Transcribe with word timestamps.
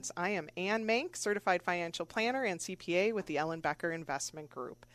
Sense. 0.00 0.12
I 0.16 0.30
am 0.30 0.48
Anne 0.56 0.86
Mank, 0.86 1.14
certified 1.14 1.62
financial 1.62 2.06
planner 2.06 2.42
and 2.42 2.58
CPA 2.58 3.12
with 3.12 3.26
the 3.26 3.36
Ellenbecker 3.36 3.94
Investment 3.94 4.48
Group. 4.48 4.86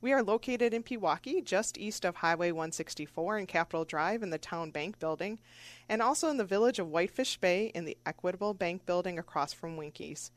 We 0.00 0.12
are 0.12 0.22
located 0.22 0.72
in 0.72 0.84
Pewaukee, 0.84 1.44
just 1.44 1.78
east 1.78 2.04
of 2.04 2.14
Highway 2.14 2.52
164 2.52 3.38
and 3.38 3.48
Capitol 3.48 3.84
Drive 3.84 4.22
in 4.22 4.30
the 4.30 4.38
Town 4.38 4.70
Bank 4.70 5.00
Building, 5.00 5.40
and 5.88 6.00
also 6.00 6.28
in 6.28 6.36
the 6.36 6.44
village 6.44 6.78
of 6.78 6.86
Whitefish 6.86 7.38
Bay 7.38 7.72
in 7.74 7.86
the 7.86 7.98
Equitable 8.06 8.54
Bank 8.54 8.86
Building 8.86 9.18
across 9.18 9.52
from 9.52 9.76
Winkies. 9.76 10.30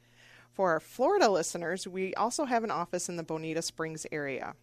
For 0.52 0.72
our 0.72 0.80
Florida 0.80 1.30
listeners, 1.30 1.88
we 1.88 2.16
also 2.16 2.46
have 2.46 2.64
an 2.64 2.72
office 2.72 3.08
in 3.08 3.18
the 3.18 3.24
Bonita 3.24 3.62
Springs 3.62 4.08
area. 4.12 4.56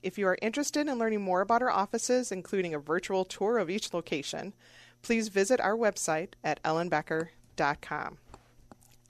If 0.00 0.16
you 0.16 0.28
are 0.28 0.38
interested 0.40 0.86
in 0.86 0.96
learning 0.96 1.22
more 1.22 1.40
about 1.40 1.62
our 1.62 1.70
offices, 1.70 2.30
including 2.30 2.72
a 2.72 2.78
virtual 2.78 3.24
tour 3.24 3.58
of 3.58 3.68
each 3.68 3.92
location, 3.92 4.54
please 5.02 5.26
visit 5.26 5.60
our 5.60 5.76
website 5.76 6.34
at 6.44 6.62
ellenbecker.com. 6.62 8.18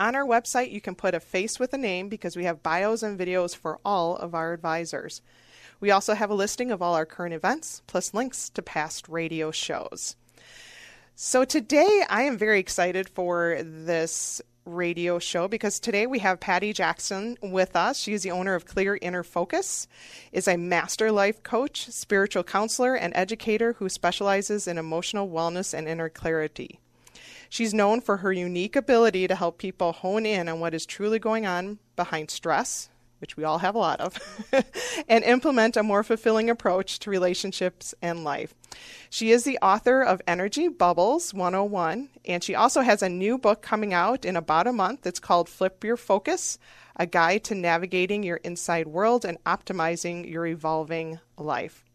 On 0.00 0.14
our 0.14 0.24
website, 0.24 0.70
you 0.70 0.80
can 0.80 0.94
put 0.94 1.14
a 1.14 1.20
face 1.20 1.58
with 1.58 1.74
a 1.74 1.78
name 1.78 2.08
because 2.08 2.36
we 2.36 2.44
have 2.44 2.62
bios 2.62 3.02
and 3.02 3.18
videos 3.18 3.56
for 3.56 3.80
all 3.84 4.16
of 4.16 4.32
our 4.32 4.52
advisors. 4.52 5.22
We 5.80 5.90
also 5.90 6.14
have 6.14 6.30
a 6.30 6.34
listing 6.34 6.70
of 6.70 6.80
all 6.80 6.94
our 6.94 7.06
current 7.06 7.34
events, 7.34 7.82
plus 7.88 8.14
links 8.14 8.48
to 8.50 8.62
past 8.62 9.08
radio 9.08 9.50
shows. 9.50 10.14
So 11.16 11.44
today 11.44 12.04
I 12.08 12.22
am 12.22 12.38
very 12.38 12.60
excited 12.60 13.08
for 13.08 13.58
this 13.60 14.40
radio 14.64 15.18
show 15.18 15.48
because 15.48 15.80
today 15.80 16.06
we 16.06 16.20
have 16.20 16.38
Patty 16.38 16.72
Jackson 16.72 17.36
with 17.42 17.74
us. 17.74 17.98
She 17.98 18.12
is 18.12 18.22
the 18.22 18.30
owner 18.30 18.54
of 18.54 18.66
Clear 18.66 18.98
Inner 19.02 19.24
Focus, 19.24 19.88
is 20.30 20.46
a 20.46 20.56
master 20.56 21.10
life 21.10 21.42
coach, 21.42 21.86
spiritual 21.88 22.44
counselor, 22.44 22.94
and 22.94 23.12
educator 23.16 23.72
who 23.74 23.88
specializes 23.88 24.68
in 24.68 24.78
emotional 24.78 25.28
wellness 25.28 25.74
and 25.74 25.88
inner 25.88 26.08
clarity. 26.08 26.78
She's 27.48 27.72
known 27.72 28.00
for 28.00 28.18
her 28.18 28.32
unique 28.32 28.76
ability 28.76 29.26
to 29.28 29.34
help 29.34 29.58
people 29.58 29.92
hone 29.92 30.26
in 30.26 30.48
on 30.48 30.60
what 30.60 30.74
is 30.74 30.86
truly 30.86 31.18
going 31.18 31.46
on 31.46 31.78
behind 31.96 32.30
stress, 32.30 32.90
which 33.20 33.36
we 33.36 33.44
all 33.44 33.58
have 33.58 33.74
a 33.74 33.78
lot 33.78 34.00
of, 34.00 34.18
and 35.08 35.24
implement 35.24 35.76
a 35.76 35.82
more 35.82 36.02
fulfilling 36.02 36.50
approach 36.50 36.98
to 37.00 37.10
relationships 37.10 37.94
and 38.02 38.22
life. 38.22 38.54
She 39.10 39.30
is 39.30 39.44
the 39.44 39.58
author 39.62 40.02
of 40.02 40.22
Energy 40.26 40.68
Bubbles 40.68 41.32
101, 41.32 42.10
and 42.26 42.44
she 42.44 42.54
also 42.54 42.82
has 42.82 43.02
a 43.02 43.08
new 43.08 43.38
book 43.38 43.62
coming 43.62 43.94
out 43.94 44.24
in 44.24 44.36
about 44.36 44.66
a 44.66 44.72
month. 44.72 45.06
It's 45.06 45.20
called 45.20 45.48
Flip 45.48 45.82
Your 45.82 45.96
Focus 45.96 46.58
A 46.96 47.06
Guide 47.06 47.44
to 47.44 47.54
Navigating 47.54 48.22
Your 48.22 48.36
Inside 48.38 48.86
World 48.86 49.24
and 49.24 49.42
Optimizing 49.44 50.30
Your 50.30 50.46
Evolving 50.46 51.18
Life. 51.38 51.87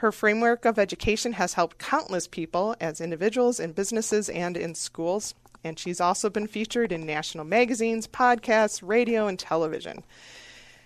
Her 0.00 0.12
framework 0.12 0.66
of 0.66 0.78
education 0.78 1.32
has 1.34 1.54
helped 1.54 1.78
countless 1.78 2.28
people 2.28 2.76
as 2.80 3.00
individuals, 3.00 3.58
in 3.58 3.72
businesses, 3.72 4.28
and 4.28 4.54
in 4.54 4.74
schools. 4.74 5.34
And 5.64 5.78
she's 5.78 6.02
also 6.02 6.28
been 6.28 6.46
featured 6.46 6.92
in 6.92 7.06
national 7.06 7.46
magazines, 7.46 8.06
podcasts, 8.06 8.82
radio, 8.86 9.26
and 9.26 9.38
television. 9.38 10.04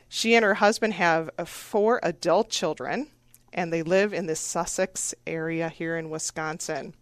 She 0.09 0.37
and 0.37 0.45
her 0.45 0.55
husband 0.55 0.95
have 0.95 1.29
four 1.45 1.99
adult 2.05 2.51
children, 2.51 3.09
and 3.53 3.73
they 3.73 3.83
live 3.83 4.15
in 4.15 4.27
the 4.27 4.37
Sussex 4.37 5.13
area 5.27 5.69
here 5.69 5.97
in 5.97 6.09
Wisconsin. 6.09 6.95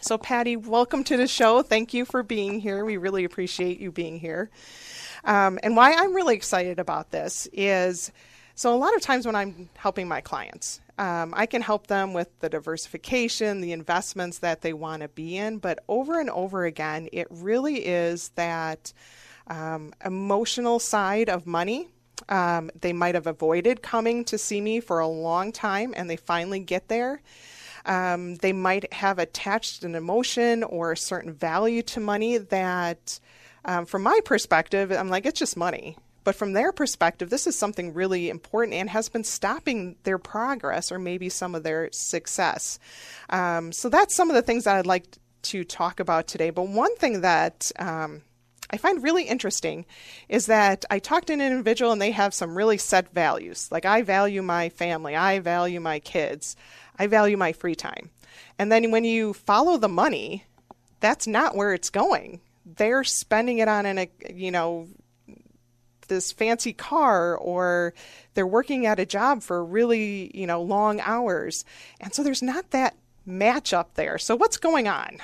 So, 0.00 0.18
Patty, 0.18 0.56
welcome 0.56 1.04
to 1.04 1.16
the 1.16 1.28
show. 1.28 1.62
Thank 1.62 1.94
you 1.94 2.04
for 2.04 2.24
being 2.24 2.58
here. 2.58 2.84
We 2.84 2.96
really 2.96 3.24
appreciate 3.24 3.78
you 3.78 3.92
being 3.92 4.18
here. 4.18 4.50
Um, 5.22 5.60
and 5.62 5.76
why 5.76 5.94
I'm 5.94 6.12
really 6.12 6.34
excited 6.34 6.80
about 6.80 7.12
this 7.12 7.48
is 7.52 8.10
so, 8.56 8.74
a 8.74 8.76
lot 8.76 8.96
of 8.96 9.02
times 9.02 9.26
when 9.26 9.36
I'm 9.36 9.68
helping 9.76 10.08
my 10.08 10.22
clients, 10.22 10.80
um, 10.98 11.34
I 11.36 11.46
can 11.46 11.62
help 11.62 11.88
them 11.88 12.12
with 12.14 12.28
the 12.40 12.48
diversification, 12.48 13.60
the 13.60 13.72
investments 13.72 14.38
that 14.38 14.62
they 14.62 14.72
want 14.72 15.02
to 15.02 15.08
be 15.08 15.36
in. 15.36 15.58
But 15.58 15.80
over 15.88 16.18
and 16.18 16.30
over 16.30 16.64
again, 16.64 17.08
it 17.12 17.26
really 17.30 17.86
is 17.86 18.30
that 18.30 18.92
um, 19.46 19.92
emotional 20.04 20.78
side 20.78 21.28
of 21.28 21.46
money. 21.46 21.88
Um, 22.28 22.70
they 22.80 22.94
might 22.94 23.14
have 23.14 23.26
avoided 23.26 23.82
coming 23.82 24.24
to 24.24 24.38
see 24.38 24.60
me 24.60 24.80
for 24.80 25.00
a 25.00 25.06
long 25.06 25.52
time 25.52 25.92
and 25.96 26.08
they 26.08 26.16
finally 26.16 26.60
get 26.60 26.88
there. 26.88 27.20
Um, 27.84 28.36
they 28.36 28.52
might 28.52 28.92
have 28.92 29.18
attached 29.18 29.84
an 29.84 29.94
emotion 29.94 30.64
or 30.64 30.92
a 30.92 30.96
certain 30.96 31.32
value 31.32 31.82
to 31.82 32.00
money 32.00 32.38
that, 32.38 33.20
um, 33.64 33.86
from 33.86 34.02
my 34.02 34.18
perspective, 34.24 34.90
I'm 34.90 35.08
like, 35.08 35.24
it's 35.24 35.38
just 35.38 35.56
money. 35.56 35.96
But 36.26 36.34
from 36.34 36.54
their 36.54 36.72
perspective, 36.72 37.30
this 37.30 37.46
is 37.46 37.56
something 37.56 37.94
really 37.94 38.30
important 38.30 38.74
and 38.74 38.90
has 38.90 39.08
been 39.08 39.22
stopping 39.22 39.94
their 40.02 40.18
progress 40.18 40.90
or 40.90 40.98
maybe 40.98 41.28
some 41.28 41.54
of 41.54 41.62
their 41.62 41.88
success. 41.92 42.80
Um, 43.30 43.70
so 43.70 43.88
that's 43.88 44.16
some 44.16 44.28
of 44.28 44.34
the 44.34 44.42
things 44.42 44.64
that 44.64 44.74
I'd 44.74 44.86
like 44.86 45.06
to 45.42 45.62
talk 45.62 46.00
about 46.00 46.26
today. 46.26 46.50
But 46.50 46.66
one 46.66 46.96
thing 46.96 47.20
that 47.20 47.70
um, 47.78 48.22
I 48.68 48.76
find 48.76 49.04
really 49.04 49.22
interesting 49.22 49.86
is 50.28 50.46
that 50.46 50.84
I 50.90 50.98
talked 50.98 51.28
to 51.28 51.32
an 51.32 51.40
individual 51.40 51.92
and 51.92 52.02
they 52.02 52.10
have 52.10 52.34
some 52.34 52.58
really 52.58 52.78
set 52.78 53.14
values. 53.14 53.70
Like, 53.70 53.84
I 53.84 54.02
value 54.02 54.42
my 54.42 54.70
family, 54.70 55.14
I 55.14 55.38
value 55.38 55.78
my 55.78 56.00
kids, 56.00 56.56
I 56.98 57.06
value 57.06 57.36
my 57.36 57.52
free 57.52 57.76
time. 57.76 58.10
And 58.58 58.72
then 58.72 58.90
when 58.90 59.04
you 59.04 59.32
follow 59.32 59.76
the 59.76 59.88
money, 59.88 60.42
that's 60.98 61.28
not 61.28 61.54
where 61.54 61.72
it's 61.72 61.90
going. 61.90 62.40
They're 62.64 63.04
spending 63.04 63.58
it 63.58 63.68
on 63.68 63.86
an, 63.86 64.08
you 64.28 64.50
know, 64.50 64.88
this 66.08 66.32
fancy 66.32 66.72
car 66.72 67.36
or 67.36 67.94
they're 68.34 68.46
working 68.46 68.86
at 68.86 69.00
a 69.00 69.06
job 69.06 69.42
for 69.42 69.64
really, 69.64 70.30
you 70.34 70.46
know, 70.46 70.62
long 70.62 71.00
hours. 71.00 71.64
And 72.00 72.14
so 72.14 72.22
there's 72.22 72.42
not 72.42 72.70
that 72.70 72.96
match 73.24 73.72
up 73.72 73.94
there. 73.94 74.18
So 74.18 74.36
what's 74.36 74.56
going 74.56 74.88
on? 74.88 75.18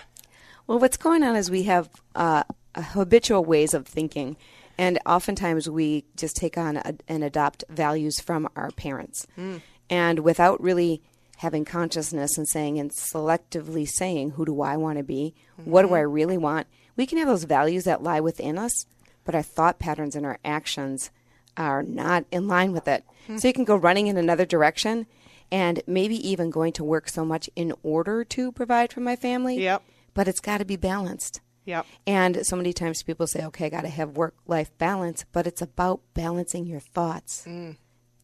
Well, 0.66 0.78
what's 0.78 0.96
going 0.96 1.22
on 1.22 1.36
is 1.36 1.50
we 1.50 1.64
have 1.64 1.88
uh, 2.14 2.44
habitual 2.76 3.44
ways 3.44 3.74
of 3.74 3.86
thinking. 3.86 4.36
And 4.78 4.98
oftentimes 5.06 5.68
we 5.68 6.04
just 6.16 6.36
take 6.36 6.56
on 6.56 6.76
a, 6.78 6.94
and 7.08 7.22
adopt 7.22 7.64
values 7.68 8.20
from 8.20 8.48
our 8.56 8.70
parents. 8.70 9.26
Mm. 9.38 9.60
And 9.90 10.18
without 10.20 10.62
really 10.62 11.02
having 11.36 11.64
consciousness 11.64 12.38
and 12.38 12.48
saying 12.48 12.78
and 12.78 12.90
selectively 12.90 13.86
saying, 13.86 14.30
who 14.30 14.44
do 14.44 14.62
I 14.62 14.76
want 14.76 14.98
to 14.98 15.04
be? 15.04 15.34
Mm-hmm. 15.60 15.70
What 15.70 15.82
do 15.82 15.94
I 15.94 16.00
mm-hmm. 16.00 16.12
really 16.12 16.38
want? 16.38 16.68
We 16.96 17.06
can 17.06 17.18
have 17.18 17.28
those 17.28 17.44
values 17.44 17.84
that 17.84 18.02
lie 18.02 18.20
within 18.20 18.58
us, 18.58 18.86
but 19.24 19.34
our 19.34 19.42
thought 19.42 19.78
patterns 19.78 20.16
and 20.16 20.26
our 20.26 20.38
actions 20.44 21.10
are 21.56 21.82
not 21.82 22.24
in 22.30 22.48
line 22.48 22.72
with 22.72 22.88
it. 22.88 23.04
Mm-hmm. 23.24 23.38
So 23.38 23.48
you 23.48 23.54
can 23.54 23.64
go 23.64 23.76
running 23.76 24.06
in 24.06 24.16
another 24.16 24.46
direction 24.46 25.06
and 25.50 25.82
maybe 25.86 26.16
even 26.28 26.50
going 26.50 26.72
to 26.72 26.84
work 26.84 27.08
so 27.08 27.24
much 27.24 27.50
in 27.54 27.74
order 27.82 28.24
to 28.24 28.52
provide 28.52 28.92
for 28.92 29.00
my 29.00 29.16
family. 29.16 29.62
Yep. 29.62 29.82
But 30.14 30.28
it's 30.28 30.40
got 30.40 30.58
to 30.58 30.64
be 30.64 30.76
balanced. 30.76 31.40
Yep. 31.64 31.86
And 32.06 32.46
so 32.46 32.56
many 32.56 32.72
times 32.72 33.02
people 33.02 33.26
say, 33.26 33.44
okay, 33.46 33.66
I 33.66 33.68
got 33.68 33.82
to 33.82 33.88
have 33.88 34.16
work 34.16 34.34
life 34.46 34.76
balance, 34.78 35.24
but 35.30 35.46
it's 35.46 35.62
about 35.62 36.00
balancing 36.14 36.66
your 36.66 36.80
thoughts. 36.80 37.44
Mm. 37.46 37.76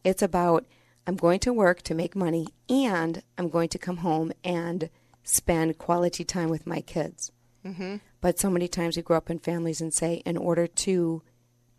It's 0.03 0.21
about, 0.21 0.65
I'm 1.07 1.15
going 1.15 1.39
to 1.41 1.53
work 1.53 1.81
to 1.83 1.93
make 1.93 2.15
money 2.15 2.47
and 2.67 3.21
I'm 3.37 3.49
going 3.49 3.69
to 3.69 3.77
come 3.77 3.97
home 3.97 4.31
and 4.43 4.89
spend 5.23 5.77
quality 5.77 6.23
time 6.23 6.49
with 6.49 6.67
my 6.67 6.81
kids. 6.81 7.31
Mm-hmm. 7.65 7.97
But 8.21 8.39
so 8.39 8.49
many 8.49 8.67
times 8.67 8.97
we 8.97 9.03
grow 9.03 9.17
up 9.17 9.29
in 9.29 9.39
families 9.39 9.81
and 9.81 9.93
say, 9.93 10.21
in 10.25 10.37
order 10.37 10.67
to 10.67 11.21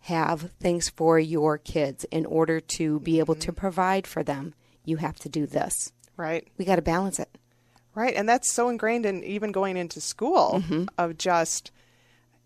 have 0.01 0.53
things 0.61 0.89
for 0.89 1.19
your 1.19 1.59
kids, 1.59 2.05
in 2.11 2.25
order 2.27 2.61
to 2.61 3.01
be 3.01 3.19
able 3.19 3.35
to 3.35 3.53
mm-hmm. 3.53 3.61
provide 3.61 4.07
for 4.07 4.23
them, 4.23 4.55
you 4.85 4.97
have 4.97 5.19
to 5.21 5.29
do 5.29 5.47
this. 5.47 5.93
Right. 6.17 6.49
We 6.57 6.65
got 6.65 6.77
to 6.77 6.83
balance 6.83 7.19
it. 7.19 7.29
Right. 7.95 8.15
And 8.15 8.29
that's 8.29 8.51
so 8.51 8.69
ingrained 8.69 9.05
in 9.05 9.23
even 9.25 9.53
going 9.53 9.77
into 9.77 10.01
school 10.01 10.63
mm-hmm. 10.63 10.85
of 10.97 11.19
just, 11.19 11.71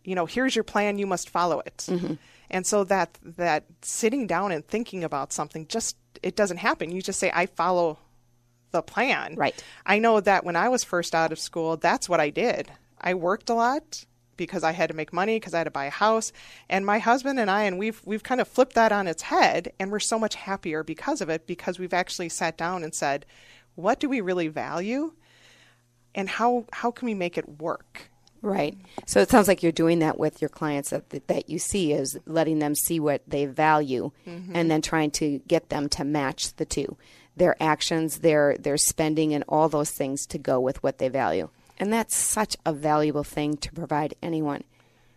you 0.02 0.14
know, 0.14 0.26
here's 0.26 0.56
your 0.56 0.64
plan, 0.64 0.99
you 0.99 1.06
must 1.06 1.31
follow 1.31 1.61
it. 1.61 1.87
Mm-hmm. 1.88 2.14
And 2.50 2.67
so 2.67 2.85
that 2.85 3.19
that 3.23 3.64
sitting 3.82 4.26
down 4.26 4.52
and 4.52 4.67
thinking 4.67 5.05
about 5.05 5.32
something 5.32 5.67
just 5.67 5.97
it 6.23 6.37
doesn't 6.37 6.58
happen. 6.58 6.90
You 6.90 7.02
just 7.02 7.19
say, 7.19 7.31
I 7.35 7.47
follow 7.47 7.99
the 8.70 8.82
plan. 8.82 9.35
Right. 9.37 9.62
I 9.85 9.99
know 9.99 10.20
that 10.20 10.44
when 10.44 10.56
I 10.56 10.69
was 10.69 10.82
first 10.82 11.14
out 11.14 11.32
of 11.32 11.38
school, 11.38 11.76
that's 11.76 12.08
what 12.08 12.20
I 12.20 12.31
did. 12.31 12.70
I 13.00 13.14
worked 13.14 13.50
a 13.50 13.55
lot 13.55 14.05
because 14.37 14.64
I 14.64 14.73
had 14.73 14.91
to 14.91 14.96
make 14.96 15.12
money 15.12 15.37
because 15.37 15.55
I 15.55 15.58
had 15.58 15.64
to 15.64 15.70
buy 15.70 15.85
a 15.87 15.91
house 15.91 16.32
and 16.69 16.85
my 16.85 16.99
husband 16.99 17.38
and 17.38 17.50
I 17.50 17.62
and 17.64 17.79
we've 17.79 18.00
we've 18.05 18.23
kind 18.25 18.41
of 18.41 18.49
flipped 18.49 18.75
that 18.75 18.91
on 18.91 19.06
its 19.06 19.23
head 19.23 19.73
and 19.79 19.93
we're 19.93 20.00
so 20.00 20.19
much 20.19 20.35
happier 20.35 20.82
because 20.82 21.20
of 21.20 21.29
it 21.29 21.46
because 21.46 21.79
we've 21.79 21.94
actually 21.94 22.29
sat 22.29 22.56
down 22.58 22.82
and 22.82 22.94
said 22.94 23.26
what 23.76 24.00
do 24.00 24.08
we 24.08 24.20
really 24.20 24.49
value 24.49 25.12
and 26.14 26.29
how 26.29 26.64
how 26.73 26.91
can 26.91 27.06
we 27.06 27.14
make 27.14 27.38
it 27.38 27.61
work 27.61 28.11
Right. 28.43 28.76
So 29.06 29.20
it 29.20 29.31
sounds 29.31 29.49
like 29.49 29.62
you're 29.62 29.73
doing 29.73 30.00
that 30.00 30.19
with 30.19 30.43
your 30.43 30.50
clients 30.50 30.90
that 30.90 31.08
that 31.29 31.49
you 31.49 31.58
see 31.58 31.93
is 31.94 32.19
letting 32.26 32.58
them 32.58 32.75
see 32.75 33.00
what 33.00 33.23
they 33.26 33.47
value 33.47 34.11
Mm-hmm. 34.26 34.55
and 34.55 34.70
then 34.70 34.82
trying 34.82 35.12
to 35.12 35.38
get 35.49 35.70
them 35.70 35.88
to 35.90 36.05
match 36.05 36.55
the 36.56 36.67
two. 36.67 36.99
Their 37.37 37.56
actions, 37.62 38.19
their 38.19 38.58
their 38.58 38.76
spending 38.76 39.32
and 39.32 39.44
all 39.49 39.70
those 39.70 39.90
things 39.93 40.26
to 40.26 40.37
go 40.37 40.61
with 40.61 40.82
what 40.82 40.99
they 40.99 41.08
value. 41.08 41.49
And 41.85 41.93
that's 41.93 42.17
such 42.17 42.57
a 42.65 42.73
valuable 42.73 43.25
thing 43.25 43.59
to 43.59 43.71
provide 43.73 44.15
anyone 44.23 44.65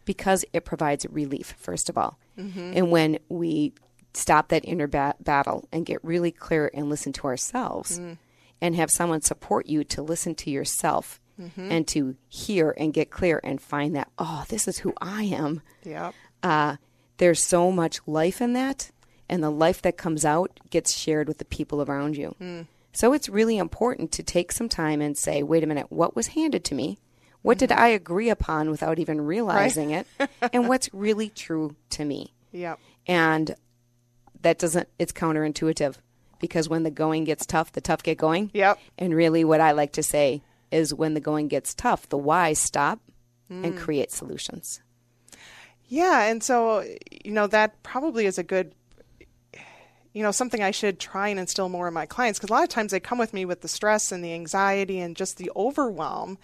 because 0.04 0.44
it 0.52 0.66
provides 0.66 1.06
relief 1.10 1.56
first 1.58 1.90
of 1.90 1.98
all. 1.98 2.18
Mm-hmm. 2.38 2.74
And 2.76 2.92
when 2.92 3.20
we 3.30 3.72
stop 4.14 4.50
that 4.50 4.66
inner 4.66 4.88
ba- 4.88 5.16
battle 5.22 5.68
and 5.72 5.86
get 5.86 6.04
really 6.04 6.32
clear 6.32 6.70
and 6.74 6.90
listen 6.90 7.14
to 7.14 7.28
ourselves 7.28 8.00
Mm. 8.00 8.18
and 8.62 8.76
have 8.76 8.92
someone 8.92 9.22
support 9.22 9.68
you 9.68 9.86
to 9.86 10.02
listen 10.02 10.36
to 10.36 10.52
yourself 10.52 11.22
Mm-hmm. 11.40 11.72
and 11.72 11.88
to 11.90 12.16
hear 12.28 12.74
and 12.78 12.92
get 12.94 13.12
clear 13.12 13.40
and 13.44 13.62
find 13.62 13.96
that 13.96 14.10
oh 14.18 14.44
this 14.50 14.68
is 14.68 14.80
who 14.80 14.92
i 15.00 15.22
am 15.22 15.62
Yep. 15.86 16.16
uh, 16.42 16.78
there's 17.18 17.44
so 17.44 17.72
much 17.72 18.00
life 18.08 18.42
in 18.42 18.54
that 18.54 18.90
and 19.30 19.44
the 19.44 19.52
life 19.52 19.84
that 19.84 19.98
comes 19.98 20.26
out 20.26 20.60
gets 20.72 20.98
shared 20.98 21.28
with 21.28 21.38
the 21.38 21.46
people 21.46 21.84
around 21.84 22.18
you 22.18 22.30
Hmm. 22.40 22.62
So 22.98 23.14
it's 23.14 23.30
really 23.30 23.60
important 23.60 24.12
to 24.14 24.24
take 24.24 24.52
some 24.52 24.68
time 24.68 25.02
and 25.02 25.16
say 25.16 25.44
wait 25.44 25.64
a 25.64 25.68
minute 25.68 25.92
what 25.92 26.16
was 26.16 26.28
handed 26.28 26.64
to 26.66 26.74
me? 26.74 26.98
What 27.44 27.60
did 27.60 27.70
mm-hmm. 27.70 27.80
i 27.80 27.90
agree 27.90 28.32
upon 28.32 28.72
without 28.72 28.98
even 28.98 29.22
realizing 29.22 29.92
it? 29.92 30.08
And 30.52 30.68
what's 30.70 30.90
really 30.92 31.30
true 31.30 31.76
to 31.92 32.04
me? 32.04 32.34
Yep. 32.52 32.80
and 33.06 33.56
that 34.42 34.58
doesn't 34.58 34.90
it's 34.98 35.12
counterintuitive 35.12 35.98
because 36.40 36.68
when 36.68 36.82
the 36.82 36.90
going 36.90 37.24
gets 37.26 37.46
tough 37.46 37.72
the 37.72 37.82
tough 37.82 38.02
get 38.02 38.18
going. 38.18 38.50
Yep. 38.56 38.80
and 38.98 39.14
really 39.14 39.44
what 39.44 39.62
i 39.62 39.74
like 39.74 39.92
to 39.94 40.02
say 40.02 40.42
is 40.72 40.92
when 40.92 41.14
the 41.14 41.22
going 41.22 41.50
gets 41.50 41.76
tough 41.76 42.10
the 42.10 42.18
whys 42.18 42.58
stop 42.58 43.00
and 43.50 43.76
mm. 43.76 43.78
create 43.78 44.12
solutions. 44.12 44.82
Yeah, 45.88 46.24
and 46.24 46.44
so 46.44 46.84
you 47.12 47.32
know 47.32 47.46
that 47.48 47.82
probably 47.84 48.26
is 48.26 48.40
a 48.40 48.44
good 48.44 48.74
you 50.18 50.24
know 50.24 50.32
something 50.32 50.64
I 50.64 50.72
should 50.72 51.00
try 51.00 51.28
and 51.28 51.40
instill 51.40 51.70
more 51.70 51.88
in 51.88 51.94
my 51.94 52.08
clients 52.08 52.40
because 52.40 52.50
a 52.50 52.54
lot 52.54 52.64
of 52.64 52.70
times 52.70 52.92
they 52.92 53.00
come 53.00 53.20
with 53.20 53.34
me 53.34 53.46
with 53.46 53.62
the 53.62 53.68
stress 53.68 54.12
and 54.12 54.24
the 54.26 54.34
anxiety 54.34 55.00
and 55.00 55.16
just 55.16 55.38
the 55.38 55.52
overwhelm. 55.56 56.38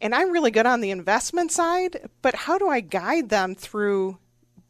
And 0.00 0.14
I'm 0.14 0.30
really 0.30 0.50
good 0.50 0.66
on 0.66 0.80
the 0.82 0.90
investment 0.90 1.50
side, 1.50 2.08
but 2.22 2.34
how 2.34 2.58
do 2.58 2.68
I 2.68 2.80
guide 2.80 3.30
them 3.30 3.54
through 3.54 4.18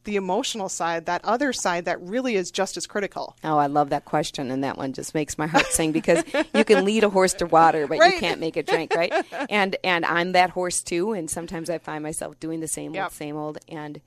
the 0.04 0.14
emotional 0.16 0.68
side, 0.70 1.04
that 1.06 1.22
other 1.24 1.52
side 1.52 1.84
that 1.86 2.00
really 2.00 2.34
is 2.36 2.50
just 2.50 2.76
as 2.78 2.86
critical? 2.86 3.36
oh 3.44 3.58
i 3.58 3.66
love 3.66 3.90
that 3.90 4.04
question 4.06 4.50
and 4.50 4.62
that 4.64 4.78
one 4.78 4.92
just 4.94 5.12
makes 5.14 5.36
my 5.36 5.46
heart 5.46 5.66
sing 5.66 5.90
because 5.92 6.22
you 6.54 6.64
can 6.64 6.84
lead 6.84 7.04
a 7.04 7.10
horse 7.10 7.34
to 7.34 7.44
water 7.46 7.86
but 7.88 7.98
Right. 7.98 8.14
you 8.14 8.20
can't 8.20 8.40
make 8.40 8.56
it 8.56 8.66
drink 8.66 8.94
right 8.94 9.12
and 9.50 9.76
and 9.84 10.06
i'm 10.06 10.32
that 10.32 10.50
horse 10.50 10.82
too 10.82 11.12
and 11.12 11.28
sometimes 11.28 11.68
i 11.68 11.76
find 11.76 12.02
myself 12.02 12.38
doing 12.40 12.60
the 12.60 12.68
same 12.68 12.94
Yep. 12.94 13.04
old 13.04 13.12
same 13.12 13.36
old 13.36 13.58
and 13.68 14.00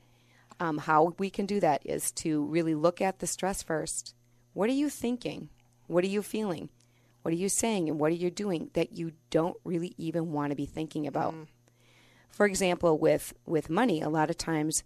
um, 0.59 0.77
how 0.79 1.13
we 1.19 1.29
can 1.29 1.45
do 1.45 1.59
that 1.59 1.81
is 1.85 2.11
to 2.13 2.45
really 2.45 2.73
look 2.73 2.99
at 3.01 3.19
the 3.19 3.27
stress 3.27 3.61
first 3.61 4.15
what 4.53 4.69
are 4.69 4.73
you 4.73 4.89
thinking? 4.89 5.49
What 5.87 6.03
are 6.03 6.07
you 6.07 6.21
feeling? 6.21 6.69
What 7.21 7.33
are 7.33 7.37
you 7.37 7.49
saying? 7.49 7.89
And 7.89 7.99
what 7.99 8.11
are 8.11 8.15
you 8.15 8.31
doing 8.31 8.71
that 8.73 8.93
you 8.93 9.13
don't 9.29 9.57
really 9.63 9.93
even 9.97 10.31
want 10.31 10.51
to 10.51 10.55
be 10.55 10.65
thinking 10.65 11.07
about? 11.07 11.33
Mm. 11.33 11.47
For 12.29 12.45
example 12.45 12.97
with 12.97 13.33
with 13.45 13.69
money 13.69 14.01
a 14.01 14.09
lot 14.09 14.29
of 14.29 14.37
times 14.37 14.83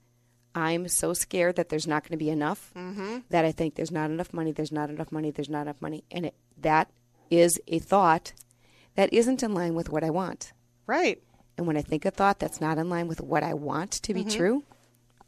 i'm 0.56 0.88
so 0.88 1.14
scared 1.14 1.58
that 1.58 1.70
there's 1.70 1.86
not 1.86 2.02
going 2.02 2.18
to 2.18 2.18
be 2.18 2.30
enough 2.30 2.72
mm-hmm. 2.76 3.20
that 3.30 3.46
i 3.46 3.52
think 3.52 3.76
there's 3.76 3.92
not 3.92 4.10
enough 4.10 4.34
money 4.34 4.52
there's 4.52 4.72
not 4.72 4.90
enough 4.90 5.12
money 5.12 5.30
there's 5.30 5.50
not 5.50 5.64
enough 5.64 5.82
money. 5.82 6.04
And 6.10 6.26
it, 6.28 6.36
that 6.58 6.90
is 7.30 7.60
a 7.68 7.80
thought 7.80 8.34
that 8.96 9.14
isn't 9.14 9.44
in 9.44 9.54
line 9.54 9.76
with 9.76 9.90
what 9.90 10.04
i 10.04 10.10
want. 10.10 10.54
Right. 10.88 11.22
and 11.58 11.68
when 11.68 11.78
i 11.78 11.82
think 11.82 12.04
a 12.04 12.12
thought 12.12 12.40
that's 12.40 12.60
not 12.60 12.78
in 12.78 12.90
line 12.90 13.08
with 13.08 13.22
what 13.22 13.44
i 13.44 13.54
want 13.54 13.92
to 13.92 14.14
be 14.14 14.22
mm-hmm. 14.22 14.38
true 14.38 14.64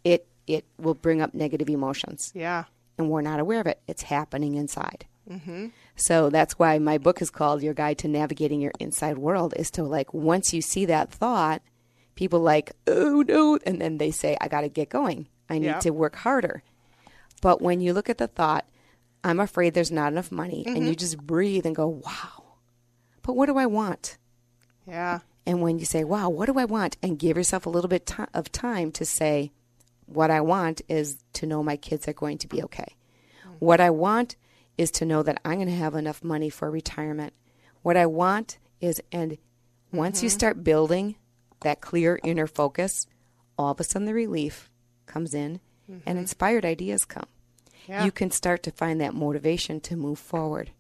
it 0.04 0.28
it 0.48 0.66
will 0.80 0.94
bring 0.94 1.22
up 1.22 1.34
negative 1.34 1.70
emotions. 1.70 2.32
Yeah. 2.34 2.64
And 2.98 3.10
we're 3.10 3.22
not 3.22 3.40
aware 3.40 3.60
of 3.60 3.68
it. 3.68 3.80
It's 3.88 4.04
happening 4.04 4.56
inside. 4.56 5.06
Mm-hmm. 5.30 5.68
So 5.96 6.30
that's 6.30 6.58
why 6.58 6.78
my 6.80 6.98
book 6.98 7.22
is 7.22 7.30
called 7.30 7.62
Your 7.62 7.74
Guide 7.74 7.98
to 8.00 8.08
Navigating 8.08 8.62
Your 8.62 8.72
Inside 8.80 9.18
World. 9.18 9.54
Is 9.58 9.72
to 9.72 9.84
like 9.84 10.14
once 10.14 10.54
you 10.54 10.62
see 10.62 10.86
that 10.86 11.12
thought, 11.12 11.62
people 12.16 12.40
like 12.40 12.72
oh 12.88 13.24
no, 13.28 13.60
and 13.66 13.82
then 13.82 13.98
they 13.98 14.12
say 14.12 14.38
I 14.40 14.48
got 14.48 14.62
to 14.62 14.70
get 14.70 14.90
going. 14.90 15.28
I 15.50 15.60
need 15.60 15.66
Yeah. 15.68 15.80
to 15.80 15.90
work 15.92 16.16
harder. 16.16 16.64
But 17.42 17.62
when 17.62 17.82
you 17.82 17.94
look 17.94 18.10
at 18.10 18.18
the 18.18 18.28
thought, 18.28 18.66
I'm 19.24 19.40
afraid 19.40 19.74
there's 19.74 19.92
not 19.92 20.12
enough 20.12 20.32
money, 20.32 20.64
and 20.66 20.88
you 20.88 20.96
just 20.96 21.18
breathe 21.18 21.66
and 21.66 21.76
go, 21.76 21.88
wow. 21.88 22.44
But 23.22 23.36
what 23.36 23.48
do 23.48 23.58
I 23.58 23.66
want? 23.66 24.18
Yeah. 24.88 25.20
And 25.46 25.62
when 25.62 25.80
you 25.80 25.86
say, 25.86 26.04
wow, 26.04 26.30
what 26.30 26.46
do 26.48 26.58
I 26.58 26.66
want? 26.66 26.98
And 27.04 27.20
give 27.20 27.38
yourself 27.38 27.66
a 27.66 27.70
little 27.70 27.88
bit 27.90 28.12
of 28.34 28.52
time 28.52 28.92
to 28.94 29.06
say, 29.06 29.52
what 30.08 30.32
I 30.32 30.42
want 30.42 30.82
is 30.90 31.18
to 31.34 31.46
know 31.46 31.62
my 31.62 31.78
kids 31.78 32.08
are 32.08 32.14
going 32.14 32.40
to 32.40 32.48
be 32.48 32.64
okay. 32.64 32.96
What 33.60 33.80
I 33.80 33.92
want 33.92 34.36
is 34.78 34.92
to 34.92 35.06
know 35.06 35.24
that 35.24 35.40
I'm 35.44 35.56
going 35.56 35.68
to 35.68 35.74
have 35.74 35.96
enough 35.96 36.24
money 36.24 36.50
for 36.50 36.70
retirement. 36.70 37.34
What 37.82 37.98
I 37.98 38.06
want 38.06 38.58
is, 38.82 39.02
and 39.12 39.38
once 39.92 40.22
you 40.22 40.30
mm-hmm. 40.30 40.38
start 40.38 40.64
building 40.64 41.16
that 41.62 41.82
clear 41.82 42.20
inner 42.24 42.48
focus, 42.48 43.08
all 43.58 43.72
of 43.72 43.80
a 43.80 43.84
sudden 43.84 44.06
the 44.06 44.14
relief 44.14 44.70
comes 45.06 45.34
in 45.34 45.60
and 45.88 46.02
mm-hmm. 46.04 46.18
inspired 46.18 46.66
ideas 46.66 47.06
come. 47.06 47.28
Yeah. 47.88 48.06
You 48.06 48.12
can 48.12 48.32
start 48.32 48.64
to 48.64 48.72
find 48.72 49.02
that 49.02 49.14
motivation 49.14 49.80
to 49.82 49.96
move 49.96 50.20
forward. 50.20 50.72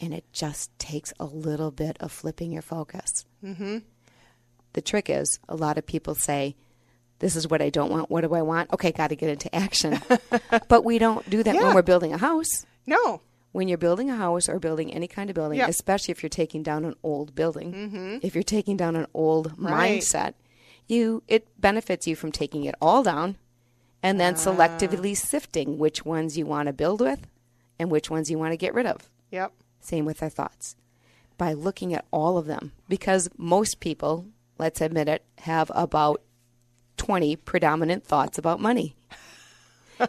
And 0.00 0.12
it 0.12 0.24
just 0.32 0.76
takes 0.78 1.12
a 1.18 1.24
little 1.24 1.70
bit 1.70 1.96
of 2.00 2.12
flipping 2.12 2.52
your 2.52 2.62
focus. 2.62 3.24
Mm-hmm. 3.42 3.78
The 4.74 4.82
trick 4.82 5.08
is, 5.08 5.38
a 5.48 5.56
lot 5.56 5.78
of 5.78 5.86
people 5.86 6.14
say, 6.14 6.56
This 7.22 7.36
is 7.36 7.46
what 7.46 7.62
I 7.62 7.70
don't 7.70 7.90
want. 7.92 8.10
What 8.10 8.22
do 8.22 8.34
I 8.34 8.42
want? 8.42 8.72
Okay, 8.72 8.90
got 8.90 9.08
to 9.08 9.16
get 9.16 9.30
into 9.30 9.54
action. 9.54 10.00
but 10.68 10.84
we 10.84 10.98
don't 10.98 11.28
do 11.30 11.44
that 11.44 11.54
Yeah. 11.54 11.62
when 11.62 11.74
we're 11.76 11.82
building 11.82 12.12
a 12.12 12.18
house. 12.18 12.66
No. 12.84 13.20
When 13.52 13.68
you're 13.68 13.78
building 13.78 14.10
a 14.10 14.16
house 14.16 14.48
or 14.48 14.58
building 14.58 14.92
any 14.92 15.06
kind 15.06 15.30
of 15.30 15.34
building, 15.34 15.58
Yeah. 15.58 15.68
especially 15.68 16.10
if 16.10 16.24
you're 16.24 16.30
taking 16.30 16.64
down 16.64 16.84
an 16.84 16.96
old 17.04 17.36
building, 17.36 17.72
mm-hmm. 17.72 18.16
if 18.22 18.34
you're 18.34 18.42
taking 18.42 18.76
down 18.76 18.96
an 18.96 19.06
old 19.14 19.54
Right. 19.56 20.00
mindset, 20.00 20.34
you 20.88 21.22
it 21.28 21.46
benefits 21.60 22.08
you 22.08 22.16
from 22.16 22.32
taking 22.32 22.64
it 22.64 22.74
all 22.82 23.04
down 23.04 23.36
and 24.02 24.18
then 24.18 24.34
selectively 24.34 25.12
ah. 25.12 25.14
sifting 25.14 25.78
which 25.78 26.04
ones 26.04 26.36
you 26.36 26.44
want 26.44 26.66
to 26.66 26.72
build 26.72 27.00
with 27.00 27.28
and 27.78 27.88
which 27.88 28.10
ones 28.10 28.32
you 28.32 28.38
want 28.38 28.52
to 28.52 28.56
get 28.56 28.74
rid 28.74 28.86
of. 28.86 29.08
Yep. 29.30 29.52
Same 29.80 30.04
with 30.04 30.24
our 30.24 30.28
thoughts. 30.28 30.74
By 31.38 31.52
looking 31.52 31.94
at 31.94 32.04
all 32.10 32.36
of 32.36 32.46
them, 32.46 32.72
because 32.88 33.28
most 33.38 33.78
people, 33.78 34.26
let's 34.58 34.80
admit 34.80 35.08
it, 35.08 35.24
have 35.38 35.70
about 35.72 36.20
20 36.96 37.36
predominant 37.36 38.04
thoughts 38.04 38.38
about 38.38 38.60
money. 38.60 38.94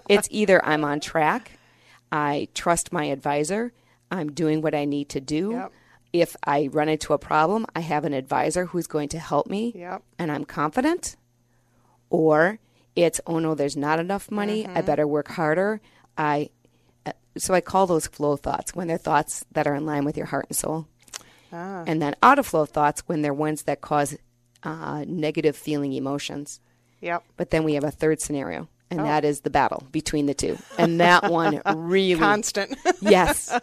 it's 0.10 0.28
either 0.32 0.64
I'm 0.66 0.84
on 0.84 1.00
track, 1.00 1.52
I 2.12 2.48
trust 2.54 2.92
my 2.94 3.06
advisor, 3.06 3.74
I'm 4.12 4.32
doing 4.32 4.62
what 4.62 4.76
I 4.76 4.86
need 4.86 5.10
to 5.10 5.22
do. 5.22 5.52
Yep. 5.52 5.72
If 6.14 6.36
I 6.46 6.68
run 6.72 6.90
into 6.90 7.14
a 7.14 7.18
problem, 7.18 7.66
I 7.76 7.80
have 7.80 8.06
an 8.06 8.14
advisor 8.14 8.66
who's 8.68 8.86
going 8.88 9.10
to 9.10 9.20
help 9.20 9.48
me 9.48 9.72
Yep. 9.76 10.04
and 10.20 10.32
I'm 10.32 10.46
confident. 10.46 11.16
Or 12.10 12.60
it's, 12.96 13.20
oh 13.26 13.40
no, 13.40 13.56
there's 13.56 13.76
not 13.76 14.00
enough 14.00 14.30
money, 14.30 14.68
I 14.68 14.82
better 14.82 15.08
work 15.08 15.28
harder. 15.30 15.82
I 16.18 16.50
uh, 17.06 17.14
so 17.36 17.56
I 17.56 17.62
call 17.62 17.88
those 17.88 18.06
flow 18.06 18.36
thoughts 18.38 18.76
when 18.76 18.88
they're 18.88 18.98
thoughts 19.00 19.44
that 19.54 19.66
are 19.66 19.74
in 19.74 19.86
line 19.88 20.06
with 20.06 20.16
your 20.16 20.28
heart 20.28 20.46
and 20.50 20.56
soul. 20.56 20.88
Ah. 21.52 21.84
And 21.88 22.00
then 22.02 22.16
out 22.22 22.38
of 22.38 22.46
flow 22.46 22.66
thoughts 22.66 23.02
when 23.08 23.24
they're 23.24 23.34
ones 23.34 23.64
that 23.64 23.82
cause 23.82 24.16
uh, 24.62 25.04
negative 25.08 25.56
feeling 25.56 25.94
emotions. 25.94 26.60
Yep. 27.04 27.24
But 27.36 27.50
then 27.50 27.64
we 27.64 27.74
have 27.74 27.84
a 27.84 27.92
third 27.92 28.22
scenario, 28.22 28.70
and 28.90 29.02
oh. 29.02 29.04
that 29.04 29.26
is 29.26 29.42
the 29.42 29.50
battle 29.50 29.86
between 29.92 30.26
the 30.26 30.34
two. 30.34 30.58
And 30.78 31.00
that 31.02 31.24
one 31.32 31.62
really 31.76 32.20
Constant. 32.20 32.78
yes. 33.02 33.60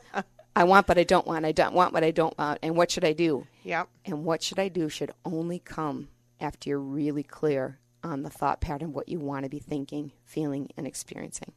I 0.54 0.64
want, 0.64 0.86
but 0.86 0.98
I 0.98 1.04
don't 1.04 1.26
want. 1.26 1.46
I 1.46 1.52
don't 1.52 1.74
want 1.74 1.94
what 1.94 2.04
I 2.04 2.10
don't 2.10 2.36
want. 2.36 2.58
And 2.62 2.76
what 2.76 2.90
should 2.90 3.04
I 3.04 3.12
do? 3.12 3.46
yep. 3.64 3.88
And 4.04 4.24
what 4.24 4.42
should 4.42 4.58
I 4.58 4.68
do 4.68 4.88
should 4.88 5.12
only 5.24 5.58
come 5.58 6.08
after 6.38 6.68
you're 6.68 6.78
really 6.78 7.22
clear 7.22 7.78
on 8.02 8.22
the 8.22 8.30
thought 8.30 8.60
pattern, 8.60 8.92
what 8.92 9.08
you 9.08 9.18
want 9.18 9.44
to 9.44 9.50
be 9.50 9.58
thinking, 9.58 10.12
feeling, 10.24 10.70
and 10.76 10.86
experiencing. 10.86 11.52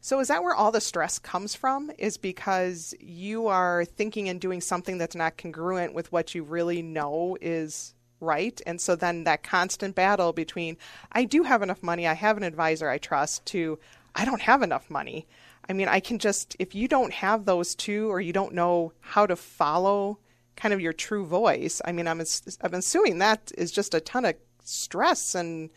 So 0.00 0.20
is 0.20 0.28
that 0.28 0.42
where 0.42 0.54
all 0.54 0.72
the 0.72 0.80
stress 0.80 1.18
comes 1.18 1.54
from? 1.54 1.90
Is 1.98 2.16
because 2.16 2.94
you 3.00 3.46
are 3.48 3.84
thinking 3.84 4.28
and 4.28 4.40
doing 4.40 4.60
something 4.60 4.98
that's 4.98 5.16
not 5.16 5.36
congruent 5.36 5.94
with 5.94 6.10
what 6.12 6.34
you 6.34 6.42
really 6.42 6.82
know 6.82 7.36
is 7.40 7.94
right. 8.22 8.60
And 8.64 8.80
so 8.80 8.96
then 8.96 9.24
that 9.24 9.42
constant 9.42 9.94
battle 9.94 10.32
between 10.32 10.78
I 11.10 11.24
do 11.24 11.42
have 11.42 11.60
enough 11.62 11.82
money, 11.82 12.06
I 12.06 12.14
have 12.14 12.36
an 12.36 12.42
advisor 12.42 12.88
I 12.88 12.98
trust 12.98 13.44
to 13.46 13.78
I 14.14 14.24
don't 14.24 14.42
have 14.42 14.62
enough 14.62 14.88
money. 14.88 15.26
I 15.68 15.72
mean, 15.72 15.88
I 15.88 16.00
can 16.00 16.18
just 16.18 16.56
if 16.58 16.74
you 16.74 16.88
don't 16.88 17.12
have 17.12 17.44
those 17.44 17.74
two 17.74 18.10
or 18.10 18.20
you 18.20 18.32
don't 18.32 18.54
know 18.54 18.92
how 19.00 19.26
to 19.26 19.36
follow 19.36 20.18
kind 20.56 20.72
of 20.72 20.80
your 20.80 20.92
true 20.92 21.26
voice. 21.26 21.82
I 21.84 21.92
mean, 21.92 22.06
I'm 22.06 22.22
I'm 22.62 22.74
assuming 22.74 23.18
that 23.18 23.52
is 23.58 23.72
just 23.72 23.94
a 23.94 24.00
ton 24.00 24.24
of 24.24 24.34
stress 24.64 25.34
and 25.34 25.70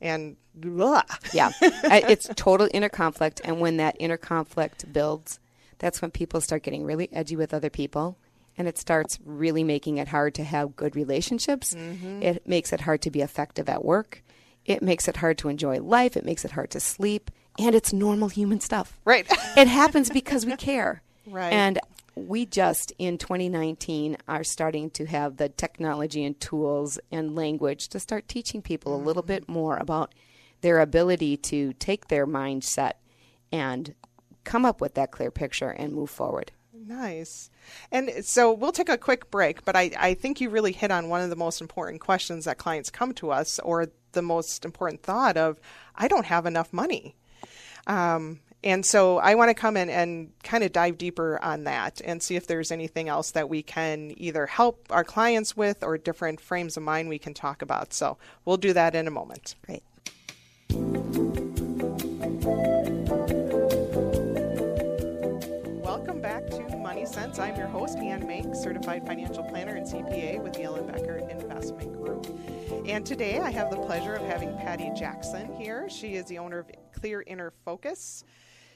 and 0.00 0.36
blah. 0.54 1.02
Yeah, 1.32 1.52
it's 1.60 2.28
total 2.36 2.68
inner 2.72 2.88
conflict, 2.88 3.40
and 3.44 3.60
when 3.60 3.76
that 3.78 3.96
inner 3.98 4.16
conflict 4.16 4.92
builds, 4.92 5.38
that's 5.78 6.02
when 6.02 6.10
people 6.10 6.40
start 6.40 6.62
getting 6.62 6.84
really 6.84 7.08
edgy 7.12 7.36
with 7.36 7.54
other 7.54 7.70
people, 7.70 8.16
and 8.58 8.66
it 8.66 8.76
starts 8.76 9.18
really 9.24 9.62
making 9.62 9.98
it 9.98 10.08
hard 10.08 10.34
to 10.34 10.44
have 10.44 10.76
good 10.76 10.96
relationships. 10.96 11.74
Mm-hmm. 11.74 12.22
It 12.22 12.46
makes 12.46 12.72
it 12.72 12.80
hard 12.82 13.00
to 13.02 13.10
be 13.10 13.22
effective 13.22 13.68
at 13.68 13.84
work. 13.84 14.22
It 14.66 14.82
makes 14.82 15.06
it 15.06 15.18
hard 15.18 15.38
to 15.38 15.48
enjoy 15.48 15.80
life. 15.80 16.16
It 16.16 16.24
makes 16.24 16.44
it 16.44 16.50
hard 16.50 16.70
to 16.72 16.80
sleep. 16.80 17.30
And 17.58 17.74
it's 17.74 17.92
normal 17.92 18.28
human 18.28 18.60
stuff. 18.60 18.98
Right. 19.04 19.26
it 19.56 19.68
happens 19.68 20.10
because 20.10 20.44
we 20.44 20.56
care. 20.56 21.02
Right. 21.30 21.52
And 21.52 21.78
we 22.14 22.46
just 22.46 22.90
in 22.98 23.18
2019 23.18 24.16
are 24.26 24.42
starting 24.42 24.88
to 24.92 25.04
have 25.04 25.36
the 25.36 25.50
technology 25.50 26.24
and 26.24 26.40
tools 26.40 26.98
and 27.12 27.36
language 27.36 27.88
to 27.88 28.00
start 28.00 28.28
teaching 28.28 28.62
people 28.62 28.94
a 28.94 28.96
mm-hmm. 28.96 29.08
little 29.08 29.22
bit 29.22 29.46
more 29.46 29.76
about 29.76 30.14
their 30.62 30.80
ability 30.80 31.36
to 31.36 31.74
take 31.74 32.08
their 32.08 32.26
mindset 32.26 32.92
and 33.52 33.94
come 34.44 34.64
up 34.64 34.80
with 34.80 34.94
that 34.94 35.10
clear 35.10 35.30
picture 35.30 35.68
and 35.68 35.92
move 35.92 36.08
forward. 36.08 36.50
Nice. 36.86 37.50
And 37.90 38.24
so 38.24 38.52
we'll 38.52 38.72
take 38.72 38.88
a 38.88 38.98
quick 38.98 39.30
break, 39.30 39.64
but 39.64 39.76
I, 39.76 39.90
I 39.98 40.14
think 40.14 40.40
you 40.40 40.50
really 40.50 40.72
hit 40.72 40.90
on 40.90 41.08
one 41.08 41.22
of 41.22 41.30
the 41.30 41.36
most 41.36 41.60
important 41.60 42.00
questions 42.00 42.44
that 42.44 42.58
clients 42.58 42.90
come 42.90 43.12
to 43.14 43.30
us, 43.30 43.58
or 43.60 43.88
the 44.12 44.22
most 44.22 44.64
important 44.64 45.02
thought 45.02 45.36
of, 45.36 45.60
I 45.94 46.08
don't 46.08 46.26
have 46.26 46.46
enough 46.46 46.72
money. 46.72 47.16
Um, 47.86 48.40
and 48.64 48.84
so 48.84 49.18
I 49.18 49.34
want 49.34 49.50
to 49.50 49.54
come 49.54 49.76
in 49.76 49.88
and 49.88 50.32
kind 50.42 50.64
of 50.64 50.72
dive 50.72 50.98
deeper 50.98 51.38
on 51.42 51.64
that 51.64 52.00
and 52.04 52.22
see 52.22 52.36
if 52.36 52.46
there's 52.46 52.72
anything 52.72 53.08
else 53.08 53.30
that 53.32 53.48
we 53.48 53.62
can 53.62 54.12
either 54.16 54.46
help 54.46 54.86
our 54.90 55.04
clients 55.04 55.56
with 55.56 55.84
or 55.84 55.96
different 55.96 56.40
frames 56.40 56.76
of 56.76 56.82
mind 56.82 57.08
we 57.08 57.18
can 57.18 57.34
talk 57.34 57.62
about. 57.62 57.92
So 57.92 58.18
we'll 58.44 58.56
do 58.56 58.72
that 58.72 58.94
in 58.94 59.06
a 59.06 59.12
moment. 59.12 59.54
Great. 59.64 59.82
I'm 67.38 67.54
your 67.54 67.68
host, 67.68 67.98
Anne 67.98 68.24
Mank, 68.24 68.56
certified 68.56 69.06
financial 69.06 69.44
planner 69.44 69.76
and 69.76 69.86
CPA 69.86 70.42
with 70.42 70.54
the 70.54 70.62
Ellenbecker 70.62 71.30
Investment 71.30 71.92
Group. 72.02 72.26
And 72.84 73.06
today 73.06 73.38
I 73.38 73.50
have 73.50 73.70
the 73.70 73.76
pleasure 73.76 74.14
of 74.14 74.26
having 74.26 74.56
Patty 74.56 74.90
Jackson 74.96 75.54
here. 75.54 75.88
She 75.88 76.16
is 76.16 76.24
the 76.24 76.38
owner 76.38 76.58
of 76.58 76.70
Clear 76.92 77.22
Inner 77.28 77.52
Focus. 77.64 78.24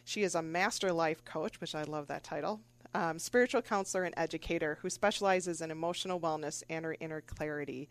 She 0.05 0.23
is 0.23 0.37
a 0.37 0.43
master 0.43 0.93
life 0.93 1.25
coach, 1.25 1.61
which 1.61 1.75
I 1.75 1.83
love 1.83 2.07
that 2.07 2.23
title, 2.23 2.61
um, 2.95 3.19
spiritual 3.19 3.63
counselor 3.63 4.05
and 4.05 4.15
educator 4.17 4.79
who 4.81 4.91
specializes 4.91 5.61
in 5.61 5.73
emotional 5.73 6.21
wellness 6.21 6.63
and 6.71 6.85
her 6.85 6.97
inner 7.01 7.21
clarity. 7.21 7.89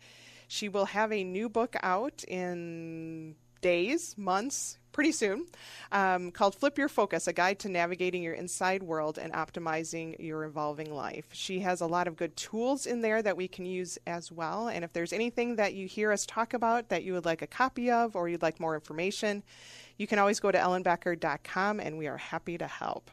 She 0.48 0.70
will 0.70 0.86
have 0.86 1.12
a 1.12 1.22
new 1.22 1.50
book 1.50 1.76
out 1.82 2.24
in 2.28 3.34
days, 3.62 4.14
months, 4.18 4.76
pretty 4.92 5.12
soon, 5.12 5.46
um, 5.90 6.30
called 6.30 6.54
Flip 6.54 6.76
Your 6.76 6.88
Focus 6.88 7.26
A 7.26 7.32
Guide 7.32 7.58
to 7.60 7.68
Navigating 7.68 8.22
Your 8.22 8.34
Inside 8.34 8.82
World 8.82 9.18
and 9.18 9.32
Optimizing 9.32 10.16
Your 10.18 10.44
Evolving 10.44 10.94
Life. 10.94 11.26
She 11.32 11.60
has 11.60 11.80
a 11.80 11.86
lot 11.86 12.06
of 12.06 12.16
good 12.16 12.36
tools 12.36 12.84
in 12.84 13.00
there 13.00 13.22
that 13.22 13.36
we 13.36 13.48
can 13.48 13.64
use 13.64 13.98
as 14.06 14.30
well. 14.30 14.68
And 14.68 14.84
if 14.84 14.92
there's 14.92 15.12
anything 15.12 15.56
that 15.56 15.72
you 15.72 15.86
hear 15.86 16.12
us 16.12 16.26
talk 16.26 16.52
about 16.52 16.90
that 16.90 17.04
you 17.04 17.14
would 17.14 17.24
like 17.24 17.40
a 17.40 17.46
copy 17.46 17.90
of 17.90 18.14
or 18.14 18.28
you'd 18.28 18.42
like 18.42 18.60
more 18.60 18.74
information, 18.74 19.42
you 19.96 20.06
can 20.06 20.18
always 20.18 20.40
go 20.40 20.52
to 20.52 20.58
ellenbecker.com 20.58 21.80
and 21.80 21.96
we 21.96 22.06
are 22.06 22.18
happy 22.18 22.58
to 22.58 22.66
help. 22.66 23.10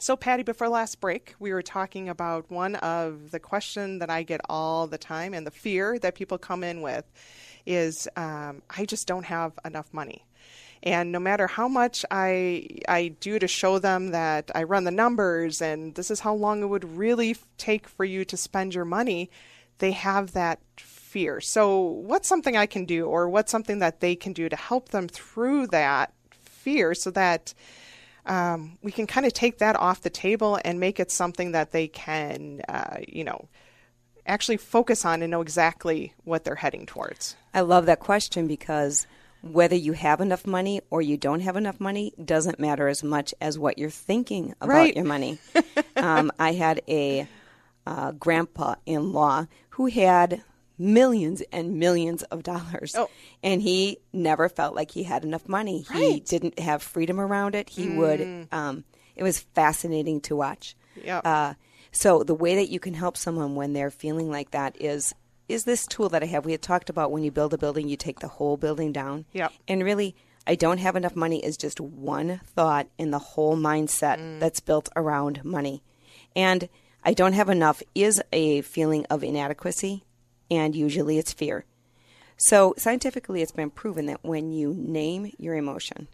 So, 0.00 0.16
Patty, 0.16 0.42
before 0.42 0.68
last 0.68 1.00
break, 1.00 1.34
we 1.38 1.52
were 1.52 1.62
talking 1.62 2.08
about 2.08 2.50
one 2.50 2.74
of 2.76 3.30
the 3.30 3.38
question 3.38 4.00
that 4.00 4.10
I 4.10 4.24
get 4.24 4.40
all 4.48 4.88
the 4.88 4.98
time 4.98 5.34
and 5.34 5.46
the 5.46 5.52
fear 5.52 5.98
that 6.00 6.16
people 6.16 6.36
come 6.36 6.64
in 6.64 6.82
with 6.82 7.04
is 7.66 8.08
um, 8.16 8.62
I 8.70 8.84
just 8.84 9.06
don't 9.06 9.24
have 9.24 9.52
enough 9.64 9.92
money. 9.92 10.24
And 10.82 11.12
no 11.12 11.18
matter 11.18 11.46
how 11.46 11.66
much 11.66 12.04
I 12.10 12.68
I 12.86 13.08
do 13.20 13.38
to 13.38 13.48
show 13.48 13.78
them 13.78 14.10
that 14.10 14.50
I 14.54 14.64
run 14.64 14.84
the 14.84 14.90
numbers 14.90 15.62
and 15.62 15.94
this 15.94 16.10
is 16.10 16.20
how 16.20 16.34
long 16.34 16.62
it 16.62 16.66
would 16.66 16.96
really 16.96 17.36
take 17.56 17.88
for 17.88 18.04
you 18.04 18.24
to 18.26 18.36
spend 18.36 18.74
your 18.74 18.84
money, 18.84 19.30
they 19.78 19.92
have 19.92 20.32
that 20.32 20.60
fear. 20.76 21.40
So, 21.40 21.80
what's 21.80 22.28
something 22.28 22.56
I 22.56 22.66
can 22.66 22.84
do, 22.84 23.06
or 23.06 23.28
what's 23.28 23.52
something 23.52 23.78
that 23.78 24.00
they 24.00 24.16
can 24.16 24.32
do 24.32 24.48
to 24.48 24.56
help 24.56 24.88
them 24.88 25.08
through 25.08 25.68
that 25.68 26.12
fear, 26.30 26.94
so 26.94 27.10
that 27.12 27.54
um, 28.26 28.78
we 28.82 28.90
can 28.90 29.06
kind 29.06 29.24
of 29.24 29.32
take 29.32 29.58
that 29.58 29.76
off 29.76 30.02
the 30.02 30.10
table 30.10 30.58
and 30.64 30.80
make 30.80 30.98
it 30.98 31.10
something 31.10 31.52
that 31.52 31.72
they 31.72 31.88
can, 31.88 32.62
uh, 32.68 32.96
you 33.06 33.22
know, 33.22 33.48
actually 34.26 34.56
focus 34.56 35.04
on 35.04 35.22
and 35.22 35.30
know 35.30 35.40
exactly 35.40 36.14
what 36.24 36.44
they're 36.44 36.54
heading 36.54 36.86
towards. 36.86 37.36
I 37.52 37.60
love 37.60 37.86
that 37.86 38.00
question 38.00 38.46
because 38.46 39.06
whether 39.42 39.76
you 39.76 39.92
have 39.92 40.20
enough 40.20 40.46
money 40.46 40.80
or 40.90 41.02
you 41.02 41.16
don't 41.18 41.40
have 41.40 41.56
enough 41.56 41.78
money 41.78 42.12
doesn't 42.22 42.58
matter 42.58 42.88
as 42.88 43.02
much 43.04 43.34
as 43.40 43.58
what 43.58 43.76
you're 43.78 43.90
thinking 43.90 44.54
about 44.60 44.68
Right. 44.74 44.96
your 44.96 45.04
money. 45.04 45.38
um, 45.96 46.32
I 46.38 46.52
had 46.52 46.80
a 46.88 47.28
uh, 47.86 48.12
grandpa 48.12 48.76
in 48.86 49.12
law 49.12 49.46
who 49.70 49.86
had 49.86 50.42
millions 50.78 51.42
and 51.52 51.78
millions 51.78 52.22
of 52.24 52.42
dollars. 52.42 52.94
Oh. 52.96 53.10
And 53.42 53.60
he 53.60 53.98
never 54.12 54.48
felt 54.48 54.74
like 54.74 54.90
he 54.90 55.02
had 55.02 55.24
enough 55.24 55.46
money. 55.46 55.84
He 55.92 56.20
didn't 56.20 56.58
have 56.58 56.82
freedom 56.82 57.20
around 57.20 57.54
it. 57.54 57.68
He 57.68 57.90
would, 57.90 58.48
um, 58.50 58.84
it 59.14 59.22
was 59.22 59.38
fascinating 59.40 60.22
to 60.22 60.34
watch. 60.36 60.74
Yep. 61.04 61.26
Uh, 61.26 61.54
so 61.94 62.22
the 62.22 62.34
way 62.34 62.56
that 62.56 62.68
you 62.68 62.80
can 62.80 62.94
help 62.94 63.16
someone 63.16 63.54
when 63.54 63.72
they're 63.72 63.90
feeling 63.90 64.30
like 64.30 64.50
that 64.50 64.76
is 64.80 65.14
is 65.48 65.64
this 65.64 65.86
tool 65.86 66.08
that 66.08 66.22
I 66.22 66.26
have. 66.26 66.46
We 66.46 66.52
had 66.52 66.62
talked 66.62 66.88
about 66.88 67.12
when 67.12 67.22
you 67.22 67.30
build 67.30 67.52
a 67.52 67.58
building, 67.58 67.88
you 67.88 67.96
take 67.96 68.20
the 68.20 68.28
whole 68.28 68.56
building 68.56 68.92
down. 68.92 69.26
Yep. 69.32 69.52
And 69.68 69.84
really, 69.84 70.16
I 70.46 70.54
don't 70.54 70.78
have 70.78 70.96
enough 70.96 71.14
money 71.14 71.44
is 71.44 71.56
just 71.56 71.80
one 71.80 72.40
thought 72.44 72.88
in 72.98 73.10
the 73.10 73.18
whole 73.18 73.56
mindset 73.56 74.18
mm. 74.18 74.40
that's 74.40 74.60
built 74.60 74.88
around 74.96 75.44
money. 75.44 75.82
And 76.34 76.68
I 77.04 77.12
don't 77.12 77.34
have 77.34 77.50
enough 77.50 77.82
is 77.94 78.22
a 78.32 78.62
feeling 78.62 79.04
of 79.10 79.22
inadequacy, 79.22 80.04
and 80.50 80.74
usually 80.74 81.18
it's 81.18 81.32
fear. 81.32 81.64
So, 82.36 82.74
scientifically, 82.76 83.42
it's 83.42 83.52
been 83.52 83.70
proven 83.70 84.06
that 84.06 84.24
when 84.24 84.50
you 84.50 84.74
name 84.76 85.32
your 85.38 85.54
emotion, 85.54 86.08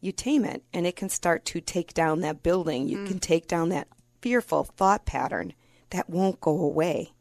you 0.00 0.10
tame 0.10 0.44
it, 0.44 0.62
and 0.72 0.86
it 0.86 0.96
can 0.96 1.08
start 1.08 1.44
to 1.46 1.60
take 1.60 1.94
down 1.94 2.20
that 2.22 2.42
building. 2.42 2.88
You 2.88 2.98
mm. 2.98 3.06
can 3.06 3.18
take 3.20 3.46
down 3.46 3.68
that 3.68 3.88
fearful 4.24 4.64
thought 4.64 5.04
pattern 5.04 5.52
that 5.90 6.08
won't 6.08 6.40
go 6.40 6.58
away. 6.58 7.12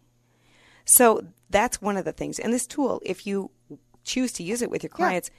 So, 0.85 1.25
that's 1.49 1.81
one 1.81 1.97
of 1.97 2.05
the 2.05 2.13
things. 2.13 2.39
And 2.39 2.53
this 2.53 2.65
tool, 2.65 3.01
if 3.05 3.27
you 3.27 3.51
choose 4.05 4.31
to 4.33 4.43
use 4.43 4.61
it 4.61 4.71
with 4.71 4.83
your 4.83 4.89
clients, 4.89 5.29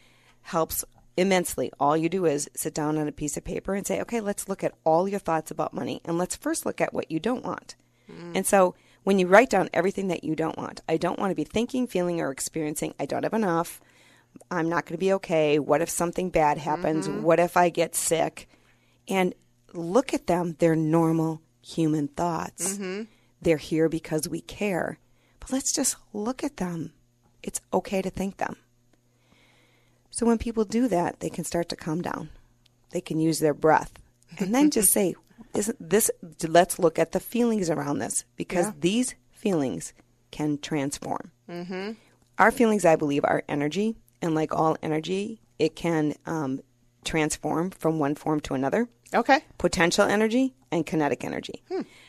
helps 0.42 0.84
immensely. 1.16 1.72
All 1.80 1.96
you 1.96 2.10
do 2.10 2.26
is 2.26 2.50
sit 2.54 2.74
down 2.74 2.98
on 2.98 3.08
a 3.08 3.12
piece 3.12 3.38
of 3.38 3.44
paper 3.44 3.74
and 3.74 3.86
say, 3.86 3.98
okay, 4.02 4.20
let's 4.20 4.46
look 4.46 4.62
at 4.62 4.74
all 4.84 5.08
your 5.08 5.18
thoughts 5.18 5.50
about 5.50 5.72
money 5.72 6.02
and 6.04 6.18
let's 6.18 6.36
first 6.36 6.66
look 6.66 6.82
at 6.82 6.92
what 6.92 7.10
you 7.10 7.18
don't 7.18 7.44
want. 7.44 7.76
Mm. 8.10 8.32
And 8.36 8.46
so 8.46 8.74
when 9.04 9.18
you 9.18 9.26
write 9.26 9.48
down 9.48 9.70
everything 9.72 10.08
that 10.08 10.22
you 10.22 10.36
don't 10.36 10.58
want, 10.58 10.82
I 10.86 10.98
don't 10.98 11.18
want 11.18 11.30
to 11.30 11.34
be 11.34 11.44
thinking, 11.44 11.86
feeling, 11.86 12.20
or 12.20 12.30
experiencing, 12.30 12.94
I 13.00 13.06
don't 13.06 13.22
have 13.22 13.34
enough. 13.34 13.80
I'm 14.50 14.68
not 14.68 14.84
going 14.84 14.96
to 14.96 15.04
be 15.04 15.14
okay. 15.14 15.58
What 15.58 15.80
if 15.80 15.88
something 15.88 16.28
bad 16.28 16.58
happens? 16.58 17.08
Mm-hmm. 17.08 17.22
What 17.22 17.40
if 17.40 17.56
I 17.56 17.70
get 17.70 17.94
sick? 17.94 18.48
And 19.08 19.34
look 19.72 20.12
at 20.12 20.26
them. 20.26 20.56
They're 20.58 20.76
normal 20.76 21.40
human 21.64 22.08
thoughts. 22.08 22.78
They're 23.40 23.56
here 23.56 23.88
because 23.88 24.28
we 24.28 24.40
care. 24.40 24.98
But 25.40 25.52
let's 25.52 25.74
just 25.74 25.96
look 26.12 26.42
at 26.44 26.56
them. 26.58 26.92
It's 27.42 27.60
okay 27.72 28.00
to 28.02 28.10
think 28.10 28.36
them. 28.38 28.56
So 30.10 30.26
when 30.26 30.38
people 30.38 30.64
do 30.64 30.88
that, 30.88 31.20
they 31.20 31.28
can 31.28 31.44
start 31.44 31.68
to 31.70 31.76
calm 31.76 32.00
down. 32.02 32.30
They 32.90 33.00
can 33.00 33.18
use 33.18 33.40
their 33.40 33.54
breath 33.54 33.92
and 34.38 34.54
then 34.54 34.70
just 34.70 34.92
say, 34.98 35.14
"Isn't 35.54 35.76
this? 35.80 36.10
Let's 36.46 36.78
look 36.78 36.98
at 36.98 37.12
the 37.12 37.20
feelings 37.20 37.68
around 37.68 37.98
this 37.98 38.24
because 38.36 38.66
Yeah. 38.66 38.72
these 38.80 39.14
feelings 39.32 39.92
can 40.30 40.58
transform." 40.58 41.32
Mm-hmm. 41.50 41.92
Our 42.38 42.50
feelings, 42.50 42.84
I 42.84 42.96
believe, 42.96 43.24
are 43.24 43.42
energy, 43.48 43.96
and 44.22 44.34
like 44.34 44.54
all 44.54 44.76
energy, 44.82 45.40
it 45.58 45.76
can 45.76 46.14
um, 46.26 46.60
transform 47.04 47.70
from 47.70 47.98
one 47.98 48.14
form 48.14 48.40
to 48.40 48.54
another 48.54 48.88
Okay. 49.12 49.40
potential 49.58 50.04
energy 50.04 50.54
and 50.70 50.86
kinetic 50.86 51.24
energy. 51.24 51.62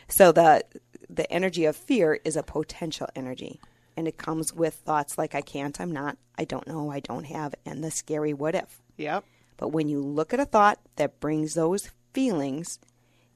So 0.08 0.32
the 0.32 0.64
the 1.10 1.32
energy 1.32 1.66
of 1.66 1.76
fear 1.76 2.20
is 2.24 2.36
a 2.36 2.44
potential 2.44 3.08
energy 3.16 3.60
and 3.96 4.08
it 4.08 4.18
comes 4.18 4.54
with 4.54 4.74
thoughts 4.74 5.18
like 5.18 5.36
I 5.36 5.42
can't, 5.42 5.80
I'm 5.80 5.92
not, 5.92 6.18
I 6.38 6.46
don't 6.46 6.68
know, 6.68 6.92
I 6.92 7.00
don't 7.00 7.26
have 7.26 7.56
and 7.66 7.84
the 7.84 7.92
scary 7.92 8.34
what 8.34 8.56
if. 8.56 8.82
Yep. 8.98 9.24
But 9.58 9.70
when 9.70 9.88
you 9.88 10.02
look 10.02 10.34
at 10.34 10.40
a 10.40 10.46
thought 10.46 10.80
that 10.96 11.20
brings 11.20 11.54
those 11.54 11.90
feelings 12.14 12.80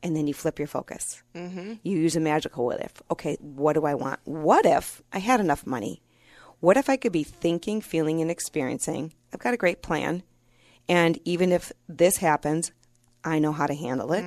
and 0.02 0.16
then 0.16 0.28
you 0.28 0.34
flip 0.34 0.58
your 0.60 0.68
focus. 0.68 1.22
Mm-hmm. 1.36 1.74
You 1.84 1.98
use 1.98 2.16
a 2.16 2.20
magical 2.20 2.66
what 2.66 2.82
if. 2.82 3.02
Okay, 3.12 3.38
what 3.40 3.74
do 3.74 3.86
I 3.86 3.94
want? 3.96 4.20
What 4.24 4.66
if 4.66 5.02
I 5.14 5.20
had 5.20 5.40
enough 5.40 5.66
money? 5.66 6.02
What 6.60 6.78
if 6.78 6.90
I 6.90 6.98
could 6.98 7.12
be 7.12 7.24
thinking, 7.24 7.82
feeling, 7.82 8.22
and 8.22 8.32
experiencing? 8.32 9.14
I've 9.34 9.40
got 9.40 9.54
a 9.54 9.58
great 9.58 9.82
plan. 9.82 10.24
And 10.88 11.20
even 11.24 11.52
if 11.52 11.72
this 11.88 12.18
happens, 12.18 12.72
I 13.24 13.40
know 13.40 13.52
how 13.52 13.68
to 13.68 13.74
handle 13.76 14.14
it. 14.14 14.24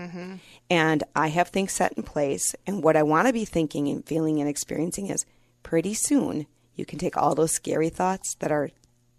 And 0.71 1.05
I 1.15 1.29
have 1.29 1.49
things 1.49 1.73
set 1.73 1.93
in 1.95 2.03
place. 2.03 2.55
And 2.67 2.83
what 2.83 2.97
I 2.97 3.03
want 3.03 3.27
to 3.27 3.33
be 3.33 3.45
thinking 3.45 3.89
and 3.89 4.07
feeling 4.07 4.41
and 4.41 4.49
experiencing 4.49 5.09
is 5.09 5.25
pretty 5.63 5.95
soon 5.95 6.47
you 6.75 6.85
can 6.85 6.99
take 6.99 7.17
all 7.17 7.35
those 7.35 7.53
scary 7.53 7.89
thoughts 7.89 8.35
that 8.41 8.53
are 8.53 8.71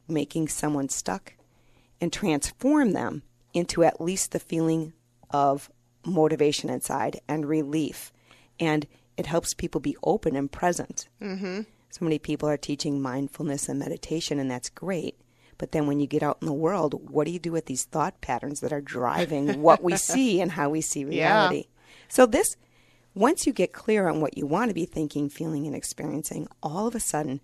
making 0.08 0.48
someone 0.48 0.90
stuck 0.90 1.34
and 2.02 2.12
transform 2.12 2.92
them 2.92 3.24
into 3.54 3.84
at 3.84 4.02
least 4.02 4.32
the 4.32 4.40
feeling 4.40 4.94
of 5.30 5.70
motivation 6.06 6.70
inside 6.70 7.20
and 7.28 7.46
relief. 7.46 8.12
And 8.60 8.88
it 9.16 9.28
helps 9.28 9.54
people 9.54 9.80
be 9.80 9.96
open 10.04 10.36
and 10.36 10.52
present. 10.52 11.08
Mm-hmm. 11.22 11.62
So 11.90 12.06
many 12.06 12.18
people 12.18 12.50
are 12.50 12.58
teaching 12.58 13.02
mindfulness 13.02 13.70
and 13.70 13.80
meditation, 13.80 14.40
and 14.40 14.50
that's 14.50 14.70
great. 14.70 15.16
But 15.58 15.72
then 15.72 15.88
when 15.88 16.00
you 16.00 16.08
get 16.08 16.24
out 16.24 16.38
in 16.42 16.48
the 16.48 16.54
world, 16.54 17.10
what 17.10 17.26
do 17.26 17.32
you 17.32 17.40
do 17.40 17.52
with 17.52 17.66
these 17.66 17.86
thought 17.86 18.20
patterns 18.22 18.60
that 18.62 18.74
are 18.74 18.82
driving 18.82 19.62
what 19.62 19.84
we 19.84 19.96
see 19.98 20.42
and 20.42 20.52
how 20.52 20.70
we 20.70 20.82
see 20.82 21.06
reality? 21.06 21.58
Yeah. 21.58 21.64
So, 22.08 22.26
this, 22.26 22.58
once 23.16 23.46
you 23.46 23.54
get 23.54 23.74
clear 23.74 24.08
on 24.08 24.22
what 24.22 24.38
you 24.38 24.46
want 24.46 24.70
to 24.70 24.76
be 24.76 24.86
thinking, 24.86 25.30
feeling, 25.30 25.66
and 25.66 25.76
experiencing, 25.76 26.48
all 26.62 26.88
of 26.88 26.96
a 26.96 27.00
sudden, 27.00 27.42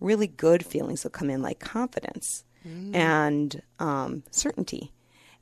really 0.00 0.26
good 0.26 0.64
feelings 0.64 1.04
will 1.04 1.10
come 1.10 1.30
in 1.30 1.42
like 1.42 1.60
confidence 1.60 2.44
mm. 2.66 2.94
and 2.94 3.62
um, 3.78 4.22
certainty. 4.30 4.92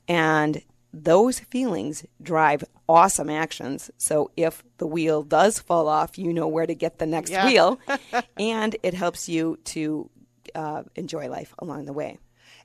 And 0.07 0.61
those 0.93 1.39
feelings 1.39 2.05
drive 2.21 2.63
awesome 2.87 3.29
actions. 3.29 3.89
So 3.97 4.31
if 4.35 4.63
the 4.77 4.87
wheel 4.87 5.23
does 5.23 5.59
fall 5.59 5.87
off, 5.87 6.17
you 6.17 6.33
know 6.33 6.47
where 6.47 6.65
to 6.65 6.75
get 6.75 6.99
the 6.99 7.05
next 7.05 7.31
yeah. 7.31 7.45
wheel, 7.45 7.79
and 8.37 8.75
it 8.83 8.93
helps 8.93 9.29
you 9.29 9.57
to 9.65 10.09
uh, 10.55 10.83
enjoy 10.95 11.29
life 11.29 11.53
along 11.59 11.85
the 11.85 11.93
way. 11.93 12.17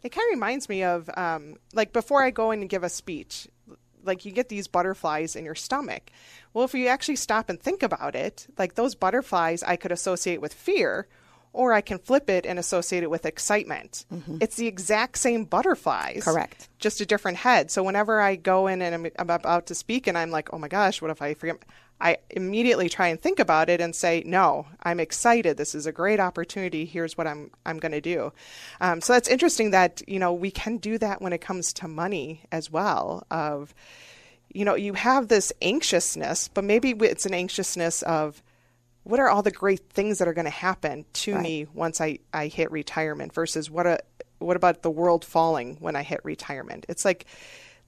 It 0.02 0.10
kind 0.10 0.26
of 0.30 0.34
reminds 0.34 0.68
me 0.68 0.82
of 0.82 1.10
um, 1.16 1.56
like 1.72 1.92
before 1.92 2.22
I 2.22 2.30
go 2.30 2.50
in 2.50 2.60
and 2.60 2.70
give 2.70 2.84
a 2.84 2.88
speech, 2.88 3.48
like 4.04 4.24
you 4.24 4.32
get 4.32 4.48
these 4.48 4.68
butterflies 4.68 5.36
in 5.36 5.44
your 5.44 5.54
stomach. 5.54 6.10
Well, 6.52 6.64
if 6.64 6.74
you 6.74 6.86
actually 6.88 7.16
stop 7.16 7.50
and 7.50 7.60
think 7.60 7.82
about 7.82 8.14
it, 8.14 8.46
like 8.58 8.74
those 8.74 8.94
butterflies 8.94 9.62
I 9.62 9.76
could 9.76 9.92
associate 9.92 10.40
with 10.40 10.54
fear 10.54 11.08
or 11.56 11.72
I 11.72 11.80
can 11.80 11.98
flip 11.98 12.28
it 12.28 12.44
and 12.44 12.58
associate 12.58 13.02
it 13.02 13.10
with 13.10 13.24
excitement. 13.24 14.04
Mm-hmm. 14.12 14.38
It's 14.42 14.56
the 14.56 14.66
exact 14.66 15.16
same 15.16 15.44
butterflies. 15.44 16.22
Correct. 16.22 16.68
Just 16.78 17.00
a 17.00 17.06
different 17.06 17.38
head. 17.38 17.70
So 17.70 17.82
whenever 17.82 18.20
I 18.20 18.36
go 18.36 18.66
in 18.66 18.82
and 18.82 18.94
I'm, 18.94 19.06
I'm, 19.18 19.30
about 19.30 19.66
to 19.68 19.74
speak 19.74 20.06
and 20.06 20.18
I'm 20.18 20.30
like, 20.30 20.52
oh 20.52 20.58
my 20.58 20.68
gosh, 20.68 21.00
what 21.00 21.10
if 21.10 21.22
I 21.22 21.32
forget? 21.32 21.64
I 21.98 22.18
immediately 22.28 22.90
try 22.90 23.08
and 23.08 23.18
think 23.18 23.38
about 23.38 23.70
it 23.70 23.80
and 23.80 23.96
say, 23.96 24.22
no, 24.26 24.66
I'm 24.82 25.00
excited. 25.00 25.56
This 25.56 25.74
is 25.74 25.86
a 25.86 25.92
great 25.92 26.20
opportunity. 26.20 26.84
Here's 26.84 27.16
what 27.16 27.26
I'm 27.26 27.50
I'm 27.64 27.78
going 27.78 27.92
to 27.92 28.02
do. 28.02 28.34
Um, 28.82 29.00
so 29.00 29.14
that's 29.14 29.28
interesting 29.28 29.70
that 29.70 30.02
you 30.06 30.18
know 30.18 30.34
we 30.34 30.50
can 30.50 30.76
do 30.76 30.98
that 30.98 31.22
when 31.22 31.32
it 31.32 31.40
comes 31.40 31.72
to 31.74 31.88
money 31.88 32.42
as 32.52 32.70
well. 32.70 33.26
Of 33.30 33.74
you 34.52 34.66
know 34.66 34.74
you 34.74 34.92
have 34.92 35.28
this 35.28 35.54
anxiousness, 35.62 36.48
but 36.48 36.64
maybe 36.64 36.90
it's 36.90 37.24
an 37.24 37.32
anxiousness 37.32 38.02
of 38.02 38.42
what 39.06 39.20
are 39.20 39.28
all 39.28 39.42
the 39.42 39.52
great 39.52 39.88
things 39.90 40.18
that 40.18 40.26
are 40.26 40.34
going 40.34 40.46
to 40.46 40.50
happen 40.50 41.04
to 41.12 41.34
right. 41.34 41.42
me 41.42 41.66
once 41.72 42.00
I, 42.00 42.18
I 42.32 42.48
hit 42.48 42.72
retirement 42.72 43.32
versus 43.32 43.70
what 43.70 43.86
a 43.86 44.00
what 44.38 44.56
about 44.56 44.82
the 44.82 44.90
world 44.90 45.24
falling 45.24 45.76
when 45.76 45.94
I 45.94 46.02
hit 46.02 46.20
retirement? 46.24 46.86
It's 46.88 47.04
like 47.04 47.24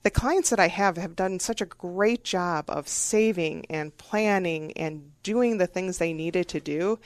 the 0.05 0.11
clients 0.11 0.51
that 0.51 0.61
I 0.61 0.69
have 0.69 0.97
have 0.97 1.17
done 1.17 1.41
such 1.41 1.61
a 1.61 1.67
great 1.67 2.23
job 2.23 2.67
of 2.69 2.87
saving 2.89 3.67
and 3.69 3.97
planning 3.99 4.73
and 4.73 5.11
doing 5.25 5.59
the 5.59 5.67
things 5.67 5.99
they 5.99 6.13
needed 6.13 6.49
to 6.49 6.61
do. 6.61 7.01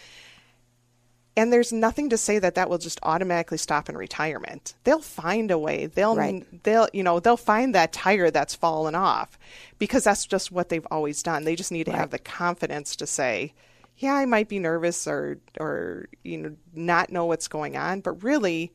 And 1.34 1.50
there's 1.50 1.72
nothing 1.72 2.10
to 2.10 2.18
say 2.18 2.38
that 2.38 2.56
that 2.56 2.68
will 2.68 2.76
just 2.76 3.00
automatically 3.02 3.56
stop 3.56 3.88
in 3.88 3.96
retirement. 3.96 4.74
They'll 4.84 5.00
find 5.00 5.50
a 5.50 5.58
way. 5.58 5.86
They'll 5.86 6.16
right. 6.16 6.44
they'll 6.64 6.88
you 6.92 7.02
know, 7.02 7.18
they'll 7.18 7.38
find 7.38 7.74
that 7.74 7.94
tire 7.94 8.30
that's 8.30 8.54
fallen 8.54 8.94
off 8.94 9.38
because 9.78 10.04
that's 10.04 10.26
just 10.26 10.52
what 10.52 10.68
they've 10.68 10.86
always 10.90 11.22
done. 11.22 11.44
They 11.44 11.56
just 11.56 11.72
need 11.72 11.84
to 11.84 11.92
right. 11.92 12.00
have 12.00 12.10
the 12.10 12.18
confidence 12.18 12.94
to 12.96 13.06
say, 13.06 13.54
yeah, 13.96 14.14
I 14.14 14.26
might 14.26 14.48
be 14.48 14.58
nervous 14.58 15.06
or 15.06 15.38
or 15.58 16.06
you 16.24 16.38
know 16.38 16.56
not 16.74 17.10
know 17.10 17.26
what's 17.26 17.48
going 17.48 17.76
on, 17.76 18.00
but 18.00 18.22
really 18.22 18.72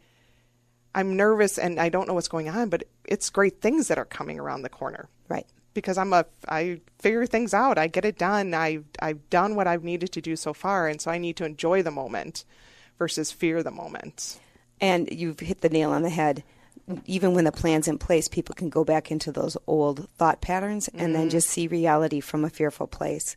I'm 0.95 1.15
nervous 1.15 1.57
and 1.57 1.79
I 1.79 1.89
don't 1.89 2.07
know 2.07 2.13
what's 2.13 2.27
going 2.27 2.49
on, 2.49 2.69
but 2.69 2.83
it's 3.05 3.29
great 3.29 3.61
things 3.61 3.87
that 3.87 3.97
are 3.97 4.05
coming 4.05 4.39
around 4.39 4.63
the 4.63 4.69
corner. 4.69 5.09
Right. 5.29 5.45
Because 5.73 5.97
I'm 5.97 6.13
a 6.13 6.25
I 6.47 6.81
figure 6.99 7.25
things 7.25 7.53
out. 7.53 7.77
I 7.77 7.87
get 7.87 8.05
it 8.05 8.17
done. 8.17 8.53
I 8.53 8.79
I've 8.99 9.29
done 9.29 9.55
what 9.55 9.67
I've 9.67 9.83
needed 9.83 10.11
to 10.13 10.21
do 10.21 10.35
so 10.35 10.53
far, 10.53 10.87
and 10.87 10.99
so 10.99 11.11
I 11.11 11.17
need 11.17 11.35
to 11.37 11.45
enjoy 11.45 11.83
the 11.83 11.91
moment 11.91 12.45
versus 12.97 13.31
fear 13.31 13.61
the 13.61 13.71
moment. 13.71 14.39
And 14.81 15.07
you've 15.11 15.39
hit 15.39 15.61
the 15.61 15.69
nail 15.69 15.91
on 15.91 16.01
the 16.01 16.09
head. 16.09 16.43
Even 17.05 17.33
when 17.33 17.43
the 17.43 17.51
plan's 17.51 17.87
in 17.87 17.97
place, 17.97 18.27
people 18.27 18.55
can 18.55 18.69
go 18.69 18.83
back 18.83 19.11
into 19.11 19.31
those 19.31 19.57
old 19.67 20.09
thought 20.17 20.41
patterns 20.41 20.87
and 20.87 21.01
mm-hmm. 21.01 21.13
then 21.13 21.29
just 21.29 21.49
see 21.49 21.67
reality 21.67 22.21
from 22.21 22.45
a 22.45 22.49
fearful 22.49 22.87
place. 22.87 23.35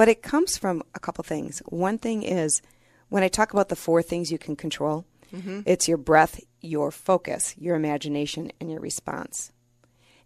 But 0.00 0.08
it 0.08 0.22
comes 0.22 0.56
from 0.56 0.82
a 0.94 0.98
couple 0.98 1.22
things. 1.24 1.60
One 1.66 1.98
thing 1.98 2.22
is 2.22 2.62
when 3.10 3.22
I 3.22 3.28
talk 3.28 3.52
about 3.52 3.68
the 3.68 3.76
four 3.76 4.00
things 4.00 4.32
you 4.32 4.38
can 4.38 4.56
control, 4.56 5.04
mm-hmm. 5.30 5.60
it's 5.66 5.88
your 5.88 5.98
breath, 5.98 6.40
your 6.62 6.90
focus, 6.90 7.54
your 7.58 7.76
imagination, 7.76 8.50
and 8.58 8.70
your 8.70 8.80
response. 8.80 9.52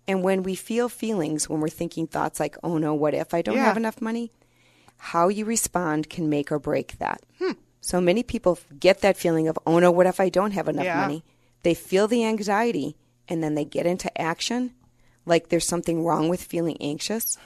And 0.06 0.22
when 0.22 0.44
we 0.44 0.54
feel 0.54 0.88
feelings, 0.88 1.48
when 1.48 1.58
we're 1.58 1.66
thinking 1.66 2.06
thoughts 2.06 2.38
like, 2.38 2.56
oh 2.62 2.78
no, 2.78 2.94
what 2.94 3.14
if 3.14 3.34
I 3.34 3.42
don't 3.42 3.56
yeah. 3.56 3.64
have 3.64 3.76
enough 3.76 4.00
money? 4.00 4.30
How 4.96 5.26
you 5.26 5.44
respond 5.44 6.08
can 6.08 6.30
make 6.30 6.52
or 6.52 6.60
break 6.60 6.96
that. 6.98 7.22
Hmm. 7.40 7.58
So 7.80 8.00
many 8.00 8.22
people 8.22 8.60
get 8.78 9.00
that 9.00 9.16
feeling 9.16 9.48
of, 9.48 9.58
oh 9.66 9.80
no, 9.80 9.90
what 9.90 10.06
if 10.06 10.20
I 10.20 10.28
don't 10.28 10.52
have 10.52 10.68
enough 10.68 10.84
yeah. 10.84 11.00
money? 11.00 11.24
They 11.64 11.74
feel 11.74 12.06
the 12.06 12.24
anxiety 12.24 12.96
and 13.26 13.42
then 13.42 13.56
they 13.56 13.64
get 13.64 13.86
into 13.86 14.22
action 14.22 14.72
like 15.26 15.48
there's 15.48 15.66
something 15.66 16.04
wrong 16.04 16.28
with 16.28 16.44
feeling 16.44 16.76
anxious. 16.80 17.36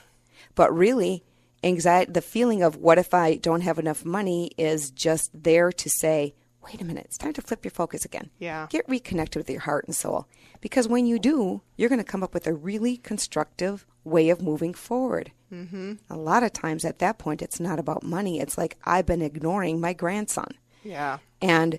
But 0.54 0.76
really, 0.76 1.24
anxiety, 1.62 2.12
the 2.12 2.20
feeling 2.20 2.62
of 2.62 2.76
what 2.76 2.98
if 2.98 3.14
I 3.14 3.36
don't 3.36 3.62
have 3.62 3.78
enough 3.78 4.04
money 4.04 4.50
is 4.56 4.90
just 4.90 5.30
there 5.34 5.72
to 5.72 5.90
say, 5.90 6.34
wait 6.62 6.80
a 6.80 6.84
minute, 6.84 7.06
it's 7.06 7.18
time 7.18 7.32
to 7.32 7.42
flip 7.42 7.64
your 7.64 7.70
focus 7.70 8.04
again. 8.04 8.30
Yeah. 8.38 8.66
Get 8.70 8.88
reconnected 8.88 9.40
with 9.40 9.50
your 9.50 9.60
heart 9.60 9.86
and 9.86 9.94
soul. 9.94 10.26
Because 10.60 10.88
when 10.88 11.06
you 11.06 11.18
do, 11.18 11.62
you're 11.76 11.88
going 11.88 12.00
to 12.00 12.04
come 12.04 12.22
up 12.22 12.34
with 12.34 12.46
a 12.46 12.52
really 12.52 12.96
constructive 12.96 13.86
way 14.04 14.28
of 14.30 14.42
moving 14.42 14.74
forward. 14.74 15.32
Mm-hmm. 15.52 15.94
A 16.10 16.16
lot 16.16 16.42
of 16.42 16.52
times 16.52 16.84
at 16.84 16.98
that 16.98 17.18
point, 17.18 17.42
it's 17.42 17.60
not 17.60 17.78
about 17.78 18.02
money. 18.02 18.40
It's 18.40 18.58
like, 18.58 18.76
I've 18.84 19.06
been 19.06 19.22
ignoring 19.22 19.80
my 19.80 19.92
grandson. 19.92 20.48
Yeah. 20.82 21.18
And 21.40 21.78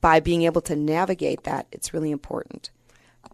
by 0.00 0.20
being 0.20 0.42
able 0.42 0.62
to 0.62 0.76
navigate 0.76 1.44
that, 1.44 1.66
it's 1.72 1.94
really 1.94 2.10
important. 2.10 2.70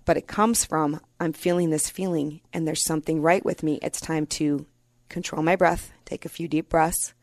But 0.05 0.17
it 0.17 0.27
comes 0.27 0.65
from, 0.65 1.01
I'm 1.21 1.33
feeling 1.33 1.71
this 1.71 1.89
feeling 1.89 2.41
and 2.53 2.67
there's 2.67 2.85
something 2.85 3.23
right 3.23 3.45
with 3.45 3.63
me. 3.63 3.79
It's 3.83 4.01
time 4.01 4.27
to 4.27 4.67
control 5.09 5.43
my 5.43 5.57
breath, 5.57 5.93
take 6.05 6.25
a 6.25 6.31
few 6.31 6.49
deep 6.49 6.69
breaths, 6.69 7.15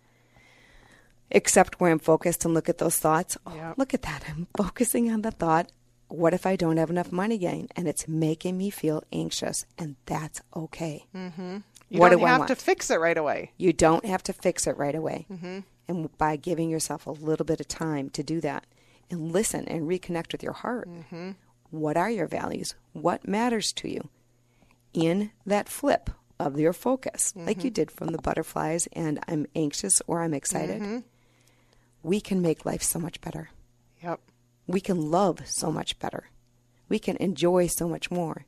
accept 1.32 1.80
where 1.80 1.92
I'm 1.92 2.00
focused 2.00 2.46
and 2.46 2.54
look 2.54 2.70
at 2.70 2.78
those 2.78 2.98
thoughts. 2.98 3.38
Oh, 3.46 3.56
yep. 3.56 3.78
look 3.78 3.94
at 3.94 4.04
that. 4.04 4.24
I'm 4.30 4.48
focusing 4.58 5.12
on 5.12 5.22
the 5.22 5.32
thought, 5.32 5.72
what 6.08 6.34
if 6.34 6.46
I 6.46 6.56
don't 6.56 6.78
have 6.78 6.90
enough 6.90 7.12
money 7.12 7.36
again? 7.36 7.70
And 7.76 7.88
it's 7.88 8.08
making 8.08 8.58
me 8.58 8.70
feel 8.70 9.04
anxious, 9.12 9.66
and 9.78 9.96
that's 10.06 10.42
okay. 10.56 11.06
Mm-hmm. 11.16 11.58
You 11.90 12.00
what 12.00 12.10
don't 12.10 12.20
do 12.20 12.26
have 12.26 12.46
to 12.48 12.56
fix 12.56 12.90
it 12.92 13.00
right 13.00 13.18
away. 13.18 13.52
You 13.58 13.74
don't 13.74 14.06
have 14.06 14.24
to 14.24 14.34
fix 14.34 14.68
it 14.68 14.78
right 14.78 14.96
away. 14.96 15.26
Mm-hmm. 15.32 15.60
And 15.88 16.18
by 16.18 16.36
giving 16.36 16.70
yourself 16.70 17.08
a 17.08 17.12
little 17.12 17.46
bit 17.46 17.60
of 17.60 17.68
time 17.68 18.10
to 18.12 18.24
do 18.24 18.42
that 18.42 18.66
and 19.10 19.32
listen 19.32 19.68
and 19.68 19.88
reconnect 19.88 20.32
with 20.32 20.44
your 20.44 20.54
heart, 20.54 20.88
mm-hmm. 20.88 21.32
what 21.72 21.98
are 21.98 22.10
your 22.10 22.28
values? 22.28 22.76
What 22.94 23.28
matters 23.28 23.74
to 23.74 23.90
you? 23.90 24.10
In 24.94 25.32
that 25.46 25.68
flip, 25.68 26.10
of 26.46 26.60
your 26.60 26.74
focus, 26.74 27.32
mm-hmm. 27.32 27.48
like 27.48 27.64
you 27.64 27.70
mm-hmm. 27.70 27.74
did 27.74 27.92
from 27.92 28.10
the 28.10 28.22
butterflies 28.22 28.88
and 28.94 29.20
I'm 29.28 29.48
anxious 29.56 30.02
or 30.08 30.22
I'm 30.22 30.34
excited, 30.34 30.82
mm-hmm. 30.82 31.00
we 32.04 32.20
can 32.22 32.42
make 32.42 32.66
life 32.66 32.84
so 32.84 33.00
much 33.00 33.22
better. 33.22 33.50
Yep. 34.04 34.20
We 34.68 34.82
can 34.82 35.12
love 35.12 35.40
so 35.46 35.72
much 35.72 36.00
better. 36.00 36.30
We 36.90 37.00
can 37.00 37.18
enjoy 37.18 37.68
so 37.68 37.88
much 37.88 38.12
more. 38.12 38.46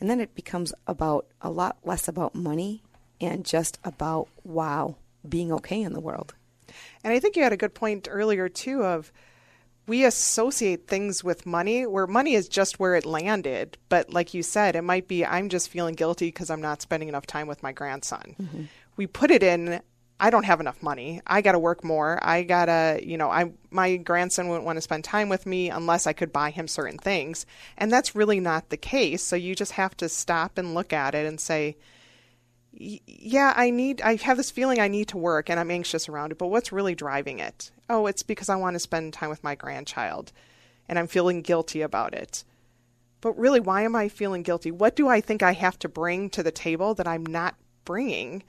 And 0.00 0.08
then 0.08 0.20
it 0.20 0.34
becomes 0.34 0.72
about 0.86 1.26
a 1.40 1.50
lot 1.50 1.78
less 1.84 2.06
about 2.06 2.34
money 2.34 2.82
and 3.20 3.44
just 3.44 3.78
about, 3.82 4.28
wow, 4.44 4.96
being 5.28 5.50
okay 5.52 5.82
in 5.82 5.92
the 5.92 6.00
world. 6.00 6.34
And 7.02 7.12
I 7.12 7.18
think 7.18 7.36
you 7.36 7.42
had 7.42 7.52
a 7.52 7.56
good 7.56 7.74
point 7.74 8.06
earlier, 8.10 8.48
too, 8.48 8.84
of 8.84 9.12
we 9.88 10.04
associate 10.04 10.86
things 10.86 11.24
with 11.24 11.46
money 11.46 11.86
where 11.86 12.06
money 12.06 12.34
is 12.34 12.48
just 12.48 12.78
where 12.78 12.94
it 12.94 13.06
landed. 13.06 13.78
But 13.88 14.12
like 14.12 14.34
you 14.34 14.42
said, 14.42 14.76
it 14.76 14.82
might 14.82 15.08
be 15.08 15.24
I'm 15.24 15.48
just 15.48 15.70
feeling 15.70 15.94
guilty 15.94 16.28
because 16.28 16.50
I'm 16.50 16.60
not 16.60 16.82
spending 16.82 17.08
enough 17.08 17.26
time 17.26 17.48
with 17.48 17.62
my 17.62 17.72
grandson. 17.72 18.36
Mm-hmm. 18.40 18.62
We 18.96 19.06
put 19.06 19.30
it 19.30 19.42
in 19.42 19.80
I 20.20 20.30
don't 20.30 20.44
have 20.44 20.60
enough 20.60 20.82
money. 20.82 21.20
I 21.26 21.42
got 21.42 21.52
to 21.52 21.60
work 21.60 21.84
more. 21.84 22.18
I 22.20 22.42
got 22.42 22.64
to, 22.66 23.00
you 23.02 23.16
know, 23.16 23.30
I 23.30 23.52
my 23.70 23.96
grandson 23.96 24.48
wouldn't 24.48 24.66
want 24.66 24.76
to 24.76 24.82
spend 24.82 25.04
time 25.04 25.28
with 25.28 25.46
me 25.46 25.70
unless 25.70 26.06
I 26.06 26.12
could 26.12 26.32
buy 26.32 26.50
him 26.50 26.66
certain 26.66 26.98
things. 26.98 27.46
And 27.76 27.90
that's 27.92 28.16
really 28.16 28.40
not 28.40 28.68
the 28.68 28.76
case. 28.76 29.22
So 29.22 29.36
you 29.36 29.54
just 29.54 29.72
have 29.72 29.96
to 29.98 30.08
stop 30.08 30.58
and 30.58 30.74
look 30.74 30.92
at 30.92 31.14
it 31.14 31.24
and 31.24 31.40
say, 31.40 31.76
yeah, 32.80 33.52
I 33.56 33.70
need, 33.70 34.00
I 34.02 34.16
have 34.16 34.36
this 34.36 34.50
feeling 34.50 34.78
I 34.78 34.88
need 34.88 35.08
to 35.08 35.18
work 35.18 35.50
and 35.50 35.58
I'm 35.58 35.70
anxious 35.70 36.08
around 36.08 36.32
it, 36.32 36.38
but 36.38 36.46
what's 36.46 36.72
really 36.72 36.94
driving 36.94 37.40
it? 37.40 37.72
Oh, 37.90 38.06
it's 38.06 38.22
because 38.22 38.48
I 38.48 38.56
want 38.56 38.74
to 38.74 38.80
spend 38.80 39.12
time 39.12 39.30
with 39.30 39.42
my 39.42 39.56
grandchild 39.56 40.32
and 40.88 40.98
I'm 40.98 41.08
feeling 41.08 41.42
guilty 41.42 41.82
about 41.82 42.14
it. 42.14 42.44
But 43.20 43.36
really, 43.36 43.58
why 43.58 43.82
am 43.82 43.96
I 43.96 44.08
feeling 44.08 44.42
guilty? 44.42 44.70
What 44.70 44.94
do 44.94 45.08
I 45.08 45.20
think 45.20 45.42
I 45.42 45.52
have 45.52 45.78
to 45.80 45.88
bring 45.88 46.30
to 46.30 46.42
the 46.42 46.52
table 46.52 46.94
that 46.94 47.08
I'm 47.08 47.26
not 47.26 47.56
bringing? 47.84 48.44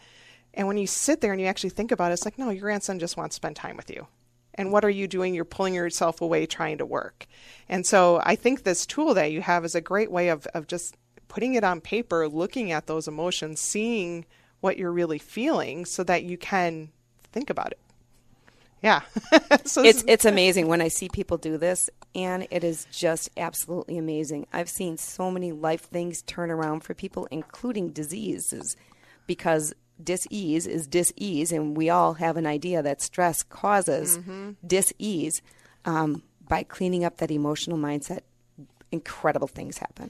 And 0.53 0.67
when 0.67 0.77
you 0.77 0.85
sit 0.85 1.21
there 1.21 1.31
and 1.31 1.41
you 1.41 1.47
actually 1.47 1.71
think 1.71 1.91
about 1.91 2.11
it, 2.11 2.13
it's 2.13 2.25
like, 2.25 2.37
no, 2.37 2.51
your 2.51 2.61
grandson 2.61 2.99
just 2.99 3.17
wants 3.17 3.35
to 3.35 3.37
spend 3.37 3.55
time 3.55 3.77
with 3.77 3.89
you. 3.89 4.07
And 4.53 4.71
what 4.71 4.85
are 4.85 4.89
you 4.89 5.07
doing? 5.07 5.33
You're 5.33 5.45
pulling 5.45 5.73
yourself 5.73 6.21
away 6.21 6.45
trying 6.45 6.79
to 6.79 6.85
work. 6.85 7.25
And 7.67 7.85
so 7.85 8.21
I 8.23 8.35
think 8.35 8.63
this 8.63 8.85
tool 8.85 9.13
that 9.13 9.31
you 9.31 9.41
have 9.41 9.65
is 9.65 9.73
a 9.73 9.81
great 9.81 10.11
way 10.11 10.29
of, 10.29 10.45
of 10.47 10.67
just 10.67 10.97
putting 11.29 11.53
it 11.53 11.63
on 11.63 11.79
paper, 11.79 12.27
looking 12.27 12.71
at 12.73 12.87
those 12.87 13.07
emotions, 13.07 13.61
seeing 13.61 14.25
what 14.59 14.77
you're 14.77 14.91
really 14.91 15.19
feeling 15.19 15.85
so 15.85 16.03
that 16.03 16.23
you 16.23 16.37
can 16.37 16.89
think 17.31 17.49
about 17.49 17.71
it. 17.71 17.79
Yeah. 18.81 19.01
so 19.65 19.83
it's 19.83 20.03
it's 20.07 20.25
amazing 20.25 20.67
when 20.67 20.81
I 20.81 20.87
see 20.89 21.07
people 21.07 21.37
do 21.37 21.57
this 21.57 21.89
and 22.15 22.47
it 22.49 22.63
is 22.63 22.85
just 22.91 23.29
absolutely 23.37 23.97
amazing. 23.97 24.47
I've 24.51 24.69
seen 24.69 24.97
so 24.97 25.31
many 25.31 25.51
life 25.51 25.81
things 25.81 26.21
turn 26.23 26.51
around 26.51 26.81
for 26.81 26.93
people 26.93 27.27
including 27.31 27.89
diseases 27.89 28.75
because 29.27 29.73
dis-ease 30.01 30.65
is 30.65 30.87
dis-ease 30.87 31.51
and 31.51 31.75
we 31.75 31.89
all 31.89 32.13
have 32.15 32.37
an 32.37 32.47
idea 32.47 32.81
that 32.81 33.01
stress 33.01 33.43
causes 33.43 34.17
mm-hmm. 34.17 34.51
dis-ease 34.65 35.41
um, 35.83 36.23
by 36.47 36.63
cleaning 36.63 37.03
up 37.03 37.17
that 37.17 37.29
emotional 37.29 37.77
mindset 37.77 38.21
incredible 38.91 39.47
things 39.47 39.77
happen 39.77 40.09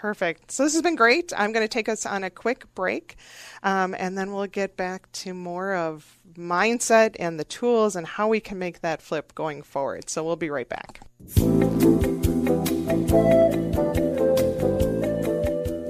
Perfect. 0.00 0.52
So 0.52 0.62
this 0.62 0.74
has 0.74 0.82
been 0.82 0.94
great. 0.94 1.32
I'm 1.36 1.52
going 1.52 1.64
to 1.64 1.68
take 1.68 1.88
us 1.88 2.06
on 2.06 2.22
a 2.22 2.30
quick 2.30 2.72
break, 2.76 3.16
um, 3.64 3.96
and 3.98 4.16
then 4.16 4.32
we'll 4.32 4.46
get 4.46 4.76
back 4.76 5.10
to 5.10 5.34
more 5.34 5.74
of 5.74 6.20
mindset 6.34 7.16
and 7.18 7.36
the 7.40 7.44
tools 7.44 7.96
and 7.96 8.06
how 8.06 8.28
we 8.28 8.38
can 8.38 8.60
make 8.60 8.80
that 8.82 9.02
flip 9.02 9.34
going 9.34 9.60
forward. 9.60 10.08
So 10.08 10.22
we'll 10.22 10.36
be 10.36 10.50
right 10.50 10.68
back. 10.68 11.00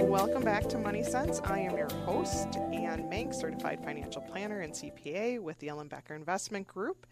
Welcome 0.08 0.42
back 0.42 0.70
to 0.70 0.78
Money 0.78 1.02
Sense. 1.02 1.42
I 1.44 1.58
am 1.58 1.76
your 1.76 1.92
host, 2.06 2.56
Anne 2.72 3.10
Mank, 3.10 3.34
certified 3.34 3.84
financial 3.84 4.22
planner 4.22 4.60
and 4.60 4.72
CPA 4.72 5.38
with 5.38 5.58
the 5.58 5.66
Ellenbecker 5.66 6.16
Investment 6.16 6.66
Group. 6.66 7.06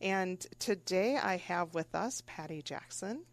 And 0.00 0.40
today 0.58 1.18
I 1.18 1.36
have 1.36 1.74
with 1.74 1.94
us 1.94 2.22
Patty 2.26 2.62
Jackson. 2.62 3.24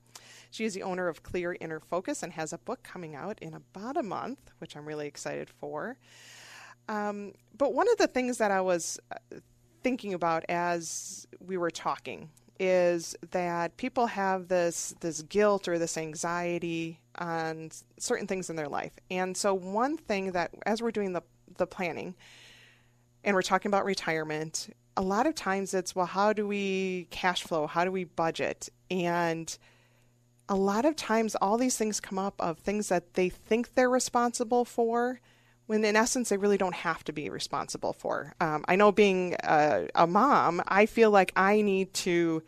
She 0.56 0.64
is 0.64 0.74
the 0.74 0.84
owner 0.84 1.10
of 1.10 1.22
Clear 1.22 1.58
Inner 1.60 1.82
Focus 1.82 2.24
and 2.24 2.32
has 2.32 2.54
a 2.54 2.58
book 2.58 2.82
coming 2.82 3.14
out 3.14 3.40
in 3.42 3.54
about 3.54 3.98
a 3.98 4.04
month, 4.04 4.40
which 4.60 4.78
I'm 4.78 4.86
really 4.86 5.06
excited 5.06 5.50
for. 5.50 5.98
Um, 6.88 7.34
but 7.58 7.74
one 7.74 7.90
of 7.92 7.98
the 7.98 8.08
things 8.08 8.38
that 8.38 8.52
I 8.52 8.62
was 8.62 8.98
uh, 9.12 9.18
thinking 9.84 10.14
about 10.14 10.46
as 10.48 11.28
we 11.42 11.58
were 11.58 11.72
talking 11.72 12.30
is 12.58 13.18
that 13.32 13.76
people 13.76 14.08
have 14.08 14.48
this 14.48 14.96
this 15.02 15.24
guilt 15.24 15.68
or 15.68 15.78
this 15.78 15.98
anxiety 15.98 17.02
on 17.18 17.70
certain 18.00 18.26
things 18.26 18.50
in 18.50 18.56
their 18.56 18.70
life. 18.70 18.94
And 19.12 19.36
so 19.36 19.54
one 19.54 19.98
thing 19.98 20.32
that 20.32 20.52
as 20.66 20.82
we're 20.82 20.92
doing 20.92 21.12
the 21.12 21.24
the 21.58 21.68
planning 21.68 22.16
and 23.26 23.36
we're 23.36 23.42
talking 23.42 23.70
about 23.70 23.84
retirement, 23.84 24.70
a 24.96 25.02
lot 25.02 25.28
of 25.28 25.36
times 25.36 25.74
it's 25.74 25.94
well 25.94 26.06
how 26.06 26.32
do 26.32 26.48
we 26.48 27.08
cash 27.10 27.44
flow? 27.44 27.68
How 27.68 27.84
do 27.84 27.92
we 27.92 28.06
budget? 28.06 28.70
And 28.90 29.58
a 30.48 30.56
lot 30.56 30.86
of 30.86 30.96
times 30.96 31.36
all 31.36 31.58
these 31.58 31.78
things 31.78 32.00
come 32.00 32.20
up 32.20 32.36
of 32.40 32.60
things 32.60 32.90
that 32.90 33.14
they 33.16 33.30
think 33.30 33.74
they're 33.74 33.90
responsible 33.90 34.66
for 34.66 35.20
when 35.68 35.84
in 35.84 35.96
essence 35.96 36.30
they 36.30 36.38
really 36.38 36.58
don't 36.58 36.76
have 36.76 37.04
to 37.04 37.14
be 37.14 37.30
responsible 37.30 37.94
for. 37.94 38.34
Um, 38.40 38.64
i 38.68 38.76
know 38.76 38.92
being 38.92 39.36
a, 39.44 39.88
a, 39.96 40.08
mom 40.08 40.62
i 40.68 40.86
feel 40.86 41.12
like 41.12 41.32
i 41.36 41.62
need 41.62 41.94
to 41.96 42.44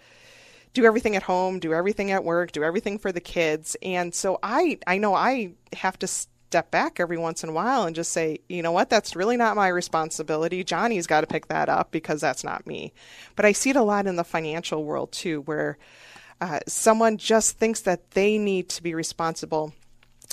do 0.73 0.85
everything 0.85 1.15
at 1.15 1.23
home 1.23 1.59
do 1.59 1.73
everything 1.73 2.11
at 2.11 2.23
work 2.23 2.51
do 2.51 2.63
everything 2.63 2.99
for 2.99 3.11
the 3.11 3.21
kids. 3.21 3.75
And 3.81 4.13
so 4.13 4.39
i 4.43 4.77
i 4.85 4.97
know 4.97 5.13
i 5.15 5.53
have 5.73 5.97
to 5.99 6.07
step 6.07 6.71
back 6.71 6.99
every 6.99 7.17
once 7.17 7.43
in 7.43 7.49
a 7.49 7.53
while 7.53 7.83
and 7.83 7.95
just 7.95 8.11
say 8.11 8.39
you 8.47 8.61
know 8.61 8.71
what? 8.71 8.89
That's 8.89 9.15
really 9.15 9.37
not 9.37 9.55
my 9.55 9.67
responsibility. 9.67 10.63
Johnny's 10.63 11.07
got 11.07 11.21
to 11.21 11.27
pick 11.27 11.47
that 11.47 11.67
up 11.67 11.91
because 11.91 12.21
that's 12.21 12.43
not 12.43 12.67
me. 12.67 12.93
But 13.35 13.45
i 13.45 13.51
see 13.51 13.71
it 13.71 13.75
a 13.75 13.81
lot 13.81 14.05
in 14.05 14.17
the 14.17 14.23
financial 14.23 14.83
world 14.83 15.11
too 15.11 15.41
where 15.41 15.77
uh, 16.41 16.59
someone 16.67 17.17
just 17.17 17.57
thinks 17.57 17.81
that 17.81 18.11
they 18.11 18.37
need 18.37 18.69
to 18.69 18.83
be 18.83 18.93
responsible. 18.93 19.73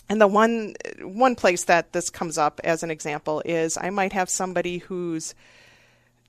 And 0.08 0.20
the 0.20 0.26
one 0.26 0.74
one 1.00 1.34
place 1.34 1.64
that 1.64 1.92
this 1.92 2.10
comes 2.10 2.36
up 2.36 2.60
as 2.62 2.82
an 2.82 2.90
example 2.90 3.42
is 3.44 3.78
I 3.80 3.90
might 3.90 4.12
have 4.12 4.28
somebody 4.28 4.78
whose 4.78 5.34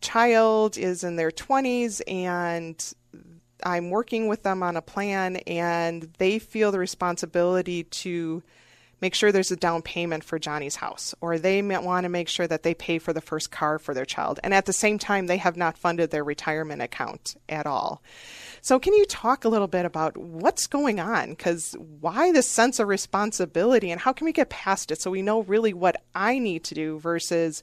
child 0.02 0.78
is 0.78 1.04
in 1.04 1.16
their 1.18 1.32
20s 1.32 2.02
and 2.08 2.94
I'm 3.64 3.90
working 3.90 4.28
with 4.28 4.44
them 4.44 4.64
on 4.64 4.78
a 4.78 4.82
plan 4.82 5.38
and 5.48 6.04
they 6.20 6.40
feel 6.40 6.72
the 6.72 6.80
responsibility 6.80 7.84
to 7.84 8.44
make 9.02 9.14
sure 9.14 9.32
there's 9.32 9.52
a 9.52 9.58
down 9.58 9.82
payment 9.82 10.24
for 10.24 10.40
Johnny's 10.40 10.78
house, 10.78 11.14
or 11.22 11.38
they 11.38 11.62
want 11.62 12.06
to 12.06 12.10
make 12.10 12.30
sure 12.30 12.48
that 12.48 12.64
they 12.64 12.74
pay 12.74 12.98
for 12.98 13.14
the 13.14 13.22
first 13.22 13.52
car 13.52 13.78
for 13.78 13.94
their 13.94 14.06
child. 14.06 14.40
And 14.44 14.54
at 14.54 14.66
the 14.66 14.74
same 14.74 14.98
time, 14.98 15.28
they 15.28 15.38
have 15.38 15.58
not 15.58 15.78
funded 15.78 16.12
their 16.12 16.24
retirement 16.24 16.82
account 16.82 17.36
at 17.50 17.68
all. 17.68 18.02
So, 18.66 18.80
can 18.80 18.96
you 18.96 19.06
talk 19.06 19.46
a 19.46 19.50
little 19.50 19.68
bit 19.68 19.86
about 19.86 20.18
what's 20.18 20.66
going 20.66 21.00
on? 21.00 21.30
Because 21.30 21.76
why 22.02 22.32
this 22.32 22.48
sense 22.48 22.80
of 22.80 22.88
responsibility 22.88 23.92
and 23.92 24.02
how 24.02 24.12
can 24.12 24.26
we 24.26 24.32
get 24.32 24.50
past 24.50 24.90
it 24.90 25.00
so 25.00 25.12
we 25.12 25.22
know 25.22 25.44
really 25.44 25.72
what 25.72 26.02
I 26.16 26.40
need 26.40 26.64
to 26.64 26.74
do 26.74 26.98
versus 26.98 27.62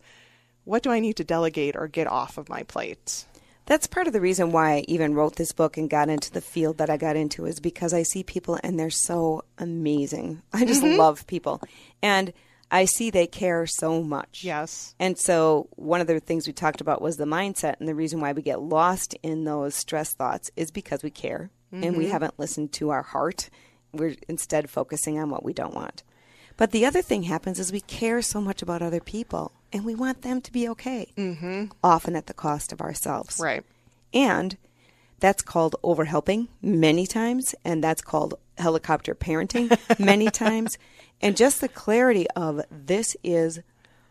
what 0.62 0.84
do 0.84 0.92
I 0.92 1.00
need 1.00 1.16
to 1.16 1.24
delegate 1.24 1.74
or 1.74 1.88
get 1.88 2.06
off 2.06 2.38
of 2.38 2.48
my 2.48 2.62
plate? 2.62 3.26
That's 3.66 3.88
part 3.88 4.06
of 4.06 4.12
the 4.12 4.20
reason 4.20 4.52
why 4.52 4.74
I 4.74 4.84
even 4.86 5.14
wrote 5.14 5.34
this 5.34 5.50
book 5.50 5.76
and 5.76 5.90
got 5.90 6.08
into 6.08 6.30
the 6.30 6.40
field 6.40 6.78
that 6.78 6.88
I 6.88 6.98
got 6.98 7.16
into 7.16 7.46
is 7.46 7.58
because 7.58 7.92
I 7.92 8.04
see 8.04 8.22
people 8.22 8.60
and 8.62 8.78
they're 8.78 8.88
so 8.88 9.42
amazing. 9.58 10.40
I 10.52 10.64
just 10.64 10.84
mm-hmm. 10.84 11.00
love 11.00 11.26
people. 11.26 11.60
And 12.00 12.32
I 12.72 12.86
see 12.86 13.10
they 13.10 13.26
care 13.26 13.66
so 13.66 14.02
much. 14.02 14.42
Yes. 14.42 14.94
And 14.98 15.18
so 15.18 15.68
one 15.76 16.00
of 16.00 16.06
the 16.06 16.18
things 16.20 16.46
we 16.46 16.54
talked 16.54 16.80
about 16.80 17.02
was 17.02 17.18
the 17.18 17.26
mindset 17.26 17.78
and 17.78 17.86
the 17.86 17.94
reason 17.94 18.18
why 18.18 18.32
we 18.32 18.40
get 18.40 18.62
lost 18.62 19.14
in 19.22 19.44
those 19.44 19.74
stress 19.74 20.14
thoughts 20.14 20.50
is 20.56 20.70
because 20.70 21.02
we 21.02 21.10
care 21.10 21.50
mm-hmm. 21.72 21.84
and 21.84 21.96
we 21.98 22.04
mm-hmm. 22.04 22.12
haven't 22.12 22.38
listened 22.38 22.72
to 22.72 22.88
our 22.88 23.02
heart. 23.02 23.50
We're 23.92 24.16
instead 24.26 24.70
focusing 24.70 25.18
on 25.18 25.28
what 25.28 25.44
we 25.44 25.52
don't 25.52 25.74
want. 25.74 26.02
But 26.56 26.70
the 26.70 26.86
other 26.86 27.02
thing 27.02 27.24
happens 27.24 27.58
is 27.58 27.72
we 27.72 27.80
care 27.82 28.22
so 28.22 28.40
much 28.40 28.62
about 28.62 28.80
other 28.80 29.00
people 29.00 29.52
and 29.70 29.84
we 29.84 29.94
want 29.94 30.22
them 30.22 30.40
to 30.40 30.52
be 30.52 30.66
okay, 30.70 31.12
mm-hmm. 31.16 31.66
often 31.84 32.16
at 32.16 32.26
the 32.26 32.34
cost 32.34 32.72
of 32.72 32.80
ourselves. 32.80 33.38
Right. 33.38 33.64
And 34.14 34.56
that's 35.20 35.42
called 35.42 35.76
overhelping 35.84 36.48
many 36.60 37.06
times, 37.06 37.54
and 37.64 37.82
that's 37.82 38.02
called 38.02 38.34
helicopter 38.58 39.14
parenting 39.14 39.78
many 39.98 40.30
times. 40.30 40.78
And 41.22 41.36
just 41.36 41.60
the 41.60 41.68
clarity 41.68 42.26
of 42.30 42.62
this 42.70 43.16
is 43.22 43.60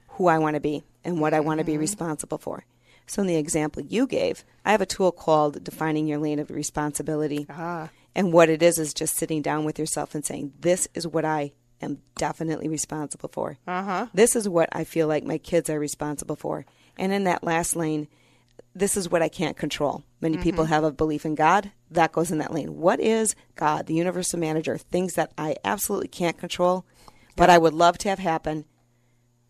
who 0.10 0.28
I 0.28 0.38
want 0.38 0.56
to 0.56 0.62
be 0.62 0.84
and 1.04 1.20
what 1.20 1.34
I 1.34 1.40
want 1.42 1.60
to 1.60 1.66
be 1.66 1.74
mm-hmm. 1.74 1.82
responsible 1.82 2.38
for. 2.38 2.66
So, 3.06 3.22
in 3.22 3.28
the 3.28 3.36
example 3.36 3.84
you 3.84 4.08
gave, 4.08 4.46
I 4.64 4.72
have 4.72 4.82
a 4.82 4.86
tool 4.86 5.12
called 5.12 5.64
Defining 5.64 6.08
Your 6.08 6.20
Lane 6.20 6.40
of 6.40 6.50
Responsibility. 6.50 7.46
Uh-huh. 7.50 7.88
And 8.16 8.32
what 8.32 8.50
it 8.50 8.64
is 8.64 8.78
is 8.78 8.94
just 8.94 9.16
sitting 9.16 9.42
down 9.42 9.66
with 9.66 9.80
yourself 9.80 10.16
and 10.16 10.26
saying, 10.26 10.54
This 10.60 10.88
is 10.94 11.06
what 11.08 11.26
I 11.26 11.52
am 11.82 12.00
definitely 12.16 12.70
responsible 12.70 13.30
for. 13.30 13.58
Uh-huh. 13.68 14.08
This 14.14 14.36
is 14.36 14.48
what 14.48 14.70
I 14.72 14.84
feel 14.84 15.08
like 15.08 15.24
my 15.24 15.38
kids 15.38 15.70
are 15.70 15.80
responsible 15.80 16.36
for. 16.36 16.66
And 16.98 17.12
in 17.12 17.24
that 17.26 17.44
last 17.44 17.76
lane, 17.76 18.08
this 18.74 18.96
is 18.96 19.10
what 19.10 19.22
I 19.22 19.30
can't 19.30 19.58
control. 19.58 20.04
Many 20.22 20.36
mm-hmm. 20.36 20.44
people 20.44 20.66
have 20.66 20.84
a 20.84 20.92
belief 20.92 21.26
in 21.26 21.36
God. 21.36 21.72
That 21.90 22.12
goes 22.12 22.32
in 22.32 22.38
that 22.38 22.54
lane. 22.54 22.78
What 22.78 23.00
is 23.00 23.36
God, 23.56 23.88
the 23.88 23.94
universal 23.94 24.40
manager? 24.40 24.78
Things 24.78 25.16
that 25.16 25.32
I 25.38 25.56
absolutely 25.66 26.08
can't 26.08 26.38
control, 26.38 26.86
but 27.36 27.50
I 27.50 27.58
would 27.58 27.74
love 27.74 27.98
to 28.00 28.10
have 28.10 28.20
happen. 28.20 28.66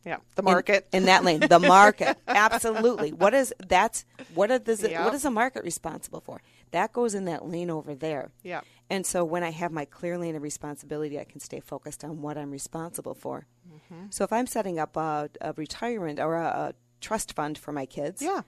Yeah, 0.06 0.18
the 0.36 0.42
market 0.42 0.88
in, 0.92 1.02
in 1.02 1.06
that 1.06 1.24
lane, 1.24 1.42
the 1.42 1.60
market, 1.60 2.18
absolutely. 2.28 3.12
What 3.12 3.36
is 3.36 3.54
that's 3.68 4.04
what 4.34 4.50
is 4.50 4.82
what 4.82 5.14
is 5.14 5.22
the 5.22 5.32
market 5.32 5.64
responsible 5.64 6.22
for? 6.22 6.42
That 6.72 6.92
goes 6.92 7.14
in 7.14 7.26
that 7.26 7.48
lane 7.48 7.70
over 7.70 7.94
there. 7.94 8.32
Yeah. 8.44 8.62
And 8.90 9.06
so 9.06 9.24
when 9.24 9.44
I 9.44 9.52
have 9.52 9.72
my 9.72 9.86
clear 9.86 10.18
lane 10.18 10.36
of 10.36 10.42
responsibility, 10.42 11.20
I 11.20 11.24
can 11.24 11.40
stay 11.40 11.60
focused 11.60 12.04
on 12.04 12.22
what 12.22 12.38
I'm 12.38 12.52
responsible 12.52 13.14
for. 13.14 13.46
Mm-hmm. 13.70 14.08
So 14.10 14.24
if 14.24 14.34
I'm 14.34 14.48
setting 14.48 14.80
up 14.80 14.98
a, 14.98 15.30
a 15.40 15.54
retirement 15.54 16.20
or 16.20 16.36
a, 16.36 16.46
a, 16.46 16.74
trust 17.00 17.34
fund 17.34 17.58
for 17.58 17.72
my 17.72 17.86
kids, 17.86 18.22
yeah, 18.22 18.42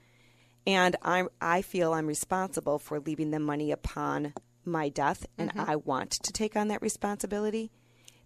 and 0.66 0.96
I 1.02 1.24
I 1.40 1.62
feel 1.62 1.92
I'm 1.92 2.06
responsible 2.06 2.78
for 2.78 3.00
leaving 3.00 3.30
them 3.30 3.42
money 3.42 3.70
upon 3.72 4.34
my 4.64 4.88
death, 4.88 5.26
and 5.38 5.50
mm-hmm. 5.50 5.70
I 5.70 5.76
want 5.76 6.10
to 6.10 6.32
take 6.32 6.56
on 6.56 6.68
that 6.68 6.82
responsibility, 6.82 7.70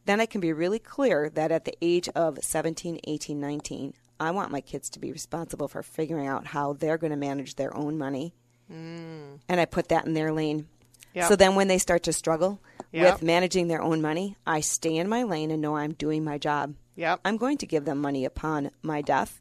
then 0.08 0.20
I 0.20 0.26
can 0.26 0.40
be 0.40 0.52
really 0.52 0.78
clear 0.78 1.30
that 1.30 1.52
at 1.52 1.64
the 1.64 1.76
age 1.80 2.08
of 2.16 2.38
17, 2.42 3.00
18, 3.04 3.40
19, 3.40 3.94
I 4.18 4.30
want 4.32 4.50
my 4.50 4.60
kids 4.60 4.90
to 4.90 4.98
be 4.98 5.12
responsible 5.12 5.68
for 5.68 5.82
figuring 5.82 6.26
out 6.26 6.48
how 6.48 6.72
they're 6.72 6.98
going 6.98 7.12
to 7.12 7.16
manage 7.16 7.54
their 7.54 7.76
own 7.76 7.98
money 7.98 8.34
Mm. 8.72 9.40
And 9.48 9.60
I 9.60 9.64
put 9.64 9.88
that 9.88 10.06
in 10.06 10.14
their 10.14 10.32
lane. 10.32 10.68
Yep. 11.14 11.28
So 11.28 11.36
then 11.36 11.54
when 11.54 11.68
they 11.68 11.78
start 11.78 12.04
to 12.04 12.12
struggle 12.12 12.60
yep. 12.92 13.14
with 13.14 13.22
managing 13.22 13.68
their 13.68 13.82
own 13.82 14.02
money, 14.02 14.36
I 14.46 14.60
stay 14.60 14.96
in 14.96 15.08
my 15.08 15.22
lane 15.22 15.50
and 15.50 15.62
know 15.62 15.76
I'm 15.76 15.92
doing 15.92 16.22
my 16.22 16.38
job. 16.38 16.74
Yep. 16.96 17.20
I'm 17.24 17.36
going 17.36 17.58
to 17.58 17.66
give 17.66 17.84
them 17.84 17.98
money 18.00 18.24
upon 18.24 18.70
my 18.82 19.02
death, 19.02 19.40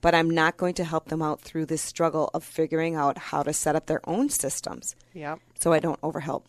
but 0.00 0.14
I'm 0.14 0.28
not 0.28 0.56
going 0.56 0.74
to 0.74 0.84
help 0.84 1.08
them 1.08 1.22
out 1.22 1.40
through 1.40 1.66
this 1.66 1.82
struggle 1.82 2.30
of 2.34 2.42
figuring 2.42 2.94
out 2.94 3.16
how 3.16 3.42
to 3.42 3.52
set 3.52 3.76
up 3.76 3.86
their 3.86 4.06
own 4.08 4.28
systems. 4.28 4.96
Yep. 5.12 5.38
So 5.60 5.72
I 5.72 5.78
don't 5.78 6.00
overhelp. 6.00 6.44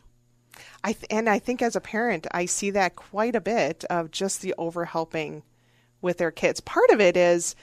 I 0.83 0.93
th- 0.93 1.07
and 1.09 1.29
I 1.29 1.39
think 1.39 1.61
as 1.61 1.75
a 1.75 1.81
parent, 1.81 2.27
I 2.31 2.45
see 2.45 2.69
that 2.71 2.95
quite 2.95 3.35
a 3.35 3.41
bit 3.41 3.83
of 3.85 4.11
just 4.11 4.41
the 4.41 4.53
overhelping 4.57 5.43
with 6.01 6.17
their 6.17 6.31
kids. 6.31 6.59
Part 6.59 6.89
of 6.91 7.01
it 7.01 7.17
is 7.17 7.55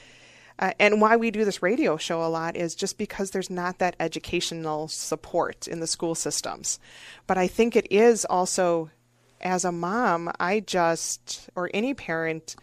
uh, 0.59 0.73
and 0.79 1.01
why 1.01 1.17
we 1.17 1.31
do 1.31 1.45
this 1.45 1.63
radio 1.63 1.97
show 1.97 2.23
a 2.23 2.29
lot 2.29 2.57
is 2.57 2.75
just 2.75 2.99
because 2.99 3.31
there's 3.31 3.51
not 3.51 3.79
that 3.79 3.97
educational 3.99 4.89
support 4.89 5.67
in 5.67 5.81
the 5.81 5.87
school 5.87 6.15
systems. 6.15 6.79
But 7.27 7.39
I 7.39 7.47
think 7.47 7.75
it 7.75 7.91
is 7.91 8.25
also, 8.25 8.91
as 9.41 9.65
a 9.65 9.73
mom, 9.73 10.31
I 10.39 10.61
just, 10.61 11.49
or 11.57 11.71
any 11.73 11.95
parent, 11.95 12.55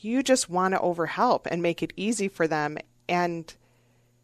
you 0.00 0.22
just 0.22 0.48
want 0.48 0.74
to 0.74 0.80
overhelp 0.80 1.46
and 1.46 1.62
make 1.62 1.82
it 1.82 1.92
easy 1.96 2.28
for 2.28 2.46
them. 2.48 2.78
And 3.08 3.52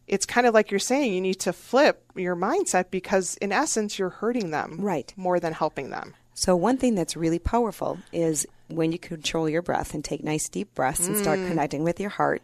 it's 0.06 0.26
kind 0.26 0.46
of 0.46 0.54
like 0.54 0.70
you're 0.70 0.80
saying, 0.80 1.14
you 1.14 1.20
need 1.20 1.40
to 1.40 1.52
flip 1.52 2.04
your 2.14 2.36
mindset 2.36 2.90
because, 2.90 3.36
in 3.38 3.52
essence, 3.52 3.98
you're 3.98 4.10
hurting 4.10 4.50
them 4.50 4.76
Right. 4.80 5.12
more 5.16 5.40
than 5.40 5.52
helping 5.52 5.90
them. 5.90 6.14
So, 6.34 6.56
one 6.56 6.76
thing 6.78 6.94
that's 6.94 7.16
really 7.16 7.38
powerful 7.38 7.98
is 8.12 8.46
when 8.68 8.92
you 8.92 8.98
control 8.98 9.48
your 9.48 9.62
breath 9.62 9.94
and 9.94 10.04
take 10.04 10.24
nice 10.24 10.48
deep 10.48 10.74
breaths 10.74 11.06
and 11.06 11.16
start 11.16 11.38
mm. 11.38 11.48
connecting 11.48 11.84
with 11.84 12.00
your 12.00 12.10
heart, 12.10 12.42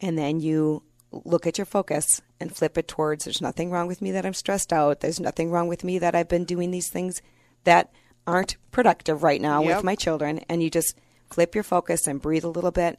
and 0.00 0.16
then 0.16 0.40
you 0.40 0.82
look 1.24 1.46
at 1.46 1.58
your 1.58 1.64
focus 1.64 2.20
and 2.40 2.54
flip 2.54 2.76
it 2.76 2.88
towards 2.88 3.24
there's 3.24 3.40
nothing 3.40 3.70
wrong 3.70 3.86
with 3.86 4.02
me 4.02 4.12
that 4.12 4.26
I'm 4.26 4.34
stressed 4.34 4.72
out. 4.72 5.00
There's 5.00 5.20
nothing 5.20 5.50
wrong 5.50 5.68
with 5.68 5.82
me 5.84 5.98
that 5.98 6.14
I've 6.14 6.28
been 6.28 6.44
doing 6.44 6.70
these 6.70 6.90
things 6.90 7.22
that 7.64 7.90
aren't 8.26 8.56
productive 8.70 9.22
right 9.22 9.40
now 9.40 9.62
Yep. 9.62 9.76
with 9.76 9.84
my 9.84 9.94
children. 9.94 10.40
And 10.48 10.62
you 10.62 10.70
just 10.70 10.94
flip 11.30 11.54
your 11.54 11.64
focus 11.64 12.06
and 12.06 12.20
breathe 12.20 12.44
a 12.44 12.48
little 12.48 12.70
bit 12.70 12.98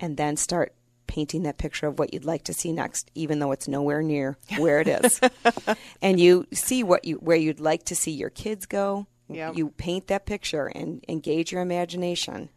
and 0.00 0.16
then 0.16 0.36
start 0.36 0.72
painting 1.08 1.42
that 1.42 1.58
picture 1.58 1.88
of 1.88 1.98
what 1.98 2.14
you'd 2.14 2.24
like 2.24 2.44
to 2.44 2.54
see 2.54 2.72
next, 2.72 3.10
even 3.16 3.40
though 3.40 3.50
it's 3.50 3.66
nowhere 3.66 4.02
near 4.02 4.36
where 4.58 4.80
it 4.80 4.86
is. 4.86 5.20
and 6.02 6.20
you 6.20 6.46
see 6.52 6.84
what 6.84 7.04
you 7.04 7.16
where 7.16 7.36
you'd 7.36 7.58
like 7.58 7.84
to 7.86 7.96
see 7.96 8.12
your 8.12 8.30
kids 8.30 8.66
go. 8.66 9.06
Yep. 9.28 9.56
You 9.56 9.70
paint 9.70 10.06
that 10.06 10.26
picture 10.26 10.66
and 10.66 11.04
engage 11.08 11.50
your 11.50 11.60
imagination. 11.60 12.48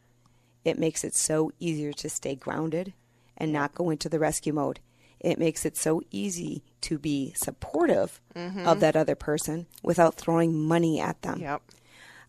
It 0.64 0.78
makes 0.78 1.04
it 1.04 1.16
so 1.16 1.52
easier 1.60 1.92
to 1.94 2.10
stay 2.10 2.36
grounded 2.36 2.94
and 3.36 3.52
not 3.52 3.74
go 3.74 3.90
into 3.90 4.08
the 4.08 4.20
rescue 4.20 4.54
mode. 4.54 4.80
It 5.20 5.38
makes 5.38 5.66
it 5.66 5.76
so 5.76 6.02
easy 6.12 6.64
to 6.82 6.98
be 6.98 7.34
supportive 7.36 8.22
mm-hmm. 8.36 8.68
of 8.68 8.80
that 8.80 8.96
other 8.96 9.16
person 9.16 9.68
without 9.84 10.16
throwing 10.16 10.60
money 10.60 11.00
at 11.00 11.22
them. 11.24 11.40
Yep. 11.40 11.62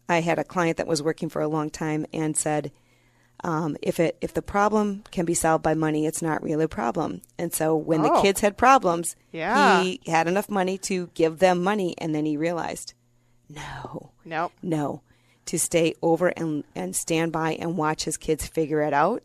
I 0.09 0.21
had 0.21 0.39
a 0.39 0.45
client 0.45 0.77
that 0.77 0.87
was 0.87 1.03
working 1.03 1.29
for 1.29 1.41
a 1.41 1.49
long 1.49 1.71
time 1.71 2.07
and 2.13 2.37
said, 2.37 2.73
um, 3.45 3.77
if 3.83 3.99
it 4.01 4.17
if 4.21 4.35
the 4.35 4.43
problem 4.43 5.03
can 5.11 5.25
be 5.25 5.35
solved 5.35 5.63
by 5.63 5.75
money, 5.75 6.07
it's 6.07 6.23
not 6.23 6.43
really 6.43 6.65
a 6.65 6.69
problem. 6.69 7.23
And 7.39 7.53
so 7.53 7.77
when 7.77 8.03
the 8.03 8.13
Oh. 8.13 8.23
kids 8.23 8.41
had 8.41 8.57
problems, 8.57 9.17
Yeah. 9.33 9.83
he 9.83 10.01
had 10.07 10.29
enough 10.29 10.49
money 10.49 10.79
to 10.79 11.09
give 11.15 11.39
them 11.39 11.63
money, 11.63 11.95
and 11.99 12.15
then 12.15 12.25
he 12.25 12.37
realized, 12.37 12.95
no, 13.49 14.13
Nope. 14.25 14.53
no, 14.63 15.03
to 15.47 15.59
stay 15.59 15.95
over 16.03 16.29
and 16.29 16.65
and 16.75 16.95
stand 16.95 17.33
by 17.33 17.53
and 17.55 17.77
watch 17.77 18.05
his 18.05 18.17
kids 18.17 18.47
figure 18.47 18.83
it 18.83 18.95
out 18.95 19.23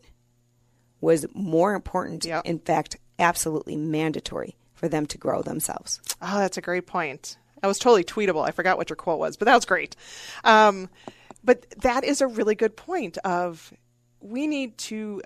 was 1.00 1.24
more 1.32 1.74
important. 1.74 2.24
Yep. 2.24 2.44
In 2.44 2.58
fact, 2.58 2.96
absolutely 3.18 3.76
mandatory 3.76 4.56
for 4.74 4.88
them 4.88 5.06
to 5.06 5.18
grow 5.18 5.42
themselves. 5.42 6.00
Oh, 6.20 6.38
that's 6.38 6.56
a 6.56 6.60
great 6.60 6.86
point. 6.86 7.36
That 7.62 7.68
was 7.68 7.78
totally 7.78 8.04
tweetable. 8.04 8.46
I 8.46 8.50
forgot 8.52 8.76
what 8.78 8.90
your 8.90 8.96
quote 8.96 9.18
was, 9.18 9.36
but 9.36 9.46
that 9.46 9.54
was 9.54 9.64
great. 9.64 9.96
Um, 10.44 10.88
but 11.44 11.66
that 11.82 12.04
is 12.04 12.20
a 12.20 12.26
really 12.26 12.54
good 12.54 12.76
point 12.76 13.16
of 13.18 13.72
we 14.28 14.46
need 14.46 14.76
to 14.78 15.22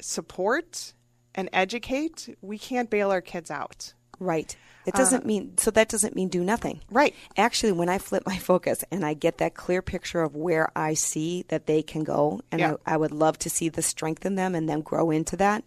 support 0.00 0.92
and 1.34 1.48
educate. 1.52 2.36
We 2.40 2.58
can't 2.58 2.90
bail 2.90 3.10
our 3.10 3.20
kids 3.20 3.50
out. 3.50 3.92
Right. 4.20 4.56
It 4.86 4.94
uh, 4.94 4.98
doesn't 4.98 5.26
mean 5.26 5.56
so 5.58 5.70
that 5.72 5.88
doesn't 5.88 6.14
mean 6.14 6.28
do 6.28 6.44
nothing. 6.44 6.80
Right. 6.90 7.14
Actually, 7.36 7.72
when 7.72 7.88
I 7.88 7.98
flip 7.98 8.24
my 8.26 8.38
focus 8.50 8.84
and 8.90 9.04
I 9.04 9.14
get 9.14 9.38
that 9.38 9.54
clear 9.54 9.82
picture 9.82 10.22
of 10.22 10.36
where 10.36 10.70
I 10.76 10.94
see 10.94 11.44
that 11.48 11.66
they 11.66 11.82
can 11.82 12.04
go, 12.04 12.40
and 12.52 12.60
Yeah. 12.60 12.74
I, 12.86 12.94
I 12.94 12.96
would 12.96 13.12
love 13.12 13.38
to 13.40 13.50
see 13.50 13.68
the 13.68 13.82
strength 13.82 14.24
in 14.24 14.34
them 14.36 14.54
and 14.54 14.68
them 14.68 14.82
grow 14.82 15.10
into 15.10 15.36
that, 15.38 15.64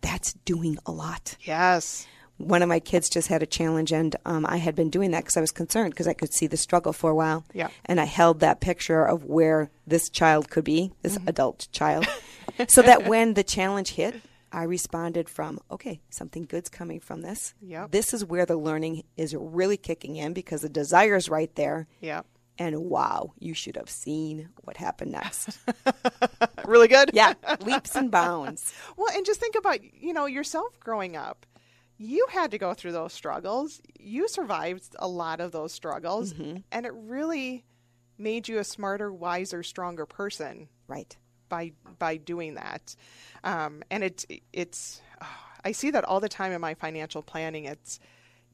that's 0.00 0.32
doing 0.32 0.78
a 0.86 0.92
lot. 0.92 1.36
Yes. 1.40 2.06
One 2.38 2.62
of 2.62 2.68
my 2.68 2.80
kids 2.80 3.08
just 3.08 3.28
had 3.28 3.42
a 3.42 3.46
challenge, 3.46 3.92
and 3.92 4.14
um, 4.26 4.44
I 4.46 4.58
had 4.58 4.74
been 4.74 4.90
doing 4.90 5.10
that 5.12 5.20
because 5.24 5.36
I 5.36 5.40
was 5.40 5.52
concerned 5.52 5.92
because 5.92 6.06
I 6.06 6.12
could 6.12 6.32
see 6.32 6.46
the 6.46 6.56
struggle 6.56 6.92
for 6.92 7.10
a 7.10 7.14
while. 7.14 7.44
Yeah. 7.54 7.68
And 7.86 8.00
I 8.00 8.04
held 8.04 8.40
that 8.40 8.60
picture 8.60 9.04
of 9.04 9.24
where 9.24 9.70
this 9.86 10.08
child 10.10 10.50
could 10.50 10.64
be, 10.64 10.92
this 11.02 11.18
adult 11.26 11.68
child, 11.72 12.06
so 12.68 12.82
that 12.82 13.06
when 13.06 13.34
the 13.34 13.42
challenge 13.44 13.90
hit, 13.90 14.20
I 14.52 14.62
responded 14.64 15.28
from, 15.28 15.60
okay, 15.70 16.00
something 16.10 16.44
good's 16.44 16.68
coming 16.68 17.00
from 17.00 17.22
this. 17.22 17.54
Yep. 17.60 17.90
This 17.90 18.14
is 18.14 18.24
where 18.24 18.46
the 18.46 18.56
learning 18.56 19.02
is 19.16 19.34
really 19.34 19.76
kicking 19.76 20.16
in 20.16 20.32
because 20.32 20.60
the 20.62 20.68
desire's 20.68 21.28
right 21.28 21.54
there. 21.56 21.86
Yeah. 22.00 22.22
And 22.58 22.76
wow, 22.86 23.32
you 23.38 23.52
should 23.52 23.76
have 23.76 23.90
seen 23.90 24.48
what 24.62 24.76
happened 24.78 25.12
next. 25.12 25.58
Really 26.64 26.88
good. 26.88 27.10
yeah, 27.12 27.34
leaps 27.60 27.94
and 27.94 28.10
bounds. 28.10 28.74
Well, 28.96 29.14
and 29.14 29.24
just 29.24 29.38
think 29.38 29.54
about, 29.54 29.78
you 29.94 30.12
know, 30.12 30.26
yourself 30.26 30.78
growing 30.80 31.16
up. 31.16 31.46
You 31.98 32.26
had 32.30 32.50
to 32.50 32.58
go 32.58 32.74
through 32.74 32.92
those 32.92 33.12
struggles. 33.12 33.80
You 33.98 34.28
survived 34.28 34.94
a 34.98 35.08
lot 35.08 35.40
of 35.40 35.52
those 35.52 35.72
struggles, 35.72 36.32
and 36.32 36.86
it 36.86 36.92
really 36.94 37.64
made 38.18 38.48
you 38.48 38.58
a 38.58 38.64
smarter, 38.64 39.12
wiser, 39.12 39.62
stronger 39.62 40.06
person 40.06 40.68
Right. 40.88 41.16
by 41.48 41.72
by 41.98 42.16
doing 42.18 42.54
that. 42.54 42.94
Um, 43.44 43.82
and 43.90 44.04
it's 44.04 44.26
it's 44.52 45.00
oh, 45.22 45.26
I 45.64 45.72
see 45.72 45.90
that 45.90 46.04
all 46.04 46.20
the 46.20 46.28
time 46.28 46.52
in 46.52 46.60
my 46.60 46.74
financial 46.74 47.22
planning. 47.22 47.64
It's 47.64 47.98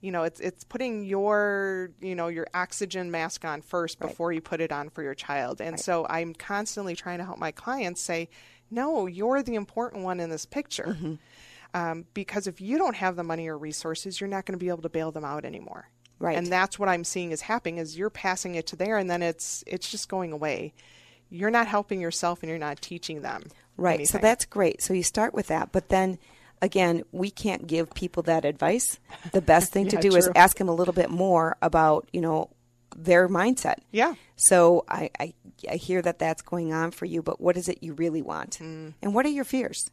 you 0.00 0.10
know 0.12 0.22
it's 0.24 0.38
it's 0.40 0.62
putting 0.64 1.04
your 1.04 1.90
you 2.00 2.14
know 2.14 2.28
your 2.28 2.46
oxygen 2.54 3.10
mask 3.10 3.44
on 3.44 3.60
first 3.62 3.98
Right. 4.00 4.08
before 4.10 4.32
you 4.32 4.40
put 4.40 4.60
it 4.60 4.70
on 4.72 4.88
for 4.90 5.02
your 5.02 5.14
child. 5.14 5.60
And 5.60 5.78
so 5.80 6.06
I'm 6.08 6.32
constantly 6.34 6.94
trying 6.96 7.18
to 7.18 7.24
help 7.24 7.38
my 7.38 7.50
clients 7.52 8.00
say, 8.00 8.28
no, 8.70 9.06
you're 9.06 9.42
the 9.42 9.54
important 9.56 10.02
one 10.04 10.18
in 10.20 10.30
this 10.30 10.46
picture. 10.46 10.96
Mm-hmm. 10.96 11.14
Um, 11.74 12.04
because 12.12 12.46
if 12.46 12.60
you 12.60 12.78
don't 12.78 12.96
have 12.96 13.16
the 13.16 13.22
money 13.22 13.48
or 13.48 13.56
resources, 13.56 14.20
you're 14.20 14.28
not 14.28 14.44
going 14.44 14.58
to 14.58 14.62
be 14.62 14.68
able 14.68 14.82
to 14.82 14.88
bail 14.88 15.10
them 15.10 15.24
out 15.24 15.44
anymore. 15.44 15.88
Right. 16.18 16.36
And 16.36 16.46
that's 16.46 16.78
what 16.78 16.88
I'm 16.88 17.02
seeing 17.02 17.32
is 17.32 17.40
happening 17.40 17.78
is 17.78 17.98
you're 17.98 18.10
passing 18.10 18.54
it 18.54 18.66
to 18.68 18.76
there 18.76 18.96
and 18.96 19.10
then 19.10 19.22
it's 19.22 19.64
it's 19.66 19.90
just 19.90 20.08
going 20.08 20.32
away. 20.32 20.72
You're 21.30 21.50
not 21.50 21.66
helping 21.66 22.00
yourself 22.00 22.42
and 22.42 22.50
you're 22.50 22.58
not 22.58 22.80
teaching 22.80 23.22
them. 23.22 23.44
Right. 23.76 23.94
anything. 23.94 24.06
So 24.06 24.18
that's 24.18 24.44
great. 24.44 24.82
So 24.82 24.94
you 24.94 25.02
start 25.02 25.34
with 25.34 25.48
that, 25.48 25.72
but 25.72 25.88
then 25.88 26.18
again, 26.60 27.02
we 27.10 27.30
can't 27.30 27.66
give 27.66 27.92
people 27.94 28.22
that 28.24 28.44
advice. 28.44 29.00
The 29.32 29.42
best 29.42 29.72
thing 29.72 29.88
to 29.88 29.96
Yeah, 30.02 30.02
do 30.02 30.16
is 30.16 30.30
ask 30.36 30.58
them 30.58 30.68
a 30.68 30.74
little 30.74 30.94
bit 30.94 31.10
more 31.10 31.56
about, 31.60 32.08
you 32.12 32.20
know, 32.20 32.50
their 32.94 33.28
mindset. 33.28 33.78
Yeah. 33.90 34.14
So 34.36 34.84
I, 34.88 35.10
I, 35.18 35.34
I 35.68 35.76
hear 35.76 36.02
that 36.02 36.18
that's 36.18 36.42
going 36.42 36.72
on 36.72 36.92
for 36.92 37.06
you, 37.06 37.22
but 37.22 37.40
what 37.40 37.56
is 37.56 37.68
it 37.68 37.82
you 37.82 37.94
really 37.94 38.22
want? 38.22 38.60
And 38.60 39.14
what 39.14 39.26
are 39.26 39.30
your 39.30 39.44
fears? 39.44 39.90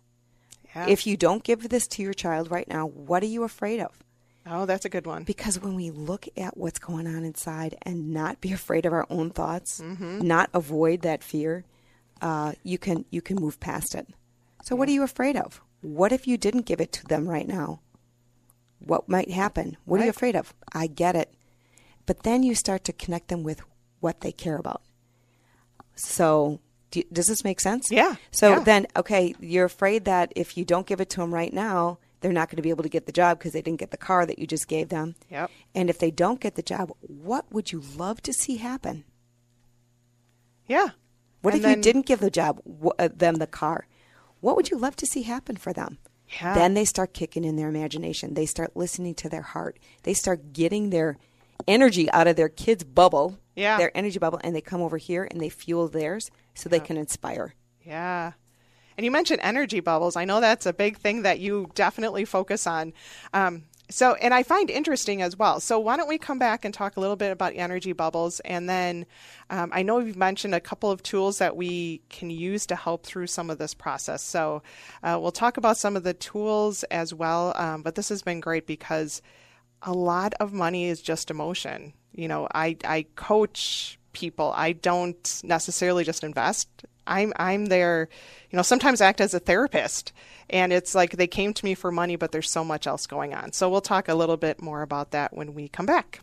Yeah. 0.75 0.88
If 0.88 1.08
you 1.08 1.17
don't 1.17 1.43
give 1.43 1.69
this 1.69 1.88
to 1.89 2.03
your 2.03 2.13
child 2.13 2.51
right 2.51 2.67
now, 2.67 2.88
what 2.88 3.23
are 3.23 3.27
you 3.27 3.43
afraid 3.43 3.79
of? 3.79 3.91
oh, 4.51 4.65
that's 4.65 4.86
a 4.86 4.89
good 4.89 5.05
one. 5.05 5.23
Because 5.23 5.60
when 5.60 5.75
we 5.75 5.91
look 5.91 6.27
at 6.36 6.58
what's 6.58 6.79
going 6.79 7.05
on 7.05 7.23
inside 7.23 7.77
and 7.84 8.12
not 8.12 8.41
be 8.41 8.51
afraid 8.60 8.86
of 8.86 8.93
our 8.93 9.05
own 9.10 9.29
thoughts, 9.29 9.79
not 10.25 10.49
avoid 10.53 11.01
that 11.01 11.23
fear, 11.23 11.65
uh, 12.21 12.53
you 12.63 12.77
can 12.77 13.05
you 13.12 13.21
can 13.21 13.38
move 13.38 13.60
past 13.60 13.93
it. 13.95 14.08
So 14.63 14.75
what 14.75 14.89
are 14.89 14.91
you 14.93 15.03
afraid 15.03 15.36
of? 15.38 15.62
What 15.82 16.12
if 16.12 16.27
you 16.27 16.38
didn't 16.38 16.65
give 16.65 16.82
it 16.82 16.91
to 16.93 17.05
them 17.05 17.27
right 17.27 17.47
now? 17.47 17.79
What 18.79 19.08
might 19.08 19.32
happen? 19.32 19.77
What 19.86 19.99
are 20.01 20.03
you 20.05 20.10
afraid 20.10 20.36
of? 20.36 20.53
I 20.73 20.88
get 20.88 21.15
it. 21.15 21.34
But 22.05 22.23
then 22.23 22.43
you 22.43 22.55
start 22.55 22.84
to 22.86 22.93
connect 22.93 23.27
them 23.27 23.43
with 23.43 23.62
what 23.99 24.21
they 24.21 24.32
care 24.32 24.58
about. 24.58 24.82
So, 25.95 26.60
do, 26.91 27.04
does 27.12 27.28
this 27.28 27.43
make 27.43 27.60
sense? 27.60 27.91
Yeah, 27.91 28.15
So 28.32 28.49
yeah. 28.52 28.60
then, 28.60 28.88
okay, 28.95 29.36
you're 29.39 29.65
afraid 29.65 30.06
that 30.06 30.32
if 30.36 30.58
you 30.58 30.65
don't 30.65 30.88
give 30.88 30.99
it 31.02 31.10
to 31.12 31.17
them 31.21 31.34
right 31.34 31.54
now, 31.54 31.99
they're 32.21 32.34
not 32.34 32.49
going 32.49 32.58
to 32.58 32.62
be 32.62 32.69
able 32.69 32.84
to 32.84 32.89
get 32.89 33.06
the 33.06 33.12
job 33.12 33.38
because 33.39 33.54
they 33.54 33.62
didn't 33.62 33.80
get 33.80 33.91
the 33.91 33.97
car 33.97 34.25
that 34.25 34.39
you 34.39 34.45
just 34.47 34.67
gave 34.67 34.89
them. 34.89 35.15
Yep. 35.30 35.52
And 35.75 35.89
if 35.89 35.99
they 35.99 36.12
don't 36.12 36.39
get 36.41 36.56
the 36.56 36.62
job, 36.62 36.91
what 37.02 37.52
would 37.52 37.71
you 37.71 37.82
love 37.95 38.21
to 38.23 38.34
see 38.34 38.58
happen? 38.58 39.06
Yeah. 40.67 40.89
What 41.41 41.54
And 41.54 41.63
if 41.63 41.69
you 41.69 41.82
didn't 41.82 42.06
give 42.06 42.19
the 42.19 42.30
job 42.30 42.62
uh, 42.97 43.10
them 43.13 43.36
the 43.36 43.47
car? 43.47 43.88
What 44.41 44.56
would 44.56 44.69
you 44.69 44.78
love 44.78 44.95
to 44.97 45.06
see 45.06 45.23
happen 45.23 45.56
for 45.58 45.73
them? 45.73 45.97
Yeah. 46.41 46.54
Then 46.54 46.73
they 46.73 46.86
start 46.86 47.13
kicking 47.13 47.43
in 47.43 47.56
their 47.56 47.69
imagination. 47.69 48.34
They 48.34 48.45
start 48.45 48.75
listening 48.75 49.15
to 49.15 49.30
their 49.30 49.41
heart. 49.41 49.80
They 50.04 50.13
start 50.13 50.54
getting 50.54 50.89
their 50.89 51.17
energy 51.67 52.10
out 52.12 52.28
of 52.28 52.36
their 52.36 52.49
kids' 52.49 52.84
bubble, 52.84 53.39
Yeah. 53.56 53.78
their 53.78 53.95
energy 53.97 54.19
bubble, 54.19 54.39
and 54.43 54.56
they 54.56 54.62
come 54.62 54.82
over 54.82 54.97
here 54.97 55.28
and 55.30 55.41
they 55.41 55.49
fuel 55.49 55.88
theirs 55.88 56.30
so 56.60 56.69
they 56.69 56.80
can 56.80 56.98
inspire. 56.98 57.54
Yeah. 57.86 58.34
And 58.98 59.06
you 59.06 59.12
mentioned 59.12 59.39
energy 59.41 59.80
bubbles. 59.80 60.17
I 60.17 60.26
know 60.26 60.41
that's 60.41 60.65
a 60.65 60.74
big 60.74 60.98
thing 60.98 61.22
that 61.22 61.39
you 61.39 61.72
definitely 61.74 62.26
focus 62.26 62.67
on. 62.67 62.91
Um, 63.34 63.63
so, 63.91 64.13
and 64.15 64.34
I 64.34 64.43
find 64.43 64.69
interesting 64.69 65.22
as 65.22 65.36
well. 65.36 65.60
So, 65.60 65.80
why 65.80 65.98
don't 65.98 66.10
we 66.10 66.19
come 66.19 66.38
back 66.38 66.63
and 66.63 66.74
talk 66.74 66.95
a 66.95 67.00
little 67.00 67.15
bit 67.15 67.32
about 67.32 67.54
energy 67.56 67.93
bubbles? 67.93 68.39
And 68.41 68.69
then 68.69 69.06
um, 69.50 69.72
I 69.74 69.82
know 69.82 70.00
you've 70.00 70.17
mentioned 70.17 70.54
a 70.54 70.60
couple 70.60 70.91
of 70.91 71.02
tools 71.02 71.39
that 71.39 71.56
we 71.56 72.02
can 72.10 72.30
use 72.30 72.67
to 72.67 72.76
help 72.76 73.04
through 73.04 73.28
some 73.28 73.50
of 73.50 73.58
this 73.58 73.74
process. 73.74 74.22
So, 74.22 74.62
uh, 75.02 75.17
we'll 75.19 75.32
talk 75.32 75.58
about 75.58 75.78
some 75.78 75.95
of 75.95 76.04
the 76.04 76.13
tools 76.13 76.84
as 76.91 77.13
well. 77.13 77.54
Um, 77.56 77.82
but 77.82 77.95
this 77.95 78.10
has 78.10 78.22
been 78.22 78.41
great 78.41 78.67
because 78.67 79.24
a 79.82 79.93
lot 79.93 80.34
of 80.39 80.54
money 80.54 80.86
is 80.86 81.02
just 81.02 81.32
emotion. 81.32 81.93
You 82.12 82.28
know, 82.28 82.48
I, 82.54 82.78
I 82.84 83.06
coach 83.15 83.98
people. 84.13 84.54
I 84.56 84.74
don't 84.74 85.41
necessarily 85.43 86.04
just 86.04 86.24
invest. 86.24 86.67
I'm 87.08 87.34
I'm 87.38 87.65
there, 87.65 88.10
you 88.50 88.58
know, 88.58 88.63
sometimes 88.63 89.02
act 89.02 89.22
as 89.22 89.34
a 89.34 89.39
therapist. 89.39 90.13
And 90.50 90.74
it's 90.74 90.95
like 90.95 91.12
they 91.12 91.28
came 91.28 91.54
to 91.54 91.65
me 91.65 91.76
for 91.76 91.91
money, 91.91 92.15
but 92.15 92.32
there's 92.32 92.50
so 92.50 92.63
much 92.63 92.88
else 92.88 93.06
going 93.06 93.34
on. 93.34 93.52
So 93.52 93.69
we'll 93.69 93.82
talk 93.82 94.08
a 94.08 94.15
little 94.15 94.38
bit 94.38 94.62
more 94.62 94.82
about 94.82 95.12
that 95.12 95.36
when 95.36 95.54
we 95.54 95.67
come 95.67 95.86
back. 95.86 96.22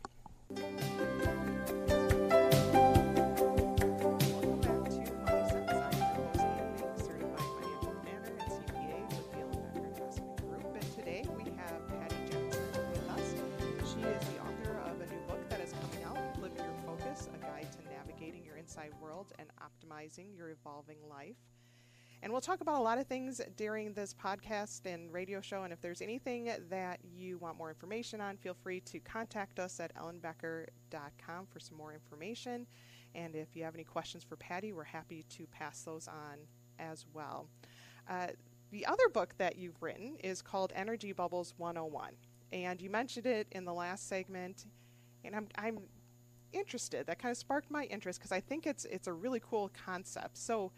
And 19.38 19.48
optimizing 19.60 20.36
your 20.36 20.50
evolving 20.50 20.98
life. 21.08 21.36
And 22.22 22.32
we'll 22.32 22.40
talk 22.40 22.60
about 22.60 22.80
a 22.80 22.82
lot 22.82 22.98
of 22.98 23.06
things 23.06 23.40
during 23.56 23.92
this 23.92 24.14
podcast 24.14 24.86
and 24.86 25.12
radio 25.12 25.40
show. 25.40 25.64
And 25.64 25.72
if 25.72 25.80
there's 25.80 26.00
anything 26.00 26.50
that 26.70 26.98
you 27.04 27.38
want 27.38 27.58
more 27.58 27.68
information 27.68 28.20
on, 28.20 28.36
feel 28.36 28.54
free 28.54 28.80
to 28.80 28.98
contact 29.00 29.58
us 29.58 29.80
at 29.80 29.94
ellenbecker.com 29.94 31.46
for 31.46 31.60
some 31.60 31.76
more 31.76 31.92
information. 31.92 32.66
And 33.14 33.36
if 33.36 33.48
you 33.54 33.64
have 33.64 33.74
any 33.74 33.84
questions 33.84 34.24
for 34.24 34.36
Patty, 34.36 34.72
we're 34.72 34.84
happy 34.84 35.24
to 35.30 35.46
pass 35.46 35.82
those 35.82 36.08
on 36.08 36.38
as 36.78 37.06
well. 37.12 37.48
Uh, 38.08 38.28
the 38.70 38.86
other 38.86 39.08
book 39.08 39.34
that 39.38 39.56
you've 39.56 39.80
written 39.82 40.16
is 40.24 40.42
called 40.42 40.72
Energy 40.74 41.12
Bubbles 41.12 41.54
101. 41.58 42.12
And 42.52 42.80
you 42.80 42.90
mentioned 42.90 43.26
it 43.26 43.46
in 43.52 43.64
the 43.64 43.72
last 43.72 44.08
segment. 44.08 44.66
And 45.24 45.36
I'm, 45.36 45.48
I'm 45.56 45.78
interested. 46.52 47.06
That 47.06 47.18
kind 47.18 47.30
of 47.32 47.38
sparked 47.38 47.70
my 47.70 47.84
interest 47.84 48.18
because 48.18 48.32
I 48.32 48.40
think 48.40 48.66
it's, 48.66 48.84
it's 48.86 49.06
a 49.06 49.12
really 49.12 49.40
cool 49.40 49.70
concept. 49.84 50.36
So, 50.38 50.72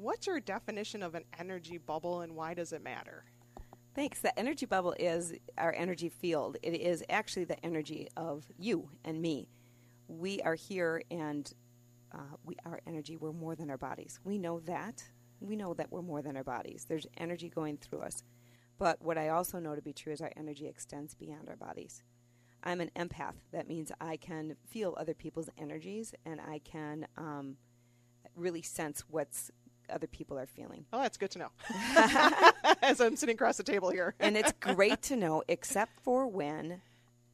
What's 0.00 0.26
your 0.26 0.40
definition 0.40 1.04
of 1.04 1.14
an 1.14 1.22
energy 1.38 1.78
bubble 1.78 2.22
and 2.22 2.34
why 2.34 2.52
does 2.54 2.72
it 2.72 2.82
matter? 2.82 3.24
Thanks. 3.94 4.20
The 4.20 4.36
energy 4.36 4.66
bubble 4.66 4.94
is 4.98 5.34
our 5.56 5.72
energy 5.72 6.08
field. 6.08 6.56
It 6.64 6.74
is 6.74 7.04
actually 7.08 7.44
the 7.44 7.64
energy 7.64 8.08
of 8.16 8.44
you 8.58 8.90
and 9.04 9.22
me. 9.22 9.48
We 10.08 10.42
are 10.42 10.56
here 10.56 11.00
and 11.12 11.50
uh, 12.12 12.36
we 12.44 12.56
our 12.66 12.80
energy, 12.88 13.16
we're 13.16 13.32
more 13.32 13.54
than 13.54 13.70
our 13.70 13.78
bodies. 13.78 14.18
We 14.24 14.36
know 14.36 14.58
that. 14.60 15.04
We 15.40 15.54
know 15.54 15.74
that 15.74 15.92
we're 15.92 16.02
more 16.02 16.22
than 16.22 16.36
our 16.36 16.44
bodies. 16.44 16.86
There's 16.88 17.06
energy 17.16 17.48
going 17.48 17.76
through 17.76 18.00
us. 18.00 18.24
But 18.78 19.00
what 19.00 19.16
I 19.16 19.28
also 19.28 19.60
know 19.60 19.76
to 19.76 19.82
be 19.82 19.92
true 19.92 20.12
is 20.12 20.20
our 20.20 20.32
energy 20.36 20.66
extends 20.66 21.14
beyond 21.14 21.48
our 21.48 21.56
bodies. 21.56 22.02
I'm 22.64 22.80
an 22.80 22.90
empath. 22.96 23.34
That 23.52 23.68
means 23.68 23.92
I 24.00 24.16
can 24.16 24.56
feel 24.66 24.96
other 24.98 25.14
people's 25.14 25.50
energies 25.58 26.14
and 26.24 26.40
I 26.40 26.60
can 26.60 27.06
um, 27.16 27.56
really 28.34 28.62
sense 28.62 29.04
what's 29.08 29.50
other 29.90 30.06
people 30.06 30.38
are 30.38 30.46
feeling. 30.46 30.86
Oh, 30.92 31.02
that's 31.02 31.18
good 31.18 31.30
to 31.32 31.38
know. 31.38 31.48
As 32.82 33.00
I'm 33.00 33.16
sitting 33.16 33.34
across 33.34 33.58
the 33.58 33.62
table 33.62 33.90
here. 33.90 34.14
and 34.20 34.36
it's 34.36 34.52
great 34.60 35.02
to 35.02 35.16
know, 35.16 35.42
except 35.46 36.00
for 36.00 36.26
when 36.26 36.80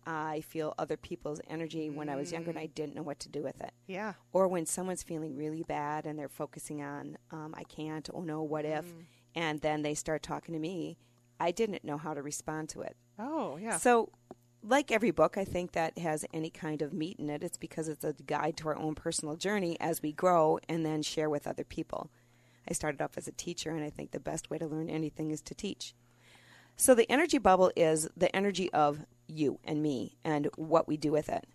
I 0.06 0.40
feel 0.40 0.74
other 0.78 0.96
people's 0.96 1.40
energy 1.48 1.90
when 1.90 2.08
I 2.08 2.16
was 2.16 2.32
younger 2.32 2.50
and 2.50 2.58
I 2.58 2.66
didn't 2.66 2.96
know 2.96 3.02
what 3.02 3.20
to 3.20 3.28
do 3.28 3.42
with 3.42 3.60
it. 3.60 3.72
Yeah. 3.86 4.14
Or 4.32 4.48
when 4.48 4.66
someone's 4.66 5.02
feeling 5.02 5.36
really 5.36 5.62
bad 5.62 6.06
and 6.06 6.18
they're 6.18 6.28
focusing 6.28 6.82
on, 6.82 7.18
um, 7.30 7.54
I 7.56 7.62
can't, 7.64 8.08
oh 8.12 8.22
no, 8.22 8.42
what 8.42 8.64
if? 8.64 8.84
Mm. 8.84 9.04
And 9.36 9.60
then 9.60 9.82
they 9.82 9.94
start 9.94 10.22
talking 10.22 10.54
to 10.54 10.60
me. 10.60 10.98
I 11.38 11.52
didn't 11.52 11.84
know 11.84 11.96
how 11.96 12.14
to 12.14 12.22
respond 12.22 12.68
to 12.70 12.80
it. 12.82 12.96
Oh, 13.18 13.56
yeah. 13.56 13.78
So, 13.78 14.10
like 14.62 14.92
every 14.92 15.10
book, 15.10 15.36
I 15.38 15.44
think 15.44 15.72
that 15.72 15.98
has 15.98 16.24
any 16.32 16.50
kind 16.50 16.82
of 16.82 16.92
meat 16.92 17.18
in 17.18 17.30
it. 17.30 17.42
It's 17.42 17.56
because 17.56 17.88
it's 17.88 18.04
a 18.04 18.14
guide 18.26 18.56
to 18.58 18.68
our 18.68 18.78
own 18.78 18.94
personal 18.94 19.36
journey 19.36 19.78
as 19.80 20.02
we 20.02 20.12
grow 20.12 20.58
and 20.68 20.84
then 20.84 21.02
share 21.02 21.30
with 21.30 21.46
other 21.46 21.64
people. 21.64 22.10
I 22.68 22.74
started 22.74 23.00
off 23.00 23.16
as 23.16 23.26
a 23.26 23.32
teacher, 23.32 23.70
and 23.70 23.82
I 23.82 23.90
think 23.90 24.10
the 24.10 24.20
best 24.20 24.50
way 24.50 24.58
to 24.58 24.66
learn 24.66 24.90
anything 24.90 25.30
is 25.30 25.40
to 25.42 25.54
teach. 25.54 25.94
So, 26.76 26.94
the 26.94 27.10
energy 27.10 27.38
bubble 27.38 27.72
is 27.74 28.08
the 28.16 28.34
energy 28.34 28.70
of 28.72 29.00
you 29.26 29.58
and 29.64 29.82
me 29.82 30.16
and 30.24 30.48
what 30.56 30.86
we 30.86 30.96
do 30.96 31.10
with 31.10 31.28
it. 31.28 31.46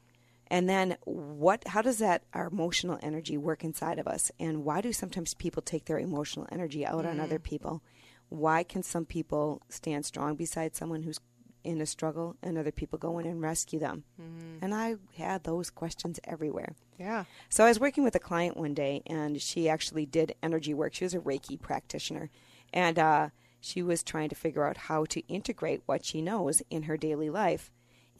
And 0.47 0.69
then 0.69 0.97
what 1.05 1.67
how 1.67 1.81
does 1.81 1.97
that 1.97 2.23
our 2.33 2.47
emotional 2.47 2.99
energy 3.01 3.37
work 3.37 3.63
inside 3.63 3.97
of 3.97 4.07
us? 4.07 4.31
And 4.39 4.63
why 4.63 4.81
do 4.81 4.93
sometimes 4.93 5.33
people 5.33 5.61
take 5.61 5.85
their 5.85 5.99
emotional 5.99 6.47
energy 6.51 6.85
out 6.85 7.05
mm. 7.05 7.09
on 7.09 7.19
other 7.19 7.39
people? 7.39 7.81
Why 8.29 8.63
can 8.63 8.83
some 8.83 9.05
people 9.05 9.61
stand 9.69 10.05
strong 10.05 10.35
beside 10.35 10.75
someone 10.75 11.03
who's 11.03 11.19
in 11.65 11.81
a 11.81 11.85
struggle 11.85 12.35
and 12.41 12.57
other 12.57 12.71
people 12.71 12.97
go 12.99 13.19
in 13.19 13.25
and 13.25 13.41
rescue 13.41 13.79
them? 13.79 14.03
Mm. 14.21 14.59
And 14.61 14.73
I 14.73 14.95
had 15.17 15.43
those 15.43 15.69
questions 15.69 16.19
everywhere. 16.23 16.75
Yeah. 16.99 17.25
So 17.49 17.65
I 17.65 17.67
was 17.67 17.79
working 17.79 18.03
with 18.03 18.15
a 18.15 18.19
client 18.19 18.57
one 18.57 18.73
day, 18.73 19.01
and 19.07 19.41
she 19.41 19.67
actually 19.67 20.05
did 20.05 20.35
energy 20.41 20.73
work. 20.73 20.93
She 20.93 21.03
was 21.03 21.13
a 21.13 21.19
Reiki 21.19 21.59
practitioner, 21.59 22.29
and 22.71 22.97
uh, 22.97 23.29
she 23.59 23.81
was 23.81 24.03
trying 24.03 24.29
to 24.29 24.35
figure 24.35 24.65
out 24.65 24.77
how 24.77 25.05
to 25.05 25.25
integrate 25.27 25.81
what 25.85 26.05
she 26.05 26.21
knows 26.21 26.61
in 26.69 26.83
her 26.83 26.97
daily 26.97 27.29
life. 27.29 27.71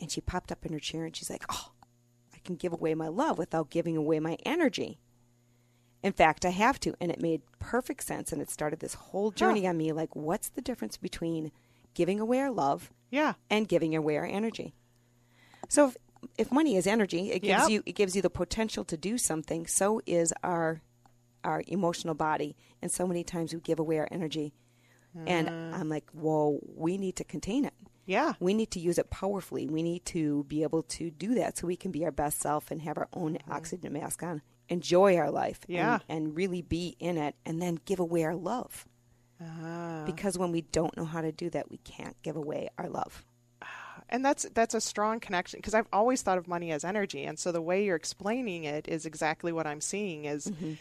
And 0.02 0.12
she 0.12 0.20
popped 0.20 0.52
up 0.52 0.66
in 0.66 0.74
her 0.74 0.80
chair, 0.80 1.06
and 1.06 1.16
she's 1.16 1.30
like, 1.30 1.46
"Oh, 1.50 1.72
I 2.34 2.40
can 2.40 2.56
give 2.56 2.74
away 2.74 2.96
my 2.96 3.08
love 3.08 3.38
without 3.38 3.70
giving 3.70 3.96
away 3.96 4.20
my 4.20 4.38
energy." 4.46 5.00
In 6.04 6.14
fact, 6.14 6.46
I 6.46 6.50
have 6.50 6.80
to, 6.82 6.94
and 7.02 7.10
it 7.10 7.20
made 7.22 7.42
perfect 7.60 8.04
sense. 8.04 8.32
And 8.32 8.42
it 8.42 8.52
started 8.52 8.80
this 8.80 8.94
whole 8.94 9.32
journey 9.32 9.64
huh. 9.64 9.70
on 9.70 9.78
me. 9.78 9.92
Like, 9.92 10.16
what's 10.16 10.50
the 10.50 10.62
difference 10.62 10.98
between 10.98 11.52
giving 11.96 12.20
away 12.20 12.40
our 12.40 12.52
love, 12.52 12.92
yeah, 13.10 13.34
and 13.50 13.68
giving 13.68 13.96
away 13.96 14.18
our 14.18 14.26
energy? 14.26 14.76
So 15.68 15.88
if, 15.88 15.98
if 16.38 16.52
money 16.52 16.76
is 16.76 16.86
energy, 16.86 17.32
it 17.32 17.40
gives 17.40 17.64
yep. 17.64 17.70
you 17.70 17.84
it 17.86 17.94
gives 17.94 18.16
you 18.16 18.22
the 18.22 18.30
potential 18.30 18.84
to 18.86 18.98
do 18.98 19.18
something. 19.18 19.66
So 19.66 20.02
is 20.06 20.32
our 20.44 20.82
our 21.44 21.64
emotional 21.68 22.14
body, 22.14 22.56
and 22.82 22.92
so 22.92 23.08
many 23.08 23.24
times 23.24 23.54
we 23.54 23.60
give 23.60 23.80
away 23.80 23.98
our 23.98 24.08
energy. 24.12 24.54
Mm. 25.18 25.24
And 25.28 25.50
I'm 25.76 25.90
like, 25.90 26.10
whoa, 26.12 26.60
we 26.76 26.98
need 26.98 27.16
to 27.18 27.24
contain 27.24 27.66
it. 27.66 27.74
Yeah. 28.06 28.34
We 28.40 28.54
need 28.54 28.72
to 28.72 28.80
use 28.80 28.98
it 28.98 29.10
powerfully. 29.10 29.68
We 29.68 29.82
need 29.82 30.06
to 30.06 30.44
be 30.46 30.64
able 30.64 30.84
to 30.84 31.10
do 31.10 31.36
that 31.36 31.58
so 31.58 31.68
we 31.68 31.76
can 31.76 31.92
be 31.92 32.06
our 32.06 32.12
best 32.12 32.40
self 32.40 32.72
and 32.72 32.82
have 32.82 32.98
our 32.98 33.08
own 33.14 33.34
mm-hmm. 33.34 33.52
oxygen 33.52 33.94
mask 33.94 34.22
on, 34.24 34.42
enjoy 34.70 35.18
our 35.18 35.32
life, 35.32 35.60
yeah. 35.68 36.00
and, 36.08 36.28
and, 36.28 36.36
really 36.36 36.62
be 36.62 36.96
in 37.00 37.18
it, 37.18 37.36
and 37.46 37.62
then 37.62 37.80
give 37.86 38.00
away 38.00 38.24
our 38.24 38.36
love. 38.36 38.86
Uh. 39.42 40.06
Because 40.06 40.38
when 40.38 40.52
we 40.52 40.62
don't 40.62 40.96
know 40.96 41.06
how 41.06 41.22
to 41.22 41.32
do 41.32 41.50
that, 41.50 41.70
we 41.70 41.78
can't 41.78 42.16
give 42.22 42.36
away 42.36 42.70
our 42.78 42.90
love 42.90 43.26
and 44.10 44.24
that's 44.24 44.46
that's 44.54 44.74
a 44.74 44.82
strong 44.82 45.20
connection 45.20 45.60
because 45.60 45.74
I've 45.74 45.88
always 45.92 46.22
thought 46.22 46.38
of 46.38 46.48
money 46.48 46.72
as 46.72 46.84
energy, 46.84 47.24
and 47.24 47.38
so 47.38 47.52
the 47.52 47.62
way 47.62 47.86
you're 47.86 47.96
explaining 47.96 48.64
it 48.64 48.88
is 48.88 49.06
exactly 49.06 49.52
what 49.52 49.68
I'm 49.68 49.82
seeing. 49.82 50.26
Is 50.26 50.48
mm-hmm. 50.48 50.74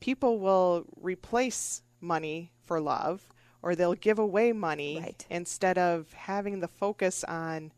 people 0.00 0.38
will 0.38 0.84
replace 1.00 1.82
money 2.00 2.52
for 2.62 2.80
love, 2.80 3.26
or 3.62 3.74
they'll 3.74 3.94
give 3.94 4.18
away 4.18 4.52
money 4.52 5.00
right. 5.00 5.26
instead 5.30 5.78
of 5.78 6.12
having 6.12 6.60
the 6.60 6.68
focus 6.68 7.24
on. 7.24 7.72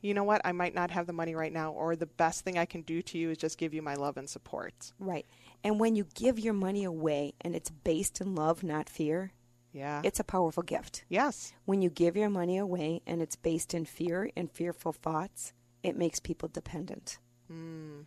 You 0.00 0.14
know 0.14 0.22
what? 0.22 0.42
I 0.44 0.52
might 0.52 0.76
not 0.76 0.92
have 0.92 1.08
the 1.08 1.12
money 1.12 1.34
right 1.34 1.52
now, 1.52 1.72
or 1.72 1.96
the 1.96 2.06
best 2.06 2.44
thing 2.44 2.56
I 2.56 2.66
can 2.66 2.82
do 2.82 3.02
to 3.02 3.18
you 3.18 3.30
is 3.30 3.38
just 3.38 3.58
give 3.58 3.74
you 3.74 3.82
my 3.82 3.94
love 3.94 4.16
and 4.16 4.30
support. 4.30 4.92
Right. 5.00 5.26
And 5.64 5.80
when 5.80 5.96
you 5.96 6.06
give 6.14 6.38
your 6.38 6.54
money 6.54 6.84
away 6.84 7.34
and 7.40 7.56
it's 7.56 7.68
based 7.68 8.20
in 8.20 8.36
love, 8.36 8.62
not 8.62 8.88
fear, 8.88 9.32
yeah. 9.72 10.00
It's 10.04 10.20
a 10.20 10.24
powerful 10.24 10.62
gift. 10.62 11.04
Yes. 11.08 11.52
When 11.64 11.82
you 11.82 11.90
give 11.90 12.16
your 12.16 12.30
money 12.30 12.58
away 12.58 13.02
and 13.06 13.20
it's 13.20 13.36
based 13.36 13.74
in 13.74 13.84
fear 13.84 14.30
and 14.36 14.50
fearful 14.50 14.92
thoughts, 14.92 15.52
it 15.82 15.96
makes 15.96 16.20
people 16.20 16.48
dependent. 16.48 17.18
Mm. 17.52 18.04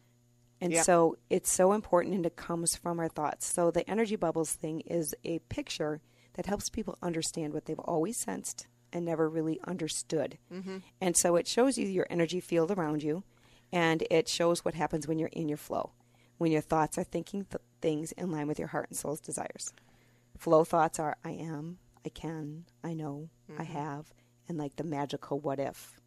And 0.60 0.78
so 0.78 1.18
it's 1.30 1.52
so 1.52 1.74
important 1.74 2.14
and 2.14 2.26
it 2.26 2.36
comes 2.36 2.76
from 2.76 3.00
our 3.00 3.10
thoughts. 3.10 3.48
So 3.48 3.72
the 3.72 3.90
energy 3.90 4.16
bubbles 4.16 4.54
thing 4.54 4.82
is 4.82 5.16
a 5.24 5.40
picture 5.40 6.02
that 6.34 6.46
helps 6.46 6.70
people 6.70 6.98
understand 7.02 7.54
what 7.54 7.66
they've 7.66 7.80
always 7.80 8.18
sensed 8.18 8.68
and 8.94 9.06
never 9.06 9.28
really 9.28 9.60
understood. 9.66 10.38
Mm-hmm. 10.54 10.78
And 11.00 11.18
so 11.18 11.36
it 11.36 11.48
shows 11.48 11.78
you 11.78 11.88
your 11.88 12.06
energy 12.10 12.42
field 12.42 12.70
around 12.70 13.02
you 13.02 13.24
and 13.72 14.04
it 14.12 14.28
shows 14.28 14.64
what 14.64 14.76
happens 14.76 15.08
when 15.08 15.18
you're 15.18 15.30
in 15.30 15.50
your 15.50 15.58
flow, 15.58 15.92
when 16.38 16.52
your 16.52 16.62
thoughts 16.62 16.98
are 16.98 17.04
thinking 17.04 17.46
th- 17.46 17.62
things 17.82 18.12
in 18.12 18.32
line 18.32 18.48
with 18.48 18.60
your 18.60 18.68
heart 18.68 18.90
and 18.90 18.98
soul's 18.98 19.20
desires 19.20 19.74
flow 20.42 20.64
thoughts 20.64 20.98
are 21.00 21.18
I 21.24 21.32
am, 21.32 21.78
I 22.04 22.10
can, 22.10 22.66
I 22.84 22.96
know, 22.96 23.30
mm-hmm. 23.50 23.62
I 23.62 23.66
have, 23.66 24.12
and 24.50 24.58
like 24.58 24.76
the 24.76 24.84
magical 24.84 25.40
what 25.40 25.60
if. 25.60 26.02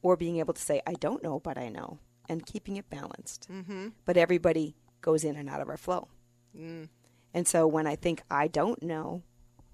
Or 0.00 0.16
being 0.16 0.38
able 0.38 0.54
to 0.54 0.62
say, 0.62 0.80
I 0.86 0.94
don't 0.94 1.22
know, 1.22 1.40
but 1.40 1.58
I 1.58 1.68
know, 1.68 1.98
and 2.26 2.46
keeping 2.46 2.78
it 2.78 2.88
balanced. 2.88 3.48
Mm-hmm. 3.52 3.88
But 4.06 4.16
everybody 4.16 4.76
goes 5.02 5.24
in 5.24 5.36
and 5.36 5.50
out 5.50 5.60
of 5.60 5.68
our 5.68 5.76
flow. 5.76 6.08
Mm. 6.58 6.88
And 7.34 7.46
so 7.46 7.66
when 7.66 7.86
I 7.86 7.96
think 7.96 8.22
I 8.30 8.48
don't 8.48 8.82
know, 8.82 9.24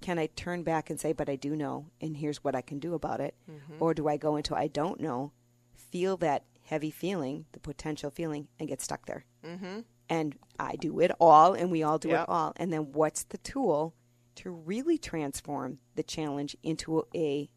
can 0.01 0.19
I 0.19 0.27
turn 0.35 0.63
back 0.63 0.89
and 0.89 0.99
say, 0.99 1.13
but 1.13 1.29
I 1.29 1.37
do 1.37 1.55
know, 1.55 1.85
and 2.01 2.17
here's 2.17 2.43
what 2.43 2.55
I 2.55 2.61
can 2.61 2.79
do 2.79 2.93
about 2.93 3.21
it? 3.21 3.35
Mm-hmm. 3.49 3.81
Or 3.81 3.93
do 3.93 4.09
I 4.09 4.17
go 4.17 4.35
into 4.35 4.53
I 4.53 4.67
don't 4.67 4.99
know, 4.99 5.31
feel 5.73 6.17
that 6.17 6.43
heavy 6.63 6.91
feeling, 6.91 7.45
the 7.53 7.61
potential 7.61 8.11
feeling, 8.11 8.49
and 8.59 8.67
get 8.67 8.81
stuck 8.81 9.05
there? 9.05 9.23
Mm-hmm 9.45 9.79
and 10.09 10.35
I 10.59 10.75
do 10.75 10.99
it 10.99 11.11
all, 11.19 11.53
and 11.53 11.71
we 11.71 11.83
all 11.83 11.97
do 11.97 12.09
yep. 12.09 12.23
it 12.23 12.29
all. 12.29 12.53
And 12.57 12.71
then 12.71 12.91
what's 12.93 13.23
the 13.23 13.37
tool 13.39 13.93
to 14.35 14.49
really 14.49 14.97
transform 14.97 15.79
the 15.95 16.03
challenge 16.03 16.55
into 16.63 17.05
a 17.15 17.49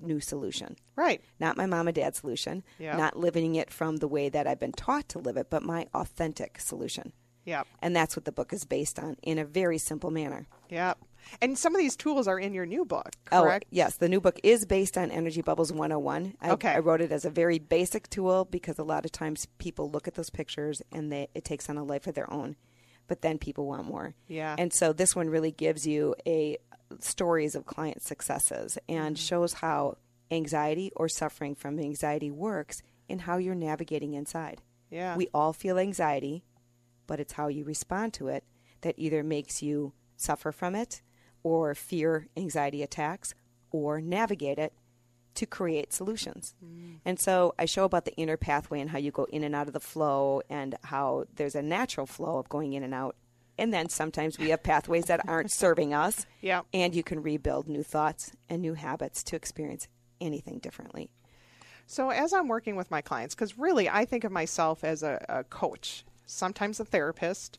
new 0.00 0.20
solution? 0.20 0.76
Right. 0.96 1.22
Not 1.38 1.56
my 1.56 1.66
mom 1.66 1.88
and 1.88 1.94
dad 1.94 2.16
solution, 2.16 2.62
yep. 2.78 2.96
not 2.96 3.18
living 3.18 3.54
it 3.54 3.70
from 3.70 3.96
the 3.96 4.08
way 4.08 4.28
that 4.28 4.46
I've 4.46 4.60
been 4.60 4.72
taught 4.72 5.08
to 5.10 5.18
live 5.18 5.36
it, 5.36 5.50
but 5.50 5.62
my 5.62 5.86
authentic 5.94 6.60
solution. 6.60 7.12
Yep. 7.44 7.66
And 7.82 7.94
that's 7.94 8.16
what 8.16 8.24
the 8.24 8.32
book 8.32 8.52
is 8.52 8.64
based 8.64 8.98
on 8.98 9.16
in 9.22 9.38
a 9.38 9.44
very 9.44 9.78
simple 9.78 10.10
manner. 10.10 10.46
Yep. 10.70 10.98
And 11.40 11.58
some 11.58 11.74
of 11.74 11.80
these 11.80 11.96
tools 11.96 12.28
are 12.28 12.38
in 12.38 12.54
your 12.54 12.66
new 12.66 12.84
book, 12.84 13.10
oh, 13.32 13.42
correct? 13.42 13.64
Oh, 13.66 13.70
yes. 13.70 13.96
The 13.96 14.08
new 14.08 14.20
book 14.20 14.38
is 14.42 14.64
based 14.64 14.96
on 14.96 15.10
Energy 15.10 15.42
Bubbles 15.42 15.72
101. 15.72 16.34
I, 16.40 16.50
okay. 16.50 16.70
I 16.70 16.78
wrote 16.78 17.00
it 17.00 17.12
as 17.12 17.24
a 17.24 17.30
very 17.30 17.58
basic 17.58 18.08
tool 18.10 18.44
because 18.44 18.78
a 18.78 18.84
lot 18.84 19.04
of 19.04 19.12
times 19.12 19.46
people 19.58 19.90
look 19.90 20.08
at 20.08 20.14
those 20.14 20.30
pictures 20.30 20.82
and 20.92 21.10
they, 21.10 21.28
it 21.34 21.44
takes 21.44 21.68
on 21.68 21.76
a 21.76 21.84
life 21.84 22.06
of 22.06 22.14
their 22.14 22.32
own. 22.32 22.56
But 23.06 23.20
then 23.20 23.38
people 23.38 23.66
want 23.66 23.86
more. 23.86 24.14
Yeah. 24.28 24.56
And 24.58 24.72
so 24.72 24.92
this 24.92 25.14
one 25.14 25.28
really 25.28 25.52
gives 25.52 25.86
you 25.86 26.14
a 26.26 26.56
stories 27.00 27.54
of 27.54 27.66
client 27.66 28.02
successes 28.02 28.78
and 28.88 29.16
mm-hmm. 29.16 29.24
shows 29.24 29.54
how 29.54 29.98
anxiety 30.30 30.90
or 30.96 31.08
suffering 31.08 31.54
from 31.54 31.78
anxiety 31.78 32.30
works 32.30 32.82
and 33.08 33.20
how 33.20 33.36
you're 33.36 33.54
navigating 33.54 34.14
inside. 34.14 34.62
Yeah. 34.90 35.16
We 35.16 35.28
all 35.34 35.52
feel 35.52 35.78
anxiety 35.78 36.44
but 37.06 37.20
it's 37.20 37.34
how 37.34 37.48
you 37.48 37.64
respond 37.64 38.12
to 38.14 38.28
it 38.28 38.44
that 38.82 38.94
either 38.98 39.22
makes 39.22 39.62
you 39.62 39.92
suffer 40.16 40.52
from 40.52 40.74
it 40.74 41.02
or 41.44 41.74
fear 41.76 42.26
anxiety 42.36 42.82
attacks 42.82 43.34
or 43.70 44.00
navigate 44.00 44.58
it 44.58 44.72
to 45.34 45.46
create 45.46 45.92
solutions. 45.92 46.54
Mm. 46.64 46.96
And 47.04 47.20
so 47.20 47.54
I 47.58 47.66
show 47.66 47.84
about 47.84 48.04
the 48.04 48.14
inner 48.14 48.36
pathway 48.36 48.80
and 48.80 48.90
how 48.90 48.98
you 48.98 49.10
go 49.10 49.24
in 49.24 49.44
and 49.44 49.54
out 49.54 49.66
of 49.66 49.72
the 49.72 49.80
flow 49.80 50.42
and 50.48 50.74
how 50.84 51.26
there's 51.34 51.54
a 51.54 51.62
natural 51.62 52.06
flow 52.06 52.38
of 52.38 52.48
going 52.48 52.72
in 52.72 52.82
and 52.82 52.94
out. 52.94 53.16
And 53.58 53.72
then 53.72 53.88
sometimes 53.88 54.38
we 54.38 54.50
have 54.50 54.62
pathways 54.62 55.04
that 55.06 55.28
aren't 55.28 55.52
serving 55.52 55.92
us. 55.94 56.26
Yeah. 56.40 56.62
And 56.72 56.94
you 56.94 57.02
can 57.02 57.22
rebuild 57.22 57.68
new 57.68 57.82
thoughts 57.82 58.32
and 58.48 58.62
new 58.62 58.74
habits 58.74 59.22
to 59.24 59.36
experience 59.36 59.86
anything 60.20 60.58
differently. 60.58 61.10
So, 61.86 62.08
as 62.08 62.32
I'm 62.32 62.48
working 62.48 62.76
with 62.76 62.90
my 62.90 63.02
clients, 63.02 63.34
because 63.34 63.58
really 63.58 63.90
I 63.90 64.06
think 64.06 64.24
of 64.24 64.32
myself 64.32 64.84
as 64.84 65.02
a, 65.02 65.22
a 65.28 65.44
coach, 65.44 66.04
sometimes 66.24 66.80
a 66.80 66.84
therapist, 66.84 67.58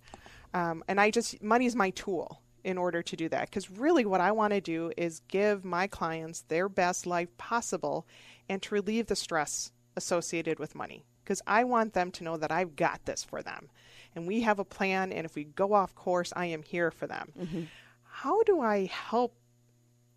um, 0.51 0.83
and 0.87 0.99
I 0.99 1.11
just, 1.11 1.43
money's 1.43 1.75
my 1.75 1.91
tool 1.91 2.41
in 2.65 2.79
order 2.79 3.03
to 3.03 3.15
do 3.15 3.29
that. 3.29 3.47
Because 3.49 3.69
really, 3.69 4.05
what 4.05 4.19
I 4.19 4.31
want 4.31 4.51
to 4.51 4.59
do 4.59 4.91
is 4.97 5.21
give 5.27 5.63
my 5.63 5.85
clients 5.85 6.41
their 6.41 6.67
best 6.67 7.05
life 7.05 7.29
possible 7.37 8.07
and 8.49 8.61
to 8.63 8.73
relieve 8.73 9.05
the 9.05 9.15
stress 9.15 9.71
associated 9.95 10.57
with 10.59 10.75
money. 10.75 11.05
Because 11.23 11.41
I 11.47 11.63
want 11.63 11.93
them 11.93 12.11
to 12.11 12.23
know 12.23 12.37
that 12.37 12.51
I've 12.51 12.75
got 12.75 13.05
this 13.05 13.23
for 13.23 13.41
them. 13.41 13.69
And 14.15 14.27
we 14.27 14.41
have 14.41 14.59
a 14.59 14.65
plan, 14.65 15.13
and 15.13 15.25
if 15.25 15.35
we 15.35 15.43
go 15.43 15.73
off 15.73 15.93
course, 15.93 16.33
I 16.35 16.47
am 16.47 16.63
here 16.63 16.89
for 16.89 17.05
them. 17.05 17.31
Mm-hmm. 17.39 17.63
How 18.03 18.41
do 18.43 18.61
I 18.61 18.85
help 18.85 19.35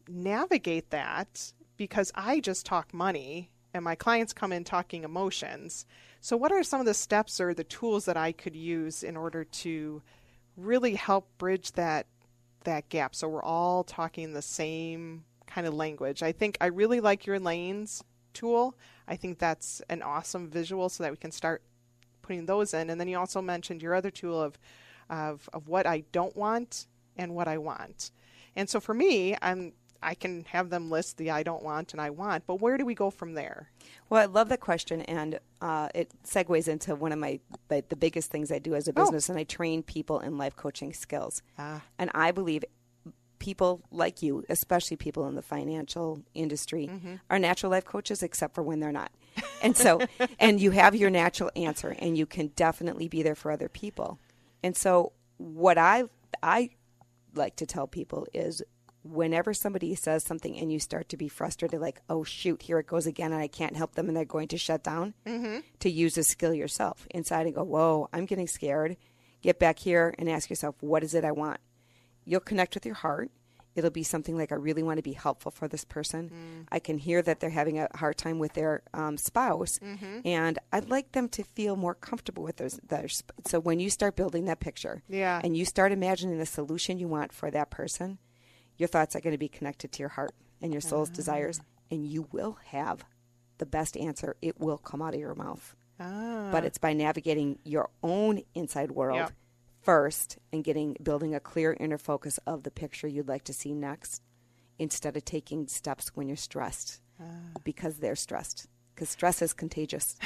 navigate 0.09 0.91
that? 0.91 1.53
Because 1.77 2.11
I 2.15 2.41
just 2.41 2.65
talk 2.65 2.95
money 2.95 3.51
and 3.75 3.85
my 3.85 3.95
clients 3.95 4.33
come 4.33 4.53
in 4.53 4.65
talking 4.65 5.05
emotions. 5.05 5.85
So, 6.21 6.37
what 6.37 6.53
are 6.53 6.63
some 6.63 6.81
of 6.81 6.87
the 6.87 6.95
steps 6.95 7.41
or 7.41 7.53
the 7.53 7.65
tools 7.65 8.07
that 8.07 8.17
I 8.17 8.33
could 8.33 8.57
use 8.57 9.03
in 9.03 9.17
order 9.17 9.45
to 9.45 10.03
really 10.57 10.95
help 10.95 11.29
bridge 11.39 11.73
that 11.73 12.07
that 12.69 12.89
gap 12.89 13.15
so 13.15 13.29
we're 13.29 13.43
all 13.43 13.83
talking 13.83 14.33
the 14.33 14.43
same 14.43 15.25
kind 15.47 15.67
of 15.67 15.75
language? 15.75 16.23
I 16.23 16.33
think 16.33 16.57
I 16.61 16.67
really 16.67 17.01
like 17.01 17.27
your 17.27 17.41
lanes 17.41 18.05
tool. 18.35 18.77
I 19.07 19.17
think 19.17 19.39
that's 19.39 19.83
an 19.89 20.03
awesome 20.03 20.49
visual 20.49 20.89
so 20.89 21.03
that 21.03 21.11
we 21.11 21.17
can 21.17 21.33
start 21.33 21.63
putting 22.23 22.47
those 22.47 22.75
in. 22.75 22.91
And 22.91 23.01
then 23.01 23.09
you 23.09 23.19
also 23.19 23.41
mentioned 23.41 23.83
your 23.83 23.95
other 23.95 24.11
tool 24.11 24.41
of 24.41 24.59
of, 25.11 25.49
of 25.55 25.69
what 25.69 25.87
I 25.87 26.05
don't 26.13 26.37
want 26.37 26.87
and 27.17 27.35
what 27.35 27.49
I 27.49 27.57
want. 27.57 28.11
And 28.55 28.69
so 28.69 28.79
for 28.79 28.93
me, 28.93 29.37
I'm 29.41 29.73
I 30.03 30.15
can 30.15 30.45
have 30.51 30.71
them 30.71 30.91
list 30.91 31.17
the 31.17 31.31
I 31.31 31.43
don't 31.43 31.63
want 31.63 31.93
and 31.93 32.01
I 32.01 32.11
want, 32.11 32.47
but 32.47 32.61
where 32.61 32.77
do 32.79 32.85
we 32.85 32.95
go 32.95 33.11
from 33.11 33.35
there? 33.35 33.71
Well, 34.09 34.23
I 34.23 34.27
love 34.27 34.49
that 34.51 34.61
question, 34.61 35.03
and 35.03 35.41
uh, 35.61 35.89
it 35.95 36.13
segues 36.25 36.69
into 36.69 36.95
one 36.95 37.13
of 37.13 37.19
my 37.19 37.41
the, 37.69 37.85
the 37.89 37.97
biggest 37.97 38.31
things 38.31 38.53
I 38.53 38.59
do 38.59 38.75
as 38.75 38.89
a 38.89 38.93
oh. 38.97 39.03
business, 39.03 39.29
oh. 39.29 39.33
and 39.33 39.41
I 39.41 39.45
train 39.45 39.83
people 39.83 40.21
in 40.21 40.39
life 40.39 40.57
coaching 40.57 40.93
skills. 40.93 41.43
Ah. 41.59 41.83
And 41.99 42.11
I 42.15 42.31
believe 42.31 42.65
people 43.39 43.83
like 43.91 44.23
you, 44.23 44.45
especially 44.49 44.97
people 44.97 45.27
in 45.29 45.35
the 45.35 45.43
financial 45.43 46.23
industry, 46.35 46.89
mm-hmm. 46.89 47.15
are 47.31 47.39
natural 47.39 47.71
life 47.71 47.85
coaches, 47.85 48.23
except 48.23 48.55
for 48.55 48.63
when 48.63 48.81
they're 48.81 48.93
not. 48.93 49.11
And 49.63 49.77
so, 49.77 50.01
and 50.39 50.61
you 50.61 50.71
have 50.73 50.95
your 50.95 51.11
natural 51.11 51.51
answer, 51.57 51.95
and 51.99 52.17
you 52.17 52.27
can 52.27 52.49
definitely 52.49 53.09
be 53.09 53.23
there 53.23 53.35
for 53.35 53.51
other 53.51 53.69
people. 53.69 54.19
And 54.63 54.77
so, 54.77 55.13
what 55.39 55.79
I 55.79 56.05
I 56.43 56.71
like 57.35 57.57
to 57.57 57.67
tell 57.67 57.87
people 57.87 58.27
is 58.33 58.63
whenever 59.11 59.55
somebody 59.55 59.95
says 59.95 60.25
something 60.25 60.57
and 60.57 60.73
you 60.73 60.79
start 60.79 61.09
to 61.09 61.17
be 61.17 61.29
frustrated, 61.29 61.81
like, 61.81 62.01
oh, 62.09 62.25
shoot, 62.25 62.63
here 62.63 62.79
it 62.79 62.87
goes 62.87 63.07
again, 63.07 63.33
and 63.33 63.41
I 63.41 63.49
can't 63.49 63.77
help 63.77 63.95
them 63.95 64.09
and 64.09 64.17
they're 64.17 64.25
going 64.25 64.49
to 64.49 64.59
shut 64.59 64.83
down, 64.83 65.15
mm-hmm. 65.27 65.59
to 65.81 65.91
use 65.91 66.19
a 66.19 66.23
skill 66.23 66.55
yourself 66.55 67.07
inside 67.11 67.47
and 67.47 67.55
go, 67.55 67.65
whoa, 67.65 68.09
I'm 68.13 68.27
getting 68.27 68.47
scared. 68.49 68.97
Get 69.43 69.59
back 69.59 69.79
here 69.79 70.15
and 70.19 70.29
ask 70.29 70.51
yourself, 70.51 70.75
what 70.81 71.05
is 71.05 71.15
it 71.15 71.25
I 71.25 71.33
want? 71.33 71.61
You'll 72.25 72.41
connect 72.41 72.75
with 72.75 72.85
your 72.85 72.97
heart. 72.97 73.31
It'll 73.77 73.91
be 73.91 74.03
something 74.03 74.37
like, 74.37 74.51
I 74.51 74.57
really 74.57 74.83
want 74.83 74.97
to 74.97 75.05
be 75.05 75.13
helpful 75.13 75.53
for 75.53 75.69
this 75.69 75.85
person. 75.85 76.31
Mm. 76.31 76.67
I 76.73 76.81
can 76.81 76.99
hear 76.99 77.23
that 77.23 77.39
they're 77.39 77.49
having 77.49 77.79
a 77.79 77.89
hard 77.95 78.17
time 78.17 78.41
with 78.41 78.55
their 78.55 78.83
um, 78.93 79.17
spouse, 79.17 79.79
mm-hmm. 79.79 80.21
and 80.25 80.59
I'd 80.73 80.91
like 80.91 81.13
them 81.13 81.29
to 81.29 81.45
feel 81.45 81.77
more 81.77 81.95
comfortable 81.95 82.43
with 82.43 82.57
their, 82.57 82.71
their 82.89 83.07
sp- 83.07 83.39
So 83.47 83.61
when 83.61 83.79
you 83.79 83.89
start 83.89 84.17
building 84.17 84.47
that 84.47 84.59
picture, 84.59 85.05
yeah. 85.09 85.41
and 85.45 85.57
you 85.57 85.65
start 85.65 85.93
imagining 85.93 86.39
the 86.39 86.47
solution 86.47 86.99
you 86.99 87.07
want 87.07 87.33
for 87.33 87.53
that 87.53 87.71
person, 87.71 88.19
your 88.79 88.89
thoughts 88.89 89.15
are 89.15 89.21
going 89.21 89.33
to 89.35 89.39
be 89.39 89.49
connected 89.49 89.93
to 89.93 90.01
your 90.01 90.09
heart 90.09 90.35
and 90.63 90.73
your 90.73 90.81
soul's 90.81 91.11
ah. 91.11 91.15
desires, 91.15 91.61
and 91.91 92.07
you 92.07 92.29
will 92.33 92.59
have 92.67 93.05
the 93.59 93.67
best 93.67 93.97
answer. 93.97 94.37
It 94.41 94.59
will 94.59 94.79
come 94.79 95.03
out 95.03 95.15
of 95.15 95.21
your 95.21 95.35
mouth. 95.35 95.75
Ah. 96.01 96.49
But 96.51 96.65
it's 96.65 96.79
by 96.79 96.93
navigating 96.93 97.59
your 97.65 97.91
own 98.03 98.43
inside 98.55 98.93
world 98.93 99.19
yep. 99.19 99.33
first 99.83 100.39
and 100.53 100.65
getting 100.65 100.97
building 101.03 101.35
a 101.35 101.41
clear 101.41 101.77
inner 101.79 101.99
focus 101.99 102.39
of 102.47 102.63
the 102.63 102.71
picture 102.71 103.09
you'd 103.09 103.29
like 103.29 103.45
to 103.45 103.53
see 103.53 103.75
next 103.75 104.23
instead 104.79 105.17
of 105.17 105.25
taking 105.25 105.67
steps 105.67 106.13
when 106.15 106.29
you're 106.29 106.37
stressed 106.37 107.01
ah. 107.21 107.25
because 107.65 107.99
they're 107.99 108.17
stressed 108.17 108.69
because 108.99 109.11
stress 109.11 109.41
is 109.41 109.53
contagious. 109.53 110.17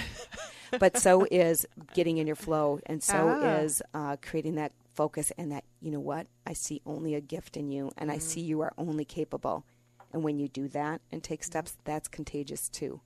but 0.79 0.97
so 0.97 1.27
is 1.31 1.67
getting 1.93 2.17
in 2.17 2.27
your 2.27 2.37
flow, 2.37 2.81
and 2.87 3.03
so 3.03 3.29
ah. 3.29 3.57
is 3.59 3.83
uh, 3.93 4.17
creating 4.23 4.55
that 4.55 4.73
focus 4.95 5.31
and 5.37 5.53
that, 5.53 5.65
you 5.81 5.91
know 5.91 6.01
what, 6.01 6.27
I 6.47 6.55
see 6.55 6.81
only 6.87 7.15
a 7.15 7.21
gift 7.21 7.57
in 7.57 7.71
you 7.71 7.91
and 7.97 8.09
mm-hmm. 8.09 8.17
I 8.17 8.19
see 8.19 8.41
you 8.41 8.61
are 8.61 8.73
only 8.77 9.05
capable. 9.05 9.65
And 10.13 10.23
when 10.23 10.39
you 10.39 10.49
do 10.49 10.69
that 10.69 11.01
and 11.11 11.23
take 11.23 11.43
steps, 11.43 11.79
that's 11.85 12.09
contagious 12.09 12.69
too. 12.69 13.01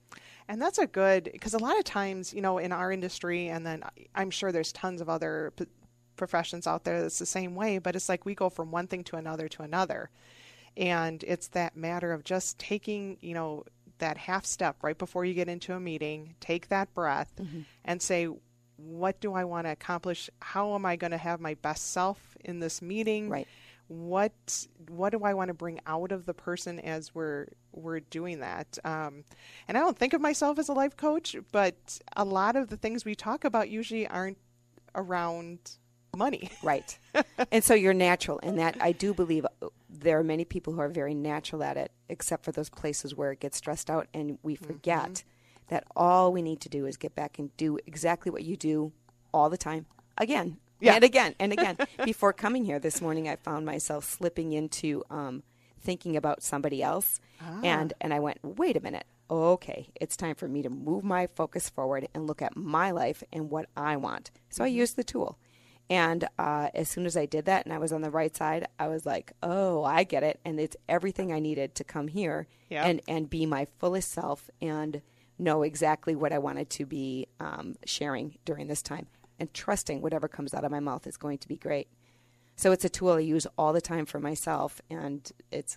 And 0.49 0.61
that's 0.61 0.79
a 0.79 0.87
good, 0.87 1.31
because 1.33 1.55
a 1.55 1.59
lot 1.59 1.79
of 1.79 1.85
times, 1.85 2.35
you 2.35 2.41
know, 2.41 2.59
in 2.59 2.73
our 2.73 2.91
industry, 2.91 3.49
and 3.49 3.64
then 3.64 3.85
I'm 4.17 4.31
sure 4.31 4.51
there's 4.51 4.73
tons 4.73 5.01
of 5.01 5.09
other 5.09 5.53
p- 5.57 5.67
professions 6.17 6.67
out 6.67 6.83
there 6.83 7.01
that's 7.01 7.21
the 7.21 7.27
same 7.27 7.55
way, 7.55 7.79
but 7.79 7.95
it's 7.95 8.09
like 8.09 8.25
we 8.25 8.35
go 8.35 8.49
from 8.51 8.73
one 8.73 8.89
thing 8.89 9.05
to 9.05 9.17
another 9.17 9.49
to 9.49 9.62
another. 9.62 10.11
And 10.77 11.23
it's 11.27 11.49
that 11.49 11.77
matter 11.77 12.12
of 12.12 12.25
just 12.25 12.59
taking, 12.59 13.19
you 13.21 13.35
know, 13.35 13.64
that 13.99 14.16
half 14.16 14.44
step 14.44 14.76
right 14.82 14.97
before 14.97 15.24
you 15.24 15.34
get 15.34 15.49
into 15.49 15.74
a 15.74 15.80
meeting, 15.80 16.34
take 16.40 16.68
that 16.68 16.92
breath 16.94 17.32
mm-hmm. 17.40 17.61
and 17.84 18.01
say, 18.01 18.28
what 18.76 19.20
do 19.20 19.32
I 19.32 19.44
want 19.44 19.66
to 19.66 19.72
accomplish? 19.72 20.28
How 20.40 20.74
am 20.74 20.84
I 20.84 20.97
going 20.97 21.12
to 21.12 21.18
have 21.18 21.40
my 21.40 21.55
best 21.55 21.92
self 21.92 22.36
in 22.44 22.61
this 22.61 22.82
meeting? 22.82 23.30
Right. 23.30 23.49
What 23.88 24.66
what 24.88 25.11
do 25.11 25.22
I 25.22 25.34
want 25.34 25.49
to 25.49 25.55
bring 25.55 25.78
out 25.86 26.11
of 26.11 26.26
the 26.26 26.34
person 26.34 26.80
as 26.80 27.14
we're 27.14 27.47
we're 27.72 28.01
doing 28.01 28.40
that? 28.40 28.78
Um, 28.84 29.22
and 29.68 29.78
I 29.78 29.80
don't 29.80 29.97
think 29.97 30.12
of 30.12 30.20
myself 30.20 30.59
as 30.59 30.68
a 30.68 30.72
life 30.72 30.97
coach, 30.97 31.36
but 31.53 32.01
a 32.16 32.24
lot 32.24 32.57
of 32.57 32.68
the 32.68 32.76
things 32.76 33.05
we 33.05 33.14
talk 33.14 33.44
about 33.44 33.70
usually 33.70 34.09
aren't 34.09 34.38
around 34.97 35.59
money. 36.17 36.51
Right. 36.62 36.99
and 37.53 37.62
so 37.62 37.75
you're 37.75 37.95
natural, 37.95 38.41
and 38.43 38.59
that 38.59 38.77
I 38.81 38.93
do 38.93 39.14
believe 39.14 39.45
uh, 39.45 39.69
there 39.89 40.19
are 40.19 40.25
many 40.25 40.45
people 40.45 40.73
who 40.73 40.81
are 40.81 40.89
very 40.89 41.14
natural 41.14 41.62
at 41.62 41.77
it, 41.77 41.93
except 42.09 42.45
for 42.45 42.53
those 42.53 42.69
places 42.69 43.14
where 43.14 43.33
it 43.33 43.41
gets 43.41 43.57
stressed 43.57 43.91
out 43.91 44.09
and 44.14 44.39
we 44.43 44.55
forget. 44.55 45.11
Mm-hmm 45.11 45.29
that 45.69 45.83
all 45.97 46.33
we 46.33 46.43
need 46.43 46.61
to 46.61 46.69
do 46.69 46.87
is 46.87 46.97
get 46.97 47.12
back 47.17 47.41
and 47.41 47.51
do 47.57 47.77
exactly 47.89 48.31
what 48.31 48.45
you 48.45 48.57
do 48.57 48.93
all 49.35 49.51
the 49.51 49.57
time 49.57 49.85
again 50.17 50.59
yeah. 50.81 50.95
and 50.95 51.05
again 51.05 51.35
and 51.39 51.53
again. 51.53 51.77
Before 52.05 52.33
coming 52.33 52.64
here 52.64 52.79
this 52.79 53.01
morning, 53.01 53.29
I 53.29 53.37
found 53.37 53.67
myself 53.67 54.05
slipping 54.05 54.53
into 54.53 55.03
um, 55.11 55.43
thinking 55.81 56.17
about 56.17 56.43
somebody 56.43 56.83
else, 56.83 57.21
ah. 57.41 57.61
and 57.62 57.93
and 58.01 58.12
I 58.12 58.21
went, 58.21 58.39
wait 58.43 58.77
a 58.77 58.81
minute. 58.81 59.05
Okay, 59.29 59.89
it's 60.01 60.17
time 60.17 60.37
for 60.37 60.47
me 60.47 60.62
to 60.62 60.71
move 60.71 61.03
my 61.03 61.27
focus 61.27 61.69
forward 61.69 62.09
and 62.14 62.27
look 62.27 62.43
at 62.43 62.57
my 62.57 62.93
life 62.93 63.25
and 63.33 63.51
what 63.51 63.67
I 63.77 63.97
want. 63.97 64.31
So 64.51 64.59
mm-hmm. 64.59 64.64
I 64.64 64.69
used 64.69 64.97
the 64.97 65.05
tool. 65.05 65.39
And 65.89 66.26
uh, 66.39 66.70
as 66.74 66.89
soon 66.89 67.07
as 67.07 67.16
I 67.16 67.26
did 67.26 67.45
that 67.45 67.64
and 67.64 67.72
I 67.72 67.78
was 67.78 67.93
on 67.93 68.03
the 68.03 68.11
right 68.11 68.34
side, 68.34 68.66
I 68.78 68.89
was 68.89 69.07
like, 69.07 69.32
oh, 69.43 69.84
I 69.84 70.03
get 70.05 70.22
it. 70.22 70.41
And 70.45 70.59
it's 70.59 70.76
everything 70.89 71.32
I 71.32 71.39
needed 71.39 71.76
to 71.76 71.84
come 71.84 72.09
here 72.09 72.49
yep. 72.68 72.87
and, 72.87 73.01
and 73.07 73.30
be 73.30 73.47
my 73.47 73.66
fullest 73.78 74.11
self 74.11 74.51
and– 74.61 75.03
know 75.39 75.62
exactly 75.62 76.14
what 76.14 76.32
I 76.32 76.39
wanted 76.39 76.70
to 76.70 76.87
be 76.87 77.26
um, 77.41 77.76
sharing 77.84 78.37
during 78.45 78.66
this 78.66 78.82
time 78.82 79.07
and 79.39 79.53
trusting 79.53 80.01
whatever 80.01 80.28
comes 80.28 80.55
out 80.55 80.64
of 80.64 80.70
my 80.70 80.80
mouth 80.80 81.07
is 81.07 81.16
going 81.16 81.39
to 81.39 81.49
be 81.49 81.57
great. 81.57 81.89
So 82.57 82.72
it's 82.72 82.84
a 82.84 82.89
tool 82.89 83.12
I 83.12 83.18
use 83.18 83.47
all 83.59 83.72
the 83.74 83.82
time 83.82 84.07
for 84.07 84.18
myself, 84.18 84.80
and 84.89 85.30
it's 85.53 85.76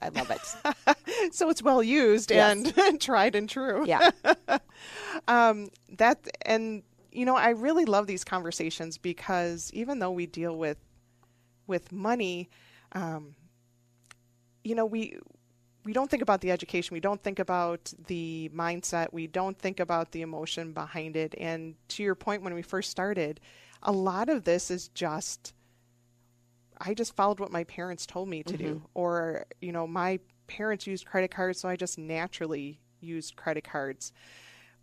I 0.00 0.10
love 0.10 0.30
it. 0.30 1.32
so 1.34 1.50
it's 1.50 1.60
well 1.60 1.82
used 1.82 2.30
yes. 2.30 2.72
and 2.76 3.00
tried 3.00 3.34
and 3.34 3.48
true. 3.48 3.84
Yeah. 3.84 4.10
um, 5.28 5.70
that 5.96 6.28
and 6.42 6.84
you 7.14 7.24
know 7.24 7.36
I 7.36 7.50
really 7.50 7.84
love 7.84 8.06
these 8.06 8.24
conversations 8.24 8.98
because 8.98 9.70
even 9.72 9.98
though 9.98 10.10
we 10.10 10.26
deal 10.26 10.56
with 10.56 10.78
with 11.66 11.92
money, 11.92 12.50
um, 12.92 13.34
you 14.62 14.74
know 14.74 14.84
we 14.84 15.18
we 15.84 15.92
don't 15.92 16.10
think 16.10 16.22
about 16.22 16.40
the 16.40 16.50
education, 16.50 16.94
we 16.94 17.00
don't 17.00 17.22
think 17.22 17.38
about 17.38 17.92
the 18.06 18.50
mindset, 18.54 19.12
we 19.12 19.26
don't 19.26 19.58
think 19.58 19.80
about 19.80 20.12
the 20.12 20.22
emotion 20.22 20.72
behind 20.72 21.14
it. 21.14 21.34
And 21.38 21.74
to 21.88 22.02
your 22.02 22.14
point, 22.14 22.42
when 22.42 22.54
we 22.54 22.62
first 22.62 22.90
started, 22.90 23.38
a 23.82 23.92
lot 23.92 24.30
of 24.30 24.44
this 24.44 24.70
is 24.70 24.88
just 24.88 25.52
I 26.80 26.94
just 26.94 27.14
followed 27.14 27.38
what 27.38 27.52
my 27.52 27.64
parents 27.64 28.04
told 28.06 28.28
me 28.28 28.42
to 28.42 28.54
mm-hmm. 28.54 28.66
do, 28.66 28.82
or 28.94 29.46
you 29.60 29.72
know, 29.72 29.86
my 29.86 30.18
parents 30.46 30.86
used 30.86 31.06
credit 31.06 31.30
cards, 31.30 31.60
so 31.60 31.68
I 31.68 31.76
just 31.76 31.98
naturally 31.98 32.80
used 33.00 33.36
credit 33.36 33.64
cards. 33.64 34.12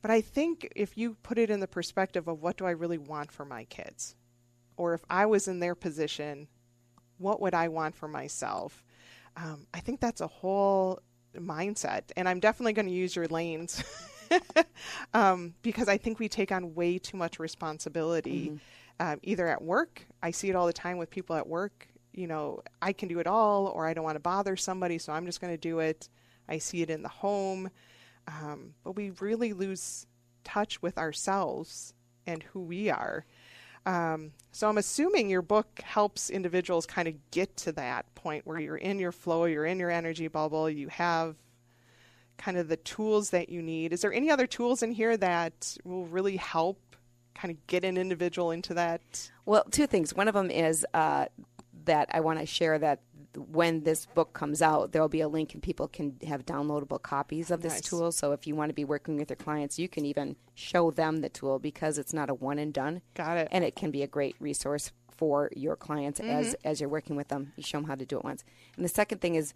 But 0.02 0.12
I 0.12 0.22
think 0.22 0.72
if 0.76 0.98
you 0.98 1.16
put 1.24 1.38
it 1.38 1.50
in 1.50 1.60
the 1.60 1.68
perspective 1.68 2.28
of 2.28 2.42
what 2.42 2.58
do 2.58 2.66
I 2.66 2.72
really 2.72 2.98
want 2.98 3.32
for 3.32 3.46
my 3.46 3.66
kids, 3.66 4.16
or 4.78 4.94
if 4.94 5.02
I 5.10 5.26
was 5.26 5.48
in 5.48 5.60
their 5.60 5.76
position, 5.76 6.48
what 7.18 7.40
would 7.42 7.54
I 7.54 7.68
want 7.68 7.96
for 7.96 8.08
myself? 8.08 8.84
Um, 9.38 9.68
I 9.74 9.80
think 9.80 10.00
that's 10.00 10.22
a 10.22 10.28
whole 10.28 11.00
mindset. 11.38 12.04
And 12.18 12.28
I'm 12.28 12.40
definitely 12.40 12.74
going 12.74 12.88
to 12.88 12.94
use 12.94 13.16
your 13.16 13.28
lanes 13.28 13.84
um, 15.14 15.54
because 15.62 15.88
I 15.88 15.98
think 15.98 16.20
we 16.20 16.28
take 16.28 16.52
on 16.52 16.74
way 16.74 16.98
too 16.98 17.18
much 17.18 17.40
responsibility, 17.40 18.48
mm-hmm. 18.50 19.08
um, 19.08 19.20
either 19.24 19.48
at 19.48 19.62
work. 19.62 20.06
I 20.22 20.32
see 20.32 20.50
it 20.50 20.56
all 20.56 20.68
the 20.68 20.74
time 20.74 20.98
with 20.98 21.10
people 21.10 21.36
at 21.36 21.48
work. 21.48 21.88
You 22.14 22.28
know, 22.28 22.62
I 22.82 22.92
can 22.92 23.08
do 23.08 23.20
it 23.20 23.28
all, 23.28 23.68
or 23.68 23.88
I 23.88 23.94
don't 23.94 24.04
want 24.04 24.16
to 24.16 24.22
bother 24.22 24.58
somebody, 24.58 24.98
so 24.98 25.14
I'm 25.14 25.26
just 25.26 25.40
going 25.40 25.54
to 25.54 25.58
do 25.58 25.80
it. 25.80 26.10
I 26.50 26.58
see 26.58 26.82
it 26.82 26.90
in 26.90 27.04
the 27.04 27.10
home. 27.10 27.70
Um, 28.28 28.74
but 28.84 28.96
we 28.96 29.12
really 29.20 29.54
lose 29.54 30.06
touch 30.44 30.82
with 30.82 30.98
ourselves 30.98 31.94
and 32.26 32.44
who 32.44 32.62
we 32.62 32.90
are. 32.90 33.26
Um, 33.86 34.32
so 34.52 34.70
I'm 34.70 34.78
assuming 34.78 35.30
your 35.30 35.42
book 35.42 35.82
helps 35.84 36.30
individuals 36.30 36.86
kind 36.86 37.08
of 37.08 37.16
get 37.32 37.56
to 37.58 37.72
that 37.74 38.14
point 38.16 38.46
where 38.46 38.60
you're 38.60 38.78
in 38.78 39.00
your 39.00 39.12
flow, 39.12 39.46
you're 39.46 39.66
in 39.66 39.80
your 39.80 39.90
energy 39.90 40.28
bubble, 40.28 40.70
you 40.70 40.88
have 40.90 41.36
kind 42.38 42.58
of 42.58 42.68
the 42.68 42.78
tools 42.78 43.32
that 43.32 43.50
you 43.50 43.62
need. 43.62 43.94
Is 43.94 44.02
there 44.02 44.14
any 44.14 44.30
other 44.30 44.48
tools 44.48 44.84
in 44.84 44.92
here 44.92 45.18
that 45.18 45.78
will 45.84 46.06
really 46.06 46.38
help 46.38 46.80
kind 47.34 47.52
of 47.52 47.68
get 47.68 47.84
an 47.84 47.98
individual 47.98 48.52
into 48.52 48.74
that? 48.76 49.32
Well, 49.46 49.64
two 49.72 49.88
things. 49.88 50.14
One 50.14 50.28
of 50.28 50.34
them 50.34 50.52
is 50.52 50.86
uh, 50.94 51.26
that 51.86 52.10
I 52.12 52.20
want 52.20 52.40
to 52.40 52.46
share 52.46 52.78
that 52.80 53.02
when 53.38 53.84
this 53.84 54.06
book 54.08 54.34
comes 54.34 54.62
out, 54.62 54.92
there 54.92 55.02
will 55.02 55.10
be 55.10 55.22
a 55.22 55.28
link 55.28 55.54
and 55.54 55.64
people 55.64 55.88
can 55.88 56.18
have 56.28 56.46
downloadable 56.46 57.02
copies 57.02 57.50
of 57.50 57.62
this 57.62 57.74
nice. 57.74 57.82
tool. 57.82 58.12
So 58.12 58.34
if 58.34 58.46
you 58.46 58.56
want 58.56 58.70
to 58.70 58.74
be 58.74 58.84
working 58.84 59.18
with 59.18 59.30
your 59.30 59.38
clients, 59.38 59.80
you 59.80 59.88
can 59.88 60.06
even 60.06 60.36
show 60.54 60.92
them 60.92 61.22
the 61.22 61.30
tool 61.30 61.58
because 61.60 61.98
it's 61.98 62.14
not 62.14 62.30
a 62.30 62.34
one 62.34 62.60
and 62.60 62.74
done. 62.74 63.02
Got 63.14 63.38
it. 63.38 63.48
And 63.52 63.64
it 63.64 63.76
can 63.76 63.92
be 63.92 64.04
a 64.04 64.08
great 64.08 64.36
resource 64.40 64.92
for 65.16 65.50
your 65.56 65.76
clients 65.76 66.20
mm-hmm. 66.20 66.30
as 66.30 66.56
as 66.64 66.82
you're 66.82 66.90
working 66.90 67.16
with 67.16 67.28
them. 67.28 67.54
You 67.56 67.64
show 67.64 67.78
them 67.78 67.88
how 67.88 67.96
to 67.96 68.06
do 68.06 68.18
it 68.18 68.24
once. 68.24 68.44
And 68.76 68.84
the 68.84 68.90
second 68.90 69.22
thing 69.22 69.36
is 69.36 69.54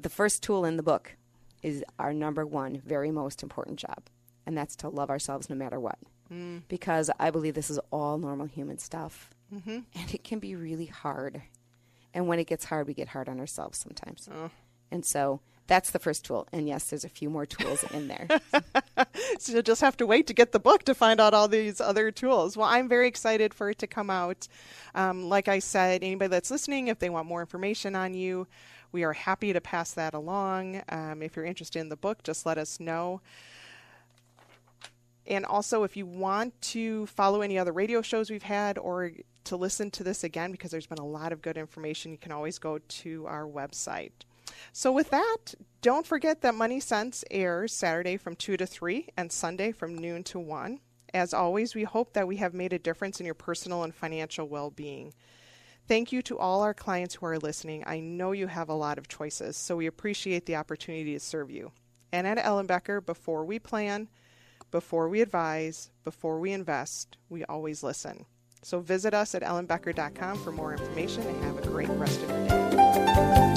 the 0.00 0.10
first 0.10 0.42
tool 0.42 0.64
in 0.64 0.76
the 0.76 0.82
book 0.82 1.16
is 1.62 1.82
our 1.98 2.12
number 2.12 2.46
one, 2.46 2.82
very 2.84 3.10
most 3.10 3.42
important 3.42 3.78
job, 3.78 4.04
and 4.46 4.56
that's 4.56 4.76
to 4.76 4.88
love 4.88 5.10
ourselves 5.10 5.50
no 5.50 5.56
matter 5.56 5.80
what. 5.80 5.98
Mm. 6.32 6.62
Because 6.68 7.10
I 7.18 7.30
believe 7.30 7.54
this 7.54 7.70
is 7.70 7.80
all 7.90 8.18
normal 8.18 8.46
human 8.46 8.78
stuff, 8.78 9.30
mm-hmm. 9.52 9.78
and 9.94 10.14
it 10.14 10.22
can 10.24 10.38
be 10.38 10.54
really 10.54 10.86
hard. 10.86 11.42
And 12.14 12.26
when 12.26 12.38
it 12.38 12.46
gets 12.46 12.64
hard, 12.64 12.86
we 12.86 12.94
get 12.94 13.08
hard 13.08 13.28
on 13.28 13.38
ourselves 13.38 13.78
sometimes. 13.78 14.28
Oh. 14.32 14.50
And 14.90 15.04
so 15.04 15.40
that's 15.68 15.90
the 15.90 15.98
first 15.98 16.24
tool. 16.24 16.48
And 16.50 16.66
yes, 16.66 16.90
there's 16.90 17.04
a 17.04 17.10
few 17.10 17.28
more 17.28 17.46
tools 17.46 17.84
in 17.92 18.08
there. 18.08 18.26
so 19.38 19.52
you'll 19.52 19.62
just 19.62 19.82
have 19.82 19.96
to 19.98 20.06
wait 20.06 20.26
to 20.26 20.32
get 20.32 20.52
the 20.52 20.58
book 20.58 20.82
to 20.84 20.94
find 20.94 21.20
out 21.20 21.34
all 21.34 21.46
these 21.46 21.80
other 21.80 22.10
tools. 22.10 22.56
Well, 22.56 22.66
I'm 22.66 22.88
very 22.88 23.06
excited 23.06 23.52
for 23.52 23.70
it 23.70 23.78
to 23.78 23.86
come 23.86 24.08
out. 24.08 24.48
Um, 24.94 25.28
like 25.28 25.46
I 25.46 25.58
said, 25.58 26.02
anybody 26.02 26.30
that's 26.30 26.50
listening, 26.50 26.88
if 26.88 26.98
they 26.98 27.10
want 27.10 27.28
more 27.28 27.40
information 27.40 27.94
on 27.94 28.14
you, 28.14 28.46
we 28.92 29.04
are 29.04 29.12
happy 29.12 29.52
to 29.52 29.60
pass 29.60 29.92
that 29.92 30.14
along. 30.14 30.82
Um, 30.88 31.22
if 31.22 31.36
you're 31.36 31.44
interested 31.44 31.80
in 31.80 31.90
the 31.90 31.96
book, 31.96 32.22
just 32.22 32.46
let 32.46 32.56
us 32.56 32.80
know. 32.80 33.20
And 35.26 35.44
also, 35.44 35.84
if 35.84 35.94
you 35.94 36.06
want 36.06 36.58
to 36.62 37.04
follow 37.06 37.42
any 37.42 37.58
other 37.58 37.72
radio 37.72 38.00
shows 38.00 38.30
we've 38.30 38.42
had 38.42 38.78
or 38.78 39.12
to 39.48 39.56
listen 39.56 39.90
to 39.92 40.04
this 40.04 40.24
again, 40.24 40.52
because 40.52 40.70
there's 40.70 40.86
been 40.86 40.98
a 40.98 41.06
lot 41.06 41.32
of 41.32 41.42
good 41.42 41.58
information, 41.58 42.12
you 42.12 42.18
can 42.18 42.32
always 42.32 42.58
go 42.58 42.78
to 42.78 43.26
our 43.26 43.46
website. 43.46 44.12
So, 44.72 44.92
with 44.92 45.10
that, 45.10 45.54
don't 45.82 46.06
forget 46.06 46.40
that 46.40 46.54
Money 46.54 46.80
Sense 46.80 47.24
airs 47.30 47.72
Saturday 47.72 48.16
from 48.16 48.36
2 48.36 48.56
to 48.56 48.66
3 48.66 49.08
and 49.16 49.30
Sunday 49.30 49.72
from 49.72 49.96
noon 49.96 50.24
to 50.24 50.38
1. 50.38 50.80
As 51.14 51.32
always, 51.32 51.74
we 51.74 51.84
hope 51.84 52.12
that 52.12 52.28
we 52.28 52.36
have 52.36 52.54
made 52.54 52.72
a 52.72 52.78
difference 52.78 53.20
in 53.20 53.26
your 53.26 53.34
personal 53.34 53.82
and 53.82 53.94
financial 53.94 54.46
well 54.46 54.70
being. 54.70 55.14
Thank 55.86 56.12
you 56.12 56.20
to 56.22 56.38
all 56.38 56.62
our 56.62 56.74
clients 56.74 57.14
who 57.14 57.26
are 57.26 57.38
listening. 57.38 57.82
I 57.86 58.00
know 58.00 58.32
you 58.32 58.46
have 58.46 58.68
a 58.68 58.74
lot 58.74 58.98
of 58.98 59.08
choices, 59.08 59.56
so 59.56 59.76
we 59.76 59.86
appreciate 59.86 60.44
the 60.44 60.56
opportunity 60.56 61.14
to 61.14 61.20
serve 61.20 61.50
you. 61.50 61.72
And 62.12 62.26
at 62.26 62.38
Ellenbecker, 62.38 63.04
before 63.04 63.44
we 63.44 63.58
plan, 63.58 64.08
before 64.70 65.08
we 65.08 65.22
advise, 65.22 65.90
before 66.04 66.40
we 66.40 66.52
invest, 66.52 67.16
we 67.30 67.44
always 67.44 67.82
listen. 67.82 68.26
So 68.62 68.80
visit 68.80 69.14
us 69.14 69.34
at 69.34 69.42
ellenbecker.com 69.42 70.38
for 70.38 70.52
more 70.52 70.72
information 70.72 71.26
and 71.26 71.44
have 71.44 71.58
a 71.58 71.68
great 71.68 71.88
rest 71.90 72.20
of 72.22 72.30
your 72.30 72.48
day. 72.48 73.47